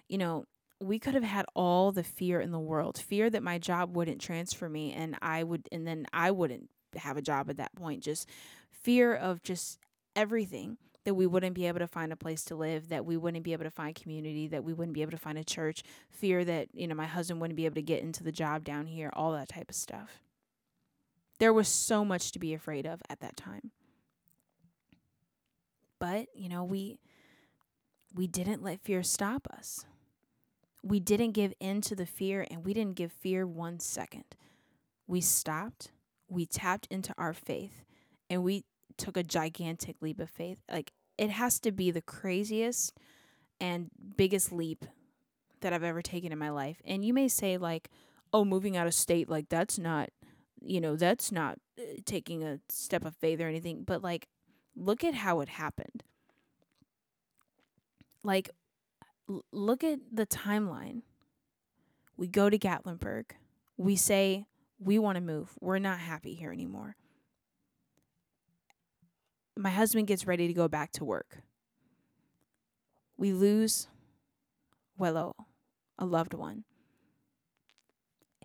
You 0.08 0.18
know, 0.18 0.44
we 0.80 0.98
could 0.98 1.14
have 1.14 1.24
had 1.24 1.46
all 1.54 1.92
the 1.92 2.02
fear 2.02 2.40
in 2.40 2.52
the 2.52 2.58
world 2.58 2.98
fear 2.98 3.28
that 3.30 3.42
my 3.42 3.58
job 3.58 3.94
wouldn't 3.94 4.20
transfer 4.20 4.68
me 4.68 4.92
and 4.92 5.16
I 5.20 5.42
would, 5.42 5.68
and 5.70 5.86
then 5.86 6.06
I 6.12 6.30
wouldn't 6.30 6.70
have 6.96 7.16
a 7.16 7.22
job 7.22 7.50
at 7.50 7.58
that 7.58 7.74
point. 7.74 8.02
Just 8.02 8.28
fear 8.70 9.14
of 9.14 9.42
just 9.42 9.78
everything 10.16 10.78
that 11.04 11.14
we 11.14 11.26
wouldn't 11.26 11.54
be 11.54 11.66
able 11.66 11.78
to 11.78 11.86
find 11.86 12.12
a 12.12 12.16
place 12.16 12.44
to 12.44 12.54
live, 12.54 12.88
that 12.88 13.06
we 13.06 13.16
wouldn't 13.16 13.44
be 13.44 13.52
able 13.52 13.64
to 13.64 13.70
find 13.70 13.94
community, 13.94 14.46
that 14.48 14.64
we 14.64 14.72
wouldn't 14.72 14.94
be 14.94 15.02
able 15.02 15.10
to 15.10 15.18
find 15.18 15.38
a 15.38 15.44
church, 15.44 15.82
fear 16.10 16.44
that, 16.44 16.68
you 16.74 16.86
know, 16.86 16.94
my 16.94 17.06
husband 17.06 17.40
wouldn't 17.40 17.56
be 17.56 17.64
able 17.64 17.76
to 17.76 17.82
get 17.82 18.02
into 18.02 18.22
the 18.22 18.32
job 18.32 18.64
down 18.64 18.86
here, 18.86 19.10
all 19.14 19.32
that 19.32 19.48
type 19.48 19.70
of 19.70 19.74
stuff. 19.74 20.22
There 21.40 21.52
was 21.54 21.68
so 21.68 22.04
much 22.04 22.30
to 22.32 22.38
be 22.38 22.54
afraid 22.54 22.86
of 22.86 23.00
at 23.08 23.20
that 23.20 23.36
time. 23.36 23.72
But, 25.98 26.28
you 26.34 26.48
know, 26.48 26.62
we 26.64 27.00
we 28.14 28.26
didn't 28.26 28.62
let 28.62 28.82
fear 28.82 29.02
stop 29.02 29.48
us. 29.50 29.86
We 30.82 31.00
didn't 31.00 31.32
give 31.32 31.54
in 31.58 31.80
to 31.82 31.96
the 31.96 32.06
fear 32.06 32.46
and 32.50 32.64
we 32.64 32.74
didn't 32.74 32.96
give 32.96 33.12
fear 33.12 33.46
one 33.46 33.80
second. 33.80 34.24
We 35.06 35.20
stopped, 35.20 35.92
we 36.28 36.44
tapped 36.44 36.86
into 36.90 37.14
our 37.16 37.32
faith, 37.32 37.84
and 38.28 38.42
we 38.42 38.64
took 38.96 39.16
a 39.16 39.22
gigantic 39.22 39.96
leap 40.02 40.20
of 40.20 40.28
faith. 40.30 40.58
Like 40.70 40.92
it 41.16 41.30
has 41.30 41.58
to 41.60 41.72
be 41.72 41.90
the 41.90 42.02
craziest 42.02 42.92
and 43.60 43.90
biggest 44.16 44.52
leap 44.52 44.84
that 45.60 45.72
I've 45.72 45.84
ever 45.84 46.02
taken 46.02 46.32
in 46.32 46.38
my 46.38 46.50
life. 46.50 46.82
And 46.84 47.04
you 47.04 47.14
may 47.14 47.28
say 47.28 47.56
like, 47.56 47.90
"Oh, 48.32 48.44
moving 48.44 48.76
out 48.76 48.86
of 48.86 48.94
state 48.94 49.28
like 49.30 49.48
that's 49.48 49.78
not, 49.78 50.10
you 50.60 50.80
know, 50.80 50.96
that's 50.96 51.32
not 51.32 51.58
uh, 51.78 51.82
taking 52.04 52.44
a 52.44 52.60
step 52.68 53.04
of 53.04 53.16
faith 53.16 53.40
or 53.40 53.48
anything." 53.48 53.84
But 53.84 54.02
like 54.02 54.28
look 54.76 55.04
at 55.04 55.14
how 55.14 55.40
it 55.40 55.48
happened. 55.48 56.02
Like 58.22 58.50
l- 59.28 59.44
look 59.52 59.84
at 59.84 60.00
the 60.12 60.26
timeline. 60.26 61.02
We 62.16 62.28
go 62.28 62.50
to 62.50 62.58
Gatlinburg. 62.58 63.32
We 63.76 63.96
say 63.96 64.44
we 64.78 64.98
want 64.98 65.16
to 65.16 65.22
move. 65.22 65.52
We're 65.60 65.78
not 65.78 65.98
happy 65.98 66.34
here 66.34 66.52
anymore 66.52 66.96
my 69.60 69.70
husband 69.70 70.06
gets 70.06 70.26
ready 70.26 70.46
to 70.46 70.54
go 70.54 70.68
back 70.68 70.90
to 70.92 71.04
work. 71.04 71.42
We 73.16 73.32
lose, 73.32 73.88
well, 74.96 75.36
a 75.98 76.06
loved 76.06 76.32
one. 76.32 76.64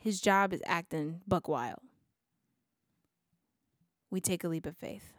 His 0.01 0.19
job 0.19 0.51
is 0.53 0.61
acting 0.65 1.21
buck 1.25 1.47
wild. 1.47 1.79
We 4.09 4.21
take 4.21 4.43
a 4.43 4.47
leap 4.47 4.65
of 4.65 4.77
faith. 4.77 5.13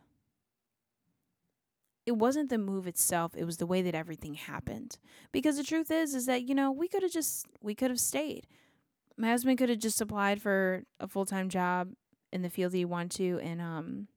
It 2.07 2.12
wasn't 2.16 2.51
the 2.51 2.59
move 2.59 2.87
itself, 2.87 3.32
it 3.37 3.45
was 3.45 3.57
the 3.57 3.66
way 3.66 3.82
that 3.82 3.95
everything 3.95 4.34
happened. 4.34 4.99
Because 5.32 5.57
the 5.57 5.64
truth 5.64 5.91
is 5.91 6.14
is 6.14 6.26
that, 6.26 6.43
you 6.45 6.55
know, 6.55 6.70
we 6.70 6.89
could 6.89 7.03
have 7.03 7.12
just 7.12 7.47
we 7.61 7.74
could 7.74 7.91
have 7.91 8.01
stayed. 8.01 8.47
My 9.16 9.28
husband 9.28 9.59
could 9.59 9.70
have 9.70 9.78
just 9.78 10.01
applied 10.01 10.41
for 10.41 10.84
a 11.01 11.09
full-time 11.09 11.49
job 11.49 11.93
in 12.32 12.43
the 12.43 12.51
field 12.51 12.72
he 12.74 12.84
wanted 12.84 13.11
to 13.12 13.41
and 13.43 13.61
um 13.61 14.09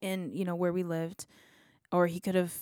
in 0.00 0.30
you 0.32 0.44
know 0.44 0.54
where 0.54 0.72
we 0.72 0.82
lived, 0.82 1.26
or 1.92 2.06
he 2.06 2.20
could 2.20 2.34
have 2.34 2.54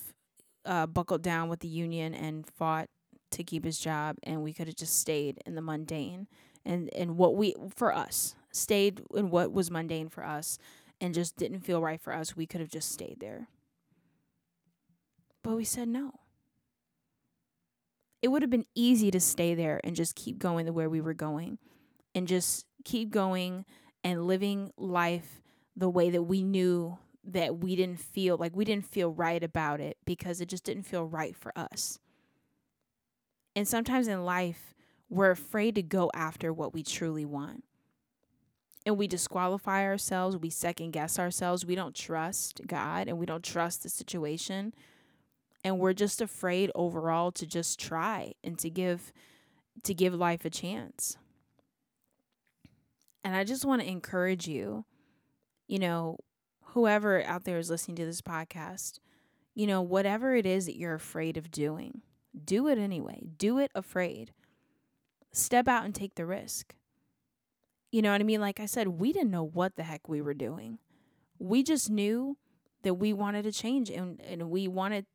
uh, 0.65 0.87
buckled 0.87 1.23
down 1.23 1.49
with 1.49 1.61
the 1.61 1.69
union 1.69 2.15
and 2.15 2.47
fought 2.47 2.89
to 3.31 3.45
keep 3.45 3.65
his 3.65 3.79
job, 3.79 4.17
and 4.23 4.43
we 4.43 4.53
could 4.53 4.67
have 4.67 4.77
just 4.77 4.99
stayed 4.99 5.41
in 5.47 5.55
the 5.55 5.63
mundane 5.63 6.27
and 6.65 6.93
and 6.95 7.17
what 7.17 7.37
we 7.37 7.55
for 7.75 7.95
us 7.95 8.35
stayed 8.53 9.03
in 9.15 9.31
what 9.31 9.53
was 9.53 9.71
mundane 9.71 10.09
for 10.09 10.25
us, 10.25 10.59
and 11.01 11.15
just 11.15 11.37
didn't 11.37 11.61
feel 11.61 11.83
right 11.83 12.01
for 12.01 12.13
us. 12.13 12.37
We 12.37 12.47
could 12.47 12.61
have 12.61 12.71
just 12.71 12.91
stayed 12.93 13.21
there, 13.21 13.49
but 15.43 15.57
we 15.57 15.65
said 15.65 15.89
no. 15.89 16.13
It 18.23 18.29
would 18.29 18.43
have 18.43 18.51
been 18.51 18.67
easy 18.75 19.11
to 19.11 19.21
stay 19.21 19.55
there 19.55 19.81
and 19.85 19.95
just 19.95 20.15
keep 20.15 20.39
going 20.39 20.67
to 20.67 20.73
where 20.73 20.89
we 20.89 21.01
were 21.01 21.15
going, 21.15 21.59
and 22.15 22.27
just 22.27 22.65
keep 22.85 23.11
going 23.11 23.65
and 24.03 24.27
living 24.27 24.71
life 24.77 25.43
the 25.77 25.91
way 25.91 26.11
that 26.11 26.23
we 26.23 26.43
knew 26.43 26.99
that 27.25 27.59
we 27.59 27.75
didn't 27.75 28.01
feel 28.01 28.37
like 28.37 28.55
we 28.55 28.65
didn't 28.65 28.87
feel 28.87 29.11
right 29.11 29.43
about 29.43 29.81
it 29.81 29.97
because 30.05 30.41
it 30.41 30.49
just 30.49 30.65
didn't 30.65 30.85
feel 30.85 31.05
right 31.05 31.35
for 31.35 31.53
us. 31.57 31.99
And 33.57 33.67
sometimes 33.67 34.09
in 34.09 34.25
life, 34.25 34.75
we're 35.09 35.31
afraid 35.31 35.75
to 35.77 35.83
go 35.83 36.11
after 36.15 36.53
what 36.53 36.75
we 36.75 36.83
truly 36.83 37.25
want. 37.25 37.65
And 38.87 38.99
we 38.99 39.09
disqualify 39.09 39.85
ourselves, 39.85 40.37
we 40.37 40.51
second 40.51 40.91
guess 40.91 41.19
ourselves, 41.19 41.65
we 41.65 41.75
don't 41.75 41.95
trust 41.95 42.61
God 42.67 43.09
and 43.09 43.19
we 43.19 43.27
don't 43.27 43.43
trust 43.43 43.83
the 43.83 43.89
situation. 43.89 44.75
And 45.65 45.79
we're 45.79 45.95
just 45.95 46.21
afraid 46.21 46.71
overall 46.75 47.33
to 47.33 47.47
just 47.47 47.81
try 47.81 48.35
and 48.45 48.59
to 48.59 48.69
give 48.69 49.13
to 49.83 49.95
give 49.95 50.15
life 50.15 50.45
a 50.45 50.51
chance. 50.51 51.17
And 53.25 53.35
I 53.35 53.43
just 53.43 53.65
want 53.65 53.81
to 53.81 53.89
encourage 53.89 54.47
you, 54.47 54.85
you 55.67 55.79
know, 55.79 56.19
whoever 56.75 57.25
out 57.25 57.45
there 57.45 57.59
is 57.59 57.71
listening 57.71 57.97
to 57.97 58.05
this 58.05 58.21
podcast, 58.21 59.01
you 59.55 59.67
know, 59.67 59.81
whatever 59.81 60.37
it 60.37 60.45
is 60.45 60.67
that 60.67 60.77
you're 60.77 60.95
afraid 60.95 61.37
of 61.37 61.51
doing, 61.51 62.03
do 62.45 62.69
it 62.69 62.79
anyway. 62.79 63.23
Do 63.39 63.59
it 63.59 63.71
afraid. 63.75 64.33
Step 65.33 65.67
out 65.67 65.85
and 65.85 65.95
take 65.95 66.17
the 66.17 66.27
risk. 66.27 66.75
You 67.95 68.03
know 68.03 68.11
what 68.11 68.21
I 68.21 68.25
mean? 68.25 68.41
Like 68.41 68.59
I 68.59 68.67
said, 68.67 68.89
we 68.89 69.13
didn't 69.13 69.31
know 69.31 69.45
what 69.45 69.77
the 69.77 69.85
heck 69.85 70.09
we 70.09 70.21
were 70.21 70.35
doing. 70.35 70.79
We 71.39 71.63
just 71.63 71.91
knew 71.91 72.37
that 72.83 72.95
we 72.95 73.13
wanted 73.13 73.45
to 73.45 73.53
change 73.53 73.89
and, 73.91 74.21
and 74.21 74.51
we 74.51 74.69
wanted 74.69 75.07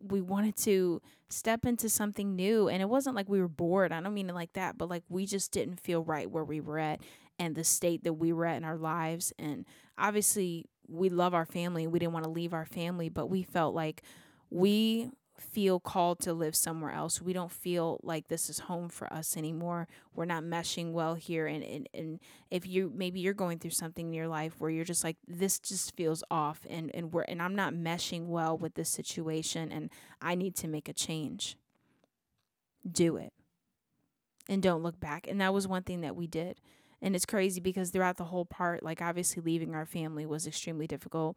we 0.00 0.20
wanted 0.20 0.56
to 0.56 1.02
step 1.28 1.66
into 1.66 1.88
something 1.88 2.36
new 2.36 2.68
and 2.68 2.80
it 2.80 2.88
wasn't 2.88 3.16
like 3.16 3.28
we 3.28 3.40
were 3.40 3.48
bored 3.48 3.90
i 3.90 4.00
don't 4.00 4.14
mean 4.14 4.30
it 4.30 4.34
like 4.34 4.52
that 4.52 4.78
but 4.78 4.88
like 4.88 5.02
we 5.08 5.26
just 5.26 5.50
didn't 5.50 5.80
feel 5.80 6.04
right 6.04 6.30
where 6.30 6.44
we 6.44 6.60
were 6.60 6.78
at 6.78 7.00
and 7.40 7.56
the 7.56 7.64
state 7.64 8.04
that 8.04 8.12
we 8.12 8.32
were 8.32 8.46
at 8.46 8.58
in 8.58 8.62
our 8.62 8.76
lives 8.76 9.32
and 9.40 9.64
obviously 9.98 10.66
we 10.88 11.08
love 11.08 11.34
our 11.34 11.44
family. 11.44 11.86
We 11.86 11.98
didn't 11.98 12.14
want 12.14 12.24
to 12.24 12.30
leave 12.30 12.54
our 12.54 12.64
family, 12.64 13.08
but 13.08 13.28
we 13.28 13.42
felt 13.42 13.74
like 13.74 14.02
we 14.50 15.10
feel 15.40 15.80
called 15.80 16.20
to 16.20 16.32
live 16.32 16.54
somewhere 16.54 16.92
else. 16.92 17.22
We 17.22 17.32
don't 17.32 17.50
feel 17.50 18.00
like 18.02 18.28
this 18.28 18.48
is 18.50 18.60
home 18.60 18.88
for 18.88 19.12
us 19.12 19.36
anymore. 19.36 19.88
We're 20.14 20.24
not 20.24 20.42
meshing 20.42 20.92
well 20.92 21.14
here. 21.14 21.46
And, 21.46 21.62
and, 21.62 21.88
and 21.94 22.20
if 22.50 22.66
you 22.66 22.92
maybe 22.94 23.20
you're 23.20 23.34
going 23.34 23.58
through 23.58 23.72
something 23.72 24.08
in 24.08 24.12
your 24.12 24.28
life 24.28 24.54
where 24.58 24.70
you're 24.70 24.84
just 24.84 25.04
like, 25.04 25.16
this 25.26 25.58
just 25.58 25.96
feels 25.96 26.24
off 26.30 26.60
and, 26.68 26.90
and 26.94 27.12
we're 27.12 27.22
and 27.22 27.40
I'm 27.40 27.54
not 27.54 27.72
meshing 27.74 28.26
well 28.26 28.56
with 28.56 28.74
this 28.74 28.88
situation 28.88 29.70
and 29.72 29.90
I 30.20 30.34
need 30.34 30.56
to 30.56 30.68
make 30.68 30.88
a 30.88 30.92
change. 30.92 31.56
Do 32.90 33.16
it. 33.16 33.32
And 34.48 34.62
don't 34.62 34.82
look 34.82 34.98
back. 34.98 35.26
And 35.28 35.40
that 35.40 35.52
was 35.52 35.68
one 35.68 35.82
thing 35.82 36.00
that 36.00 36.16
we 36.16 36.26
did. 36.26 36.60
And 37.00 37.14
it's 37.14 37.26
crazy 37.26 37.60
because 37.60 37.90
throughout 37.90 38.16
the 38.16 38.24
whole 38.24 38.44
part, 38.44 38.82
like 38.82 39.00
obviously 39.00 39.42
leaving 39.42 39.74
our 39.74 39.86
family 39.86 40.26
was 40.26 40.46
extremely 40.46 40.86
difficult 40.86 41.36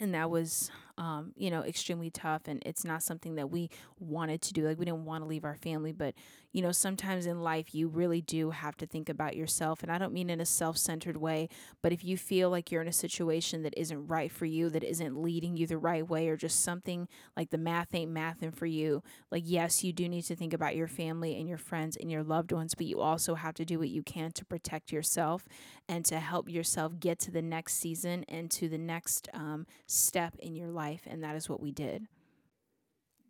and 0.00 0.14
that 0.14 0.30
was 0.30 0.70
um, 0.98 1.32
you 1.36 1.50
know 1.50 1.62
extremely 1.62 2.10
tough 2.10 2.42
and 2.46 2.62
it's 2.66 2.84
not 2.84 3.02
something 3.02 3.36
that 3.36 3.50
we 3.50 3.70
wanted 4.00 4.42
to 4.42 4.52
do 4.52 4.66
like 4.66 4.78
we 4.78 4.84
didn't 4.84 5.04
want 5.04 5.22
to 5.22 5.28
leave 5.28 5.44
our 5.44 5.54
family 5.54 5.92
but 5.92 6.14
you 6.52 6.60
know 6.60 6.72
sometimes 6.72 7.26
in 7.26 7.40
life 7.40 7.74
you 7.74 7.88
really 7.88 8.20
do 8.20 8.50
have 8.50 8.76
to 8.76 8.86
think 8.86 9.08
about 9.08 9.36
yourself 9.36 9.82
and 9.82 9.92
i 9.92 9.98
don't 9.98 10.12
mean 10.12 10.28
in 10.28 10.40
a 10.40 10.46
self-centered 10.46 11.16
way 11.16 11.48
but 11.82 11.92
if 11.92 12.04
you 12.04 12.16
feel 12.16 12.50
like 12.50 12.70
you're 12.70 12.82
in 12.82 12.88
a 12.88 12.92
situation 12.92 13.62
that 13.62 13.74
isn't 13.76 14.06
right 14.08 14.32
for 14.32 14.44
you 14.44 14.68
that 14.68 14.82
isn't 14.82 15.22
leading 15.22 15.56
you 15.56 15.66
the 15.66 15.78
right 15.78 16.08
way 16.08 16.28
or 16.28 16.36
just 16.36 16.62
something 16.62 17.06
like 17.36 17.50
the 17.50 17.58
math 17.58 17.94
ain't 17.94 18.12
mathing 18.12 18.54
for 18.54 18.66
you 18.66 19.02
like 19.30 19.44
yes 19.46 19.84
you 19.84 19.92
do 19.92 20.08
need 20.08 20.22
to 20.22 20.34
think 20.36 20.52
about 20.52 20.76
your 20.76 20.88
family 20.88 21.38
and 21.38 21.48
your 21.48 21.58
friends 21.58 21.96
and 21.96 22.10
your 22.10 22.24
loved 22.24 22.50
ones 22.52 22.74
but 22.74 22.86
you 22.86 23.00
also 23.00 23.34
have 23.36 23.54
to 23.54 23.64
do 23.64 23.78
what 23.78 23.88
you 23.88 24.02
can 24.02 24.32
to 24.32 24.44
protect 24.44 24.90
yourself 24.92 25.46
and 25.88 26.04
to 26.06 26.18
help 26.18 26.48
yourself 26.48 26.98
get 27.00 27.18
to 27.20 27.30
the 27.30 27.42
next 27.42 27.74
season 27.74 28.24
and 28.28 28.50
to 28.50 28.68
the 28.68 28.78
next 28.78 29.28
um, 29.32 29.66
step 29.86 30.36
in 30.38 30.54
your 30.54 30.68
life. 30.68 30.87
And 31.06 31.22
that 31.22 31.36
is 31.36 31.48
what 31.48 31.60
we 31.60 31.72
did. 31.72 32.06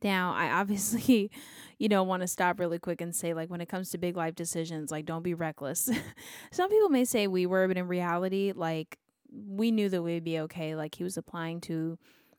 Now, 0.02 0.32
I 0.34 0.50
obviously, 0.50 1.30
you 1.78 1.88
know, 1.88 2.02
want 2.02 2.22
to 2.22 2.28
stop 2.28 2.60
really 2.60 2.78
quick 2.78 3.00
and 3.00 3.14
say, 3.14 3.34
like, 3.34 3.50
when 3.50 3.60
it 3.60 3.68
comes 3.68 3.90
to 3.90 3.98
big 3.98 4.16
life 4.16 4.34
decisions, 4.34 4.90
like, 4.90 5.06
don't 5.06 5.22
be 5.22 5.34
reckless. 5.34 5.90
Some 6.50 6.70
people 6.70 6.88
may 6.88 7.04
say 7.04 7.26
we 7.26 7.46
were, 7.46 7.66
but 7.68 7.76
in 7.76 7.88
reality, 7.88 8.52
like, 8.54 8.98
we 9.30 9.70
knew 9.70 9.88
that 9.88 10.02
we'd 10.02 10.24
be 10.24 10.40
okay. 10.40 10.74
Like, 10.74 10.94
he 10.94 11.04
was 11.04 11.16
applying 11.16 11.60
to 11.62 11.98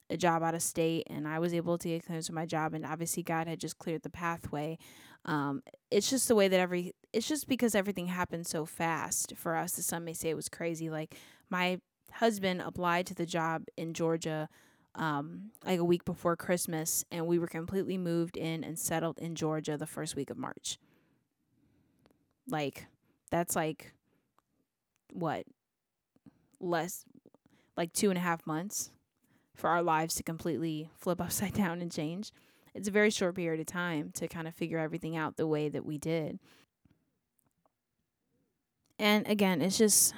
a 0.09 0.17
job 0.17 0.41
out 0.41 0.55
of 0.55 0.63
state, 0.63 1.07
and 1.09 1.27
I 1.27 1.39
was 1.39 1.53
able 1.53 1.77
to 1.77 1.87
get 1.87 2.05
clearance 2.05 2.27
for 2.27 2.33
my 2.33 2.45
job, 2.45 2.73
and 2.73 2.85
obviously, 2.85 3.23
God 3.23 3.47
had 3.47 3.59
just 3.59 3.77
cleared 3.77 4.03
the 4.03 4.09
pathway. 4.09 4.77
Um, 5.25 5.61
it's 5.91 6.09
just 6.09 6.27
the 6.27 6.35
way 6.35 6.47
that 6.47 6.59
every, 6.59 6.93
it's 7.13 7.27
just 7.27 7.47
because 7.47 7.75
everything 7.75 8.07
happened 8.07 8.47
so 8.47 8.65
fast 8.65 9.33
for 9.35 9.55
us. 9.55 9.73
Some 9.73 10.05
may 10.05 10.13
say 10.13 10.29
it 10.29 10.35
was 10.35 10.49
crazy. 10.49 10.89
Like, 10.89 11.15
my 11.49 11.79
husband 12.13 12.61
applied 12.61 13.05
to 13.07 13.13
the 13.13 13.25
job 13.25 13.65
in 13.77 13.93
Georgia 13.93 14.49
um, 14.95 15.51
like 15.65 15.79
a 15.79 15.83
week 15.83 16.05
before 16.05 16.35
Christmas, 16.35 17.05
and 17.11 17.27
we 17.27 17.39
were 17.39 17.47
completely 17.47 17.97
moved 17.97 18.37
in 18.37 18.63
and 18.63 18.77
settled 18.77 19.19
in 19.19 19.35
Georgia 19.35 19.77
the 19.77 19.87
first 19.87 20.15
week 20.15 20.29
of 20.29 20.37
March. 20.37 20.77
Like, 22.47 22.87
that's 23.29 23.55
like 23.55 23.93
what 25.13 25.45
less 26.59 27.05
like 27.77 27.93
two 27.93 28.09
and 28.09 28.17
a 28.17 28.21
half 28.21 28.45
months 28.45 28.91
for 29.55 29.69
our 29.69 29.81
lives 29.81 30.15
to 30.15 30.23
completely 30.23 30.89
flip 30.97 31.21
upside 31.21 31.53
down 31.53 31.81
and 31.81 31.91
change. 31.91 32.31
It's 32.73 32.87
a 32.87 32.91
very 32.91 33.09
short 33.09 33.35
period 33.35 33.59
of 33.59 33.65
time 33.65 34.11
to 34.15 34.27
kind 34.27 34.47
of 34.47 34.53
figure 34.53 34.77
everything 34.77 35.15
out 35.15 35.37
the 35.37 35.47
way 35.47 35.69
that 35.69 35.85
we 35.85 35.97
did. 35.97 36.39
And 38.97 39.27
again, 39.27 39.61
it's 39.61 39.77
just 39.77 40.13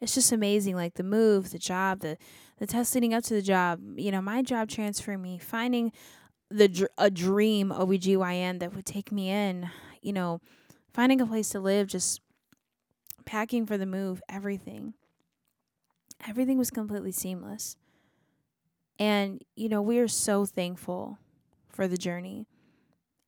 it's 0.00 0.14
just 0.14 0.32
amazing 0.32 0.74
like 0.74 0.94
the 0.94 1.04
move 1.04 1.50
the 1.50 1.58
job 1.58 2.00
the 2.00 2.18
the 2.62 2.66
test 2.68 2.94
leading 2.94 3.12
up 3.12 3.24
to 3.24 3.34
the 3.34 3.42
job 3.42 3.80
you 3.96 4.12
know 4.12 4.22
my 4.22 4.40
job 4.40 4.68
transfer 4.68 5.18
me 5.18 5.36
finding 5.36 5.90
the 6.48 6.68
dr- 6.68 6.90
a 6.96 7.10
dream 7.10 7.70
OBGYN 7.70 8.60
that 8.60 8.72
would 8.72 8.86
take 8.86 9.10
me 9.10 9.30
in 9.30 9.68
you 10.00 10.12
know 10.12 10.40
finding 10.92 11.20
a 11.20 11.26
place 11.26 11.48
to 11.48 11.58
live 11.58 11.88
just 11.88 12.20
packing 13.24 13.66
for 13.66 13.76
the 13.76 13.86
move 13.86 14.22
everything. 14.28 14.94
Everything 16.28 16.58
was 16.58 16.70
completely 16.70 17.12
seamless. 17.12 17.76
And 18.98 19.42
you 19.56 19.68
know 19.68 19.82
we 19.82 19.98
are 19.98 20.08
so 20.08 20.46
thankful 20.46 21.18
for 21.68 21.88
the 21.88 21.96
journey 21.96 22.46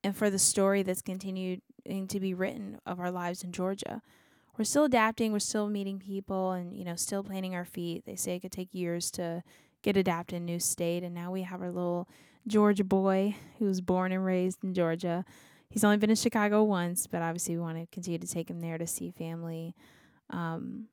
and 0.03 0.15
for 0.15 0.29
the 0.29 0.39
story 0.39 0.83
that's 0.83 1.01
continued 1.01 1.61
to 1.85 2.19
be 2.19 2.33
written 2.33 2.79
of 2.85 2.99
our 2.99 3.11
lives 3.11 3.43
in 3.43 3.51
Georgia 3.51 4.01
we're 4.57 4.65
still 4.65 4.85
adapting, 4.85 5.31
we're 5.31 5.39
still 5.39 5.69
meeting 5.69 5.99
people 5.99 6.51
and, 6.51 6.75
you 6.75 6.83
know, 6.83 6.95
still 6.95 7.23
planting 7.23 7.55
our 7.55 7.65
feet. 7.65 8.05
They 8.05 8.15
say 8.15 8.35
it 8.35 8.41
could 8.41 8.51
take 8.51 8.73
years 8.73 9.11
to 9.11 9.43
get 9.81 9.97
adapted 9.97 10.37
in 10.37 10.43
a 10.43 10.45
new 10.45 10.59
state 10.59 11.03
and 11.03 11.13
now 11.13 11.31
we 11.31 11.43
have 11.43 11.61
our 11.61 11.71
little 11.71 12.07
Georgia 12.47 12.83
boy 12.83 13.35
who 13.59 13.65
was 13.65 13.81
born 13.81 14.11
and 14.11 14.25
raised 14.25 14.63
in 14.63 14.73
Georgia. 14.73 15.25
He's 15.69 15.83
only 15.83 15.97
been 15.97 16.09
in 16.09 16.15
Chicago 16.15 16.63
once, 16.63 17.07
but 17.07 17.21
obviously 17.21 17.55
we 17.55 17.61
want 17.61 17.77
to 17.77 17.87
continue 17.91 18.19
to 18.19 18.27
take 18.27 18.49
him 18.49 18.61
there 18.61 18.77
to 18.77 18.87
see 18.87 19.11
family. 19.11 19.75
Um, 20.29 20.87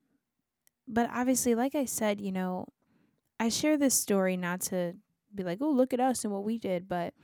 but 0.89 1.09
obviously, 1.13 1.55
like 1.55 1.75
I 1.75 1.85
said, 1.85 2.21
you 2.21 2.33
know, 2.33 2.67
I 3.39 3.49
share 3.49 3.77
this 3.77 3.95
story 3.95 4.37
not 4.37 4.61
to 4.63 4.95
be 5.35 5.43
like, 5.43 5.59
oh, 5.61 5.71
look 5.71 5.93
at 5.93 6.01
us 6.01 6.25
and 6.25 6.33
what 6.33 6.45
we 6.45 6.59
did, 6.59 6.89
but 6.89 7.15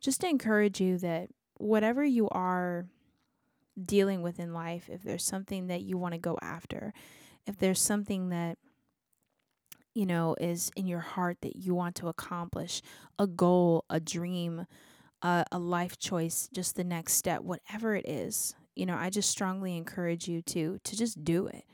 just 0.00 0.20
to 0.20 0.28
encourage 0.28 0.80
you 0.80 0.98
that 0.98 1.28
whatever 1.58 2.04
you 2.04 2.28
are 2.30 2.86
dealing 3.82 4.22
with 4.22 4.38
in 4.38 4.52
life, 4.52 4.88
if 4.90 5.02
there's 5.02 5.24
something 5.24 5.66
that 5.68 5.82
you 5.82 5.96
want 5.96 6.14
to 6.14 6.18
go 6.18 6.38
after, 6.42 6.92
if 7.46 7.58
there's 7.58 7.80
something 7.80 8.28
that 8.30 8.58
you 9.94 10.06
know 10.06 10.34
is 10.40 10.70
in 10.74 10.86
your 10.86 11.00
heart 11.00 11.38
that 11.42 11.56
you 11.56 11.74
want 11.74 11.94
to 11.96 12.08
accomplish, 12.08 12.82
a 13.18 13.26
goal, 13.26 13.84
a 13.90 14.00
dream, 14.00 14.66
uh, 15.22 15.44
a 15.52 15.58
life 15.58 15.98
choice, 15.98 16.48
just 16.52 16.76
the 16.76 16.84
next 16.84 17.14
step, 17.14 17.42
whatever 17.42 17.94
it 17.94 18.08
is, 18.08 18.54
you 18.74 18.86
know, 18.86 18.96
I 18.96 19.10
just 19.10 19.30
strongly 19.30 19.76
encourage 19.76 20.28
you 20.28 20.42
to 20.42 20.78
to 20.82 20.96
just 20.96 21.24
do 21.24 21.46
it. 21.46 21.64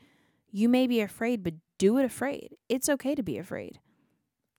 You 0.51 0.67
may 0.67 0.87
be 0.87 1.01
afraid, 1.01 1.43
but 1.43 1.53
do 1.77 1.97
it 1.97 2.05
afraid. 2.05 2.55
It's 2.67 2.89
okay 2.89 3.15
to 3.15 3.23
be 3.23 3.37
afraid 3.37 3.79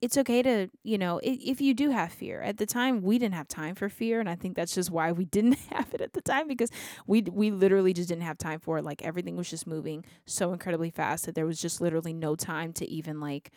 it's 0.01 0.17
okay 0.17 0.43
to, 0.43 0.69
you 0.83 0.97
know, 0.97 1.21
if 1.23 1.61
you 1.61 1.75
do 1.75 1.91
have 1.91 2.13
fear. 2.13 2.41
At 2.41 2.57
the 2.57 2.65
time, 2.65 3.03
we 3.03 3.19
didn't 3.19 3.35
have 3.35 3.49
time 3.49 3.75
for 3.75 3.89
fear, 3.89 4.19
and 4.19 4.29
I 4.31 4.35
think 4.35 4.57
that's 4.57 4.75
just 4.75 4.91
why 4.91 5.13
we 5.13 5.25
didn't 5.27 5.59
have 5.71 5.93
it 5.93 6.01
at 6.01 6.15
the 6.15 6.23
time 6.23 6.49
because 6.49 6.71
we 7.07 7.23
we 7.23 7.51
literally 7.51 7.93
just 7.93 8.09
didn't 8.09 8.25
have 8.25 8.39
time 8.39 8.61
for 8.61 8.79
it. 8.79 8.85
Like 8.85 9.03
everything 9.03 9.37
was 9.37 9.51
just 9.51 9.67
moving 9.67 10.05
so 10.27 10.53
incredibly 10.53 10.91
fast 10.91 11.27
that 11.27 11.35
there 11.35 11.47
was 11.47 11.61
just 11.61 11.81
literally 11.81 12.13
no 12.15 12.35
time 12.35 12.73
to 12.75 12.89
even 12.89 13.21
like 13.21 13.51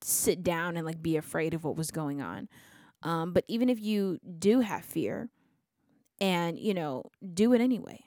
sit 0.00 0.42
down 0.42 0.76
and 0.76 0.86
like 0.86 1.02
be 1.02 1.16
afraid 1.16 1.54
of 1.54 1.64
what 1.64 1.76
was 1.76 1.90
going 1.90 2.20
on. 2.22 2.48
Um, 3.02 3.32
but 3.32 3.44
even 3.48 3.68
if 3.68 3.80
you 3.80 4.18
do 4.38 4.60
have 4.60 4.84
fear, 4.84 5.28
and 6.20 6.58
you 6.58 6.72
know, 6.72 7.10
do 7.34 7.52
it 7.52 7.60
anyway. 7.60 8.04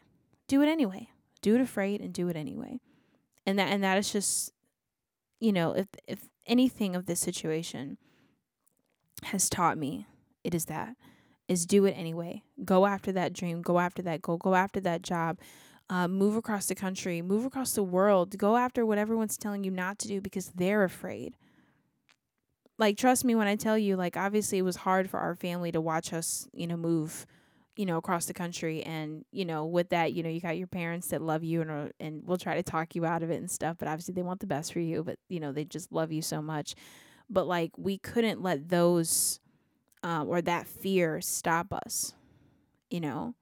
Do 0.48 0.62
it 0.62 0.68
anyway. 0.68 1.10
Do 1.42 1.56
it 1.56 1.62
afraid 1.62 2.02
and 2.02 2.14
do 2.14 2.30
it 2.30 2.36
anyway. 2.36 2.80
And 3.46 3.60
that 3.60 3.68
and 3.68 3.84
that 3.84 3.98
is 3.98 4.12
just 4.12 4.52
you 5.40 5.52
know, 5.52 5.74
if 5.74 5.88
if 6.08 6.30
anything 6.46 6.96
of 6.96 7.06
this 7.06 7.20
situation 7.20 7.98
has 9.24 9.50
taught 9.50 9.78
me, 9.78 10.08
it 10.43 10.54
is 10.54 10.66
that 10.66 10.96
is 11.48 11.66
do 11.66 11.86
it 11.86 11.91
anyway. 11.91 12.43
Go 12.64 12.86
after 12.86 13.12
that 13.12 13.34
dream, 13.34 13.62
go 13.62 13.80
after 13.80 14.02
that 14.04 14.22
goal, 14.22 14.38
go 14.38 14.56
after 14.56 14.80
that 14.82 15.02
job. 15.02 15.39
Uh, 15.88 16.08
move 16.08 16.36
across 16.36 16.66
the 16.66 16.74
country, 16.74 17.22
move 17.22 17.46
across 17.46 17.74
the 17.74 17.84
world, 17.84 18.36
go 18.39 18.58
after 18.58 18.84
what 18.84 18.98
everyone's 18.98 19.38
telling 19.38 19.64
you 19.64 19.70
not 19.70 20.00
to 20.00 20.08
do 20.08 20.20
because 20.20 20.48
they're 20.56 20.84
afraid. 20.84 21.36
Like, 22.80 22.98
trust 22.98 23.24
me 23.24 23.36
when 23.36 23.48
I 23.48 23.56
tell 23.56 23.78
you, 23.78 23.96
like, 23.96 24.18
obviously 24.18 24.58
it 24.58 24.64
was 24.64 24.78
hard 24.78 25.12
for 25.12 25.20
our 25.20 25.36
family 25.36 25.72
to 25.72 25.80
watch 25.80 26.12
us, 26.12 26.48
you 26.54 26.66
know, 26.66 26.76
move 26.76 27.28
you 27.76 27.86
know 27.86 27.97
across 27.97 28.26
the 28.26 28.34
country 28.34 28.82
and 28.84 29.26
you 29.32 29.45
know 29.45 29.65
with 29.65 29.89
that 29.89 30.13
you 30.13 30.23
know 30.23 30.30
you 30.30 30.39
got 30.39 30.57
your 30.57 30.67
parents 30.67 31.07
that 31.09 31.21
love 31.21 31.43
you 31.43 31.61
and 31.61 31.69
are, 31.69 31.91
and 31.99 32.26
will 32.26 32.38
try 32.38 32.55
to 32.55 32.63
talk 32.63 32.95
you 32.95 33.05
out 33.05 33.21
of 33.21 33.30
it 33.30 33.36
and 33.36 33.51
stuff 33.51 33.76
but 33.78 33.88
obviously 33.88 34.13
they 34.13 34.21
want 34.21 34.39
the 34.39 34.47
best 34.47 34.71
for 34.71 34.80
you 34.80 35.03
but 35.03 35.17
you 35.30 35.39
know 35.39 35.51
they 35.51 35.65
just 35.65 35.91
love 35.91 36.11
you 36.11 36.21
so 36.21 36.41
much. 36.41 36.76
But 37.30 37.47
like 37.47 37.71
we 37.78 37.97
couldn't 37.97 38.41
let 38.41 38.69
those 38.69 39.39
um, 40.03 40.28
or 40.30 40.41
that 40.43 40.67
fear 40.67 41.19
stop 41.21 41.73
us 41.73 42.13
you 42.89 42.99
know? 42.99 43.36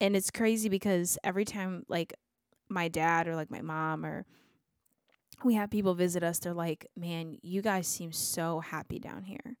And 0.00 0.16
it's 0.16 0.30
crazy 0.30 0.68
because 0.68 1.18
every 1.22 1.44
time 1.44 1.84
like 1.88 2.14
my 2.68 2.88
dad 2.88 3.28
or 3.28 3.36
like 3.36 3.50
my 3.50 3.60
mom 3.60 4.06
or 4.06 4.24
we 5.44 5.54
have 5.54 5.70
people 5.70 5.94
visit 5.94 6.22
us 6.22 6.38
they're 6.38 6.54
like 6.54 6.86
man 6.96 7.36
you 7.42 7.60
guys 7.60 7.86
seem 7.86 8.12
so 8.12 8.60
happy 8.60 8.98
down 8.98 9.24
here 9.24 9.56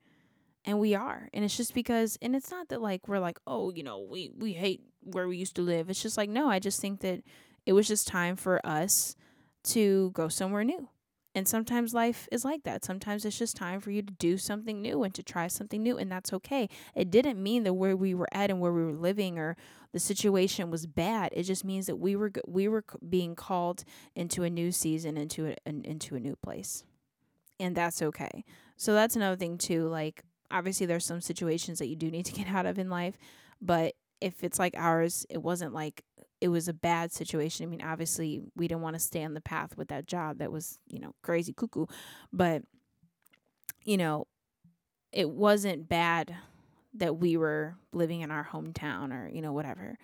and 0.70 0.78
we 0.78 0.94
are 0.94 1.28
and 1.34 1.44
it's 1.44 1.56
just 1.56 1.74
because 1.74 2.16
and 2.22 2.36
it's 2.36 2.50
not 2.50 2.68
that 2.68 2.80
like 2.80 3.08
we're 3.08 3.18
like 3.18 3.38
oh 3.46 3.72
you 3.72 3.82
know 3.82 3.98
we 3.98 4.30
we 4.38 4.52
hate 4.52 4.80
where 5.02 5.26
we 5.26 5.36
used 5.36 5.56
to 5.56 5.62
live. 5.62 5.90
It's 5.90 6.02
just 6.02 6.16
like 6.16 6.30
no 6.30 6.48
i 6.48 6.58
just 6.58 6.80
think 6.80 7.00
that 7.00 7.22
it 7.66 7.72
was 7.72 7.88
just 7.88 8.06
time 8.06 8.36
for 8.36 8.64
us 8.64 9.16
to 9.64 10.10
go 10.12 10.28
somewhere 10.28 10.64
new 10.64 10.88
and 11.34 11.46
sometimes 11.46 11.94
life 11.94 12.28
is 12.32 12.44
like 12.44 12.64
that. 12.64 12.84
Sometimes 12.84 13.24
it's 13.24 13.38
just 13.38 13.56
time 13.56 13.80
for 13.80 13.92
you 13.92 14.02
to 14.02 14.12
do 14.12 14.36
something 14.36 14.82
new 14.82 15.04
and 15.04 15.14
to 15.14 15.22
try 15.22 15.46
something 15.46 15.80
new 15.80 15.96
and 15.96 16.10
that's 16.10 16.32
okay. 16.32 16.68
It 16.94 17.10
didn't 17.10 17.40
mean 17.40 17.62
that 17.64 17.74
where 17.74 17.96
we 17.96 18.14
were 18.14 18.28
at 18.32 18.50
and 18.50 18.60
where 18.60 18.72
we 18.72 18.84
were 18.84 18.92
living 18.92 19.38
or 19.38 19.56
the 19.92 20.00
situation 20.00 20.70
was 20.70 20.86
bad. 20.86 21.32
It 21.32 21.44
just 21.44 21.64
means 21.64 21.86
that 21.86 21.96
we 21.96 22.16
were 22.16 22.32
we 22.48 22.66
were 22.66 22.84
being 23.08 23.36
called 23.36 23.84
into 24.16 24.42
a 24.42 24.50
new 24.50 24.72
season 24.72 25.16
into 25.16 25.46
a, 25.46 25.56
an, 25.64 25.82
into 25.84 26.16
a 26.16 26.20
new 26.20 26.34
place 26.34 26.82
and 27.60 27.76
that's 27.76 28.02
okay. 28.02 28.44
So 28.76 28.94
that's 28.94 29.14
another 29.14 29.36
thing 29.36 29.56
too 29.56 29.86
like 29.86 30.24
obviously 30.50 30.86
there's 30.86 31.04
some 31.04 31.20
situations 31.20 31.78
that 31.78 31.88
you 31.88 31.96
do 31.96 32.10
need 32.10 32.26
to 32.26 32.32
get 32.32 32.48
out 32.48 32.66
of 32.66 32.78
in 32.78 32.90
life, 32.90 33.16
but 33.60 33.94
if 34.20 34.44
it's 34.44 34.58
like 34.58 34.74
ours, 34.76 35.26
it 35.30 35.42
wasn't 35.42 35.72
like 35.72 36.04
it 36.40 36.48
was 36.48 36.68
a 36.68 36.72
bad 36.72 37.12
situation. 37.12 37.64
I 37.64 37.68
mean, 37.68 37.82
obviously 37.82 38.42
we 38.56 38.68
didn't 38.68 38.82
want 38.82 38.94
to 38.94 39.00
stay 39.00 39.24
on 39.24 39.34
the 39.34 39.40
path 39.40 39.76
with 39.76 39.88
that 39.88 40.06
job 40.06 40.38
that 40.38 40.52
was, 40.52 40.78
you 40.88 40.98
know, 40.98 41.14
crazy 41.22 41.52
cuckoo, 41.52 41.86
but 42.32 42.62
you 43.84 43.96
know, 43.96 44.26
it 45.12 45.30
wasn't 45.30 45.88
bad 45.88 46.34
that 46.94 47.16
we 47.16 47.36
were 47.36 47.76
living 47.92 48.20
in 48.20 48.30
our 48.30 48.44
hometown 48.44 49.12
or, 49.12 49.28
you 49.28 49.40
know, 49.40 49.52
whatever. 49.52 49.96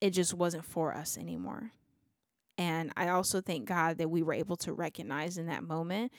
It 0.00 0.10
just 0.10 0.34
wasn't 0.34 0.64
for 0.64 0.94
us 0.94 1.16
anymore. 1.16 1.72
And 2.58 2.92
I 2.96 3.08
also 3.08 3.40
thank 3.40 3.66
God 3.66 3.98
that 3.98 4.10
we 4.10 4.22
were 4.22 4.34
able 4.34 4.56
to 4.58 4.72
recognize 4.72 5.38
in 5.38 5.46
that 5.46 5.62
moment 5.62 6.12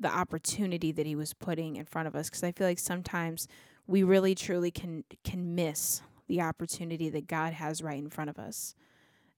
the 0.00 0.08
opportunity 0.08 0.92
that 0.92 1.06
he 1.06 1.14
was 1.14 1.34
putting 1.34 1.76
in 1.76 1.84
front 1.84 2.08
of 2.08 2.14
us 2.14 2.28
because 2.28 2.42
I 2.42 2.52
feel 2.52 2.66
like 2.66 2.78
sometimes 2.78 3.46
we 3.86 4.02
really 4.02 4.34
truly 4.34 4.70
can 4.70 5.04
can 5.22 5.54
miss 5.54 6.02
the 6.26 6.40
opportunity 6.40 7.08
that 7.10 7.26
God 7.26 7.52
has 7.52 7.82
right 7.82 7.98
in 7.98 8.10
front 8.10 8.30
of 8.30 8.38
us. 8.38 8.74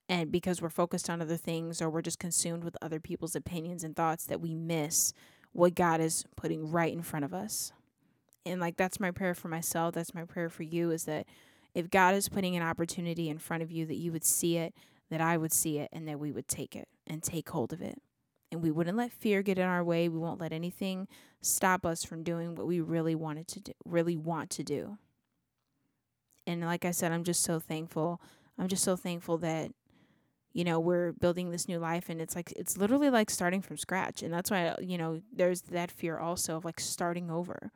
And 0.09 0.31
because 0.31 0.61
we're 0.61 0.69
focused 0.69 1.09
on 1.09 1.21
other 1.21 1.35
things 1.35 1.81
or 1.81 1.89
we're 1.89 2.01
just 2.01 2.19
consumed 2.19 2.63
with 2.63 2.77
other 2.81 2.99
people's 2.99 3.35
opinions 3.35 3.83
and 3.83 3.93
thoughts 3.95 4.25
that 4.25 4.39
we 4.39 4.55
miss 4.55 5.13
what 5.51 5.75
God 5.75 5.99
is 5.99 6.23
putting 6.37 6.71
right 6.71 6.93
in 6.93 7.01
front 7.01 7.25
of 7.25 7.33
us. 7.33 7.73
And 8.45 8.61
like 8.61 8.77
that's 8.77 9.01
my 9.01 9.11
prayer 9.11 9.33
for 9.33 9.49
myself, 9.49 9.95
that's 9.95 10.13
my 10.13 10.23
prayer 10.23 10.49
for 10.49 10.63
you 10.63 10.91
is 10.91 11.03
that 11.03 11.27
if 11.73 11.89
God 11.89 12.15
is 12.15 12.29
putting 12.29 12.55
an 12.55 12.63
opportunity 12.63 13.29
in 13.29 13.37
front 13.37 13.61
of 13.61 13.71
you 13.71 13.85
that 13.85 13.97
you 13.97 14.11
would 14.13 14.23
see 14.23 14.57
it, 14.57 14.73
that 15.09 15.21
I 15.21 15.37
would 15.37 15.51
see 15.51 15.77
it 15.79 15.89
and 15.91 16.07
that 16.07 16.19
we 16.19 16.31
would 16.31 16.47
take 16.47 16.75
it 16.75 16.87
and 17.05 17.21
take 17.21 17.49
hold 17.49 17.73
of 17.73 17.81
it 17.81 18.01
and 18.51 18.61
we 18.61 18.71
wouldn't 18.71 18.97
let 18.97 19.11
fear 19.11 19.41
get 19.41 19.59
in 19.59 19.65
our 19.65 19.83
way. 19.83 20.09
We 20.09 20.19
won't 20.19 20.39
let 20.39 20.53
anything 20.53 21.07
stop 21.41 21.85
us 21.85 22.03
from 22.03 22.23
doing 22.23 22.55
what 22.55 22.67
we 22.67 22.79
really 22.79 23.15
wanted 23.15 23.47
to 23.49 23.59
do, 23.59 23.71
really 23.85 24.17
want 24.17 24.49
to 24.51 24.63
do. 24.63 24.97
And 26.45 26.61
like 26.61 26.85
I 26.85 26.91
said, 26.91 27.11
I'm 27.11 27.23
just 27.23 27.43
so 27.43 27.59
thankful. 27.59 28.21
I'm 28.57 28.67
just 28.67 28.83
so 28.83 28.95
thankful 28.95 29.37
that 29.39 29.71
you 30.53 30.63
know, 30.63 30.79
we're 30.79 31.11
building 31.11 31.51
this 31.51 31.67
new 31.67 31.77
life 31.77 32.09
and 32.09 32.19
it's 32.19 32.35
like 32.35 32.51
it's 32.53 32.77
literally 32.77 33.11
like 33.11 33.29
starting 33.29 33.61
from 33.61 33.77
scratch. 33.77 34.23
And 34.23 34.33
that's 34.33 34.49
why 34.49 34.75
you 34.81 34.97
know, 34.97 35.21
there's 35.31 35.61
that 35.63 35.91
fear 35.91 36.17
also 36.17 36.57
of 36.57 36.65
like 36.65 36.79
starting 36.79 37.29
over. 37.29 37.71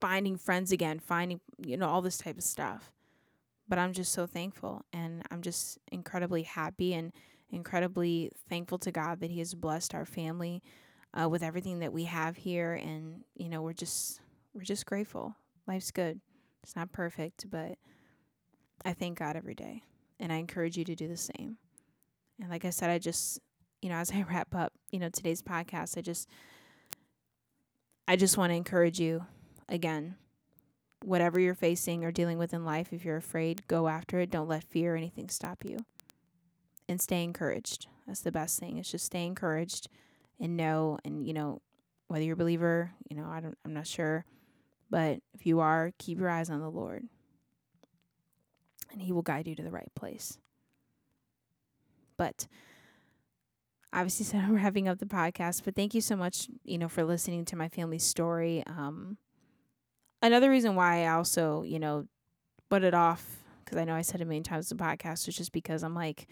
Finding 0.00 0.36
friends 0.36 0.70
again, 0.70 1.00
finding 1.00 1.40
you 1.58 1.76
know, 1.76 1.88
all 1.88 2.02
this 2.02 2.18
type 2.18 2.36
of 2.36 2.44
stuff. 2.44 2.92
But 3.66 3.78
I'm 3.78 3.92
just 3.92 4.12
so 4.12 4.26
thankful 4.26 4.84
and 4.92 5.22
I'm 5.30 5.40
just 5.40 5.78
incredibly 5.90 6.42
happy 6.42 6.94
and 6.94 7.12
incredibly 7.54 8.30
thankful 8.48 8.78
to 8.78 8.92
God 8.92 9.20
that 9.20 9.30
He 9.30 9.38
has 9.38 9.54
blessed 9.54 9.94
our 9.94 10.04
family 10.04 10.62
uh, 11.18 11.28
with 11.28 11.42
everything 11.42 11.78
that 11.78 11.92
we 11.92 12.04
have 12.04 12.36
here, 12.36 12.74
and 12.74 13.22
you 13.34 13.48
know 13.48 13.62
we're 13.62 13.72
just 13.72 14.20
we're 14.52 14.62
just 14.62 14.86
grateful. 14.86 15.36
Life's 15.66 15.90
good. 15.90 16.20
It's 16.62 16.76
not 16.76 16.92
perfect, 16.92 17.50
but 17.50 17.78
I 18.84 18.92
thank 18.92 19.18
God 19.18 19.36
every 19.36 19.54
day, 19.54 19.82
and 20.18 20.32
I 20.32 20.36
encourage 20.36 20.76
you 20.76 20.84
to 20.84 20.94
do 20.94 21.08
the 21.08 21.16
same. 21.16 21.56
And 22.40 22.50
like 22.50 22.64
I 22.64 22.70
said, 22.70 22.90
I 22.90 22.98
just 22.98 23.40
you 23.80 23.88
know 23.88 23.96
as 23.96 24.10
I 24.10 24.22
wrap 24.28 24.54
up 24.54 24.72
you 24.90 24.98
know 24.98 25.08
today's 25.08 25.42
podcast, 25.42 25.96
I 25.96 26.00
just 26.00 26.28
I 28.08 28.16
just 28.16 28.36
want 28.36 28.50
to 28.50 28.56
encourage 28.56 29.00
you 29.00 29.24
again. 29.68 30.16
Whatever 31.04 31.38
you're 31.38 31.54
facing 31.54 32.02
or 32.02 32.10
dealing 32.10 32.38
with 32.38 32.54
in 32.54 32.64
life, 32.64 32.90
if 32.90 33.04
you're 33.04 33.18
afraid, 33.18 33.68
go 33.68 33.88
after 33.88 34.20
it. 34.20 34.30
Don't 34.30 34.48
let 34.48 34.64
fear 34.64 34.94
or 34.94 34.96
anything 34.96 35.28
stop 35.28 35.62
you 35.62 35.76
and 36.88 37.00
stay 37.00 37.22
encouraged. 37.22 37.86
That's 38.06 38.20
the 38.20 38.32
best 38.32 38.58
thing. 38.58 38.78
It's 38.78 38.90
just 38.90 39.06
stay 39.06 39.24
encouraged 39.26 39.88
and 40.40 40.56
know 40.56 40.98
and 41.04 41.26
you 41.26 41.32
know 41.32 41.60
whether 42.08 42.24
you're 42.24 42.34
a 42.34 42.36
believer, 42.36 42.92
you 43.08 43.16
know, 43.16 43.26
I 43.26 43.40
don't 43.40 43.56
I'm 43.64 43.74
not 43.74 43.86
sure, 43.86 44.24
but 44.90 45.20
if 45.32 45.46
you 45.46 45.60
are, 45.60 45.92
keep 45.98 46.18
your 46.18 46.30
eyes 46.30 46.50
on 46.50 46.60
the 46.60 46.70
Lord. 46.70 47.04
And 48.92 49.02
he 49.02 49.12
will 49.12 49.22
guide 49.22 49.48
you 49.48 49.56
to 49.56 49.62
the 49.62 49.70
right 49.70 49.90
place. 49.96 50.38
But 52.16 52.46
obviously 53.92 54.24
said 54.26 54.50
we're 54.50 54.58
having 54.58 54.88
up 54.88 54.98
the 54.98 55.06
podcast, 55.06 55.64
but 55.64 55.74
thank 55.74 55.94
you 55.94 56.00
so 56.00 56.16
much, 56.16 56.48
you 56.64 56.78
know, 56.78 56.88
for 56.88 57.04
listening 57.04 57.44
to 57.46 57.56
my 57.56 57.68
family's 57.68 58.04
story. 58.04 58.62
Um 58.66 59.16
another 60.22 60.50
reason 60.50 60.74
why 60.74 61.04
I 61.04 61.08
also, 61.14 61.62
you 61.62 61.78
know, 61.78 62.06
put 62.68 62.84
it 62.84 62.94
off 62.94 63.44
because 63.64 63.78
I 63.78 63.84
know 63.84 63.94
I 63.94 64.02
said 64.02 64.20
it 64.20 64.26
many 64.26 64.42
times 64.42 64.70
in 64.70 64.76
the 64.76 64.84
podcast 64.84 65.26
was 65.26 65.36
just 65.36 65.52
because 65.52 65.82
I'm 65.82 65.94
like 65.94 66.26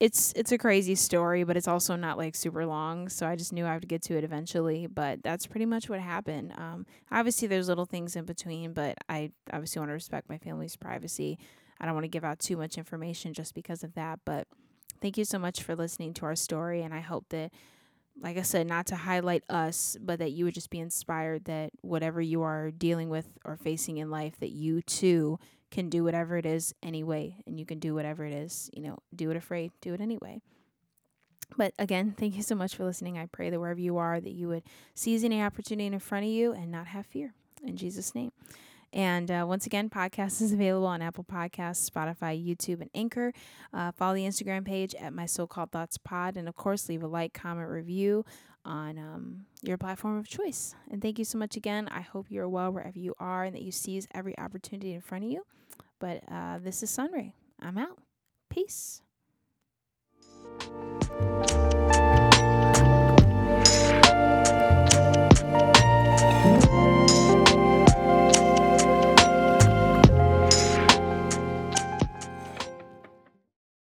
it's 0.00 0.32
it's 0.34 0.50
a 0.50 0.58
crazy 0.58 0.94
story, 0.94 1.44
but 1.44 1.58
it's 1.58 1.68
also 1.68 1.94
not 1.94 2.16
like 2.16 2.34
super 2.34 2.64
long. 2.64 3.10
So 3.10 3.26
I 3.26 3.36
just 3.36 3.52
knew 3.52 3.66
I 3.66 3.74
would 3.74 3.86
get 3.86 4.00
to 4.04 4.16
it 4.16 4.24
eventually. 4.24 4.86
But 4.86 5.22
that's 5.22 5.46
pretty 5.46 5.66
much 5.66 5.90
what 5.90 6.00
happened. 6.00 6.54
Um, 6.56 6.86
obviously, 7.12 7.46
there's 7.46 7.68
little 7.68 7.84
things 7.84 8.16
in 8.16 8.24
between, 8.24 8.72
but 8.72 8.96
I 9.10 9.32
obviously 9.52 9.80
want 9.80 9.90
to 9.90 9.94
respect 9.94 10.30
my 10.30 10.38
family's 10.38 10.74
privacy. 10.74 11.38
I 11.78 11.84
don't 11.84 11.94
want 11.94 12.04
to 12.04 12.08
give 12.08 12.24
out 12.24 12.38
too 12.38 12.56
much 12.56 12.78
information 12.78 13.34
just 13.34 13.54
because 13.54 13.84
of 13.84 13.94
that. 13.94 14.20
But 14.24 14.48
thank 15.02 15.18
you 15.18 15.24
so 15.26 15.38
much 15.38 15.62
for 15.62 15.76
listening 15.76 16.14
to 16.14 16.24
our 16.24 16.36
story, 16.36 16.82
and 16.82 16.94
I 16.94 17.00
hope 17.00 17.26
that. 17.28 17.52
Like 18.20 18.36
I 18.36 18.42
said, 18.42 18.66
not 18.66 18.86
to 18.86 18.96
highlight 18.96 19.44
us, 19.48 19.96
but 19.98 20.18
that 20.18 20.32
you 20.32 20.44
would 20.44 20.52
just 20.52 20.68
be 20.68 20.80
inspired 20.80 21.44
that 21.44 21.70
whatever 21.80 22.20
you 22.20 22.42
are 22.42 22.70
dealing 22.70 23.08
with 23.08 23.26
or 23.46 23.56
facing 23.56 23.96
in 23.96 24.10
life, 24.10 24.38
that 24.40 24.50
you 24.50 24.82
too 24.82 25.38
can 25.70 25.88
do 25.88 26.04
whatever 26.04 26.36
it 26.36 26.46
is 26.46 26.74
anyway, 26.82 27.36
and 27.46 27.58
you 27.58 27.66
can 27.66 27.78
do 27.78 27.94
whatever 27.94 28.24
it 28.24 28.32
is, 28.32 28.70
you 28.72 28.82
know, 28.82 28.98
do 29.14 29.30
it 29.30 29.36
afraid, 29.36 29.72
do 29.80 29.94
it 29.94 30.00
anyway. 30.00 30.40
But 31.56 31.74
again, 31.78 32.14
thank 32.16 32.36
you 32.36 32.42
so 32.42 32.54
much 32.54 32.76
for 32.76 32.84
listening. 32.84 33.18
I 33.18 33.26
pray 33.26 33.50
that 33.50 33.60
wherever 33.60 33.80
you 33.80 33.96
are, 33.96 34.20
that 34.20 34.32
you 34.32 34.48
would 34.48 34.62
seize 34.94 35.24
any 35.24 35.42
opportunity 35.42 35.86
in 35.86 35.98
front 35.98 36.24
of 36.24 36.30
you 36.30 36.52
and 36.52 36.70
not 36.70 36.88
have 36.88 37.06
fear. 37.06 37.34
In 37.62 37.76
Jesus' 37.76 38.14
name. 38.14 38.32
And 38.92 39.30
uh, 39.30 39.44
once 39.46 39.66
again, 39.66 39.88
podcast 39.90 40.40
is 40.42 40.52
available 40.52 40.86
on 40.86 41.02
Apple 41.02 41.24
Podcasts, 41.24 41.88
Spotify, 41.88 42.38
YouTube, 42.44 42.80
and 42.80 42.90
Anchor. 42.94 43.32
Uh, 43.72 43.92
follow 43.92 44.14
the 44.14 44.26
Instagram 44.26 44.64
page 44.64 44.94
at 44.94 45.12
My 45.12 45.26
So 45.26 45.46
Called 45.46 45.70
Thoughts 45.70 45.98
Pod. 45.98 46.36
And 46.36 46.48
of 46.48 46.56
course, 46.56 46.88
leave 46.88 47.02
a 47.02 47.06
like, 47.06 47.32
comment, 47.32 47.68
review 47.68 48.24
on 48.64 48.98
um, 48.98 49.46
your 49.62 49.78
platform 49.78 50.18
of 50.18 50.28
choice. 50.28 50.74
And 50.90 51.00
thank 51.00 51.18
you 51.18 51.24
so 51.24 51.38
much 51.38 51.56
again. 51.56 51.88
I 51.88 52.00
hope 52.00 52.26
you're 52.28 52.48
well 52.48 52.72
wherever 52.72 52.98
you 52.98 53.14
are 53.18 53.44
and 53.44 53.54
that 53.54 53.62
you 53.62 53.72
seize 53.72 54.06
every 54.12 54.38
opportunity 54.38 54.92
in 54.94 55.00
front 55.00 55.24
of 55.24 55.30
you. 55.30 55.44
But 56.00 56.22
uh, 56.30 56.58
this 56.58 56.82
is 56.82 56.90
Sunray. 56.90 57.34
I'm 57.60 57.78
out. 57.78 57.98
Peace. 58.48 59.02